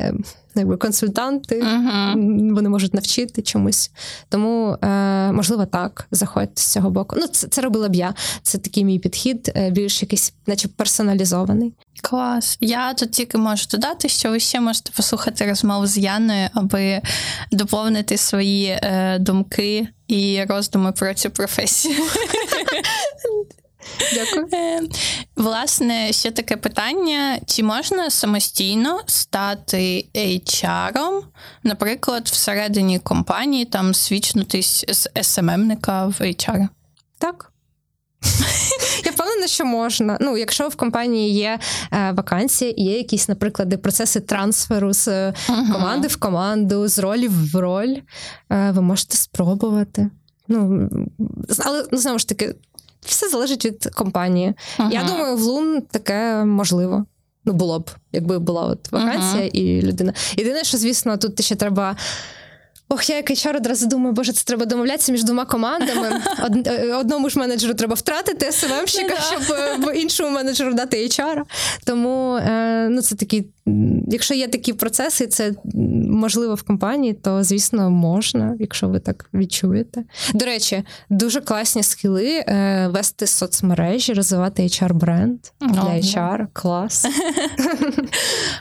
[0.00, 0.14] Е,
[0.54, 2.54] якби консультанти, uh-huh.
[2.54, 3.90] вони можуть навчити чомусь.
[4.28, 7.16] Тому, е, можливо, так, заходьте з цього боку.
[7.20, 8.14] Ну, це це робила б я.
[8.42, 11.72] Це такий мій підхід, е, більш якийсь, наче персоналізований.
[12.02, 12.58] Клас.
[12.60, 17.00] Я тут тільки можу додати, що ви ще можете послухати розмову з Яною, аби
[17.52, 21.94] доповнити свої е, думки і роздуми про цю професію.
[24.14, 24.48] Дякую.
[24.52, 24.80] Е,
[25.36, 31.22] власне, ще таке питання: чи можна самостійно стати HR,
[31.62, 36.68] наприклад, всередині компанії там switch нутись з SMM ника в HR?
[37.18, 37.50] Так.
[39.04, 40.18] Я впевнена, що можна.
[40.20, 41.58] Ну, якщо в компанії є
[41.92, 45.72] е, вакансія, є якісь, наприклад, процеси трансферу з uh-huh.
[45.72, 47.96] команди в команду, з ролі в роль,
[48.50, 50.10] е, ви можете спробувати.
[50.48, 50.88] Ну,
[51.58, 52.54] Але ну, знову ж таки,
[53.04, 54.54] все залежить від компанії.
[54.78, 54.92] Uh-huh.
[54.92, 57.04] Я думаю, в Лун таке можливо.
[57.44, 59.50] Ну, було б, якби була от вакансія uh-huh.
[59.50, 60.12] і людина.
[60.36, 61.96] Єдине, що, звісно, тут ще треба.
[62.94, 66.08] Ох, я як HR одразу думаю, боже, це треба домовлятися між двома командами.
[66.44, 69.56] Од, е, одному ж менеджеру треба втратити СММщика, щоб
[69.88, 71.42] е, іншому менеджеру дати HR.
[71.84, 73.46] Тому е, ну, це такі,
[74.08, 75.52] якщо є такі процеси, це
[76.08, 80.04] можливо в компанії, то звісно можна, якщо ви так відчуєте.
[80.34, 82.44] До речі, дуже класні схили
[82.88, 86.46] вести соцмережі, розвивати HR-бренд для HR.
[86.52, 87.06] Клас.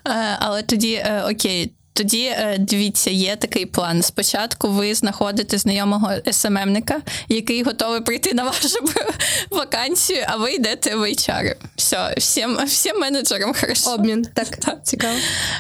[0.40, 1.74] Але тоді окей.
[1.94, 4.02] Тоді е, дивіться, є такий план.
[4.02, 8.80] Спочатку ви знаходите знайомого SMM ника, який готовий прийти на вашу
[9.52, 11.56] вакансію, а ви йдете в HR.
[11.76, 13.94] Все, всім всім менеджерам хорошо.
[13.94, 14.26] Обмін.
[14.34, 14.86] Так, так.
[14.86, 15.18] цікаво.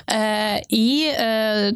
[0.10, 1.74] Е, І е,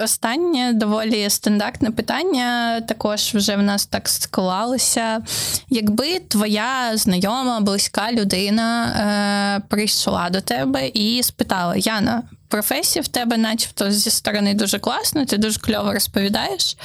[0.00, 2.80] останнє доволі стандартне питання.
[2.80, 5.22] Також вже в нас так склалося.
[5.70, 13.36] Якби твоя знайома, близька людина е, прийшла до тебе і спитала: Яна, професія в тебе,
[13.36, 16.76] начебто, зі сторони дуже класно, ти дуже кльово розповідаєш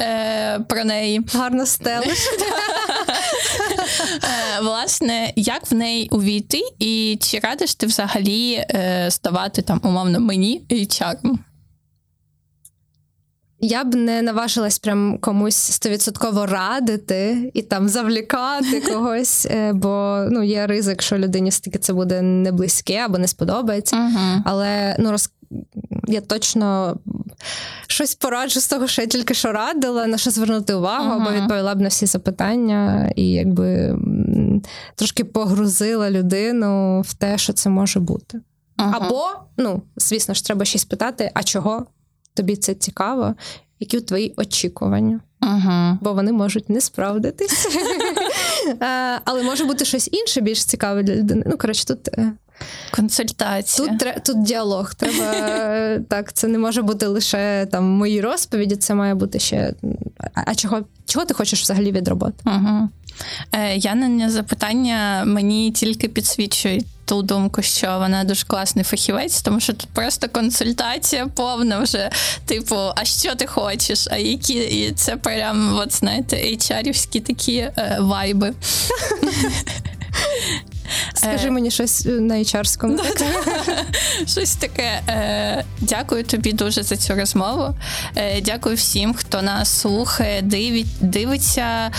[0.00, 1.20] е, про неї.
[1.34, 2.18] Гарно стелиш.
[4.22, 10.20] Е, власне, як в неї увійти, і чи радиш ти взагалі е, ставати там, умовно,
[10.20, 11.16] мені HR?
[13.60, 20.42] Я б не наважилась прям комусь стовідсотково радити і там завлікати когось, е, бо ну
[20.42, 23.96] є ризик, що людині все-таки це буде не близьке або не сподобається.
[23.96, 24.42] Uh-huh.
[24.44, 25.30] Але ну роз...
[26.08, 26.96] я точно
[27.86, 31.22] щось пораджу з того, що я тільки що радила, на що звернути увагу, uh-huh.
[31.22, 33.98] або відповіла б на всі запитання, і якби
[34.94, 38.38] трошки погрузила людину в те, що це може бути.
[38.38, 38.90] Uh-huh.
[38.92, 39.24] Або,
[39.56, 41.86] ну, звісно ж, треба щось питати, а чого?
[42.38, 43.34] Тобі це цікаво,
[43.80, 45.20] які твої очікування.
[45.40, 45.98] Ага.
[46.00, 47.68] Бо вони можуть не справдитись.
[49.24, 51.42] Але може бути щось інше більш цікаве для людини.
[51.46, 52.32] Ну, коротше, тут е,
[52.90, 53.88] Консультація.
[53.88, 54.94] Тут тут діалог.
[54.94, 59.74] Треба так, це не може бути лише там мої розповіді, це має бути ще.
[60.34, 62.34] А чого чого ти хочеш взагалі від роботи?
[62.46, 62.88] Угу.
[63.52, 69.72] Е, Янення запитання мені тільки підсвічують ту думку, що вона дуже класний фахівець, тому що
[69.72, 72.10] тут просто консультація повна вже.
[72.46, 74.08] Типу, а що ти хочеш?
[74.10, 78.54] А які і це прям, от знаєте, HR-івські такі е, вайби.
[81.14, 82.98] Скажи е, мені щось е, на hr
[84.26, 85.00] Щось таке.
[85.08, 87.74] Е, дякую тобі дуже за цю розмову.
[88.42, 90.42] Дякую всім, хто нас слухає,
[91.00, 91.90] дивиться.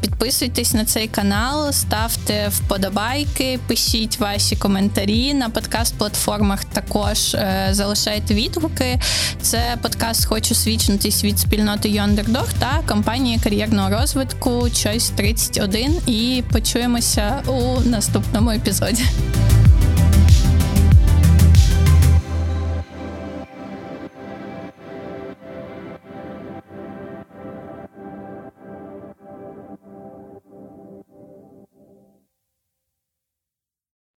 [0.00, 6.64] Підписуйтесь на цей канал, ставте вподобайки, пишіть ваші коментарі на подкаст-платформах.
[6.64, 7.36] Також
[7.70, 9.00] залишайте відгуки.
[9.42, 16.00] Це подкаст Хочу свідчитись від спільноти Йондердог та компанії кар'єрного розвитку Choice 31.
[16.06, 17.80] І почуємося у
[18.14, 19.04] наступному епізоді.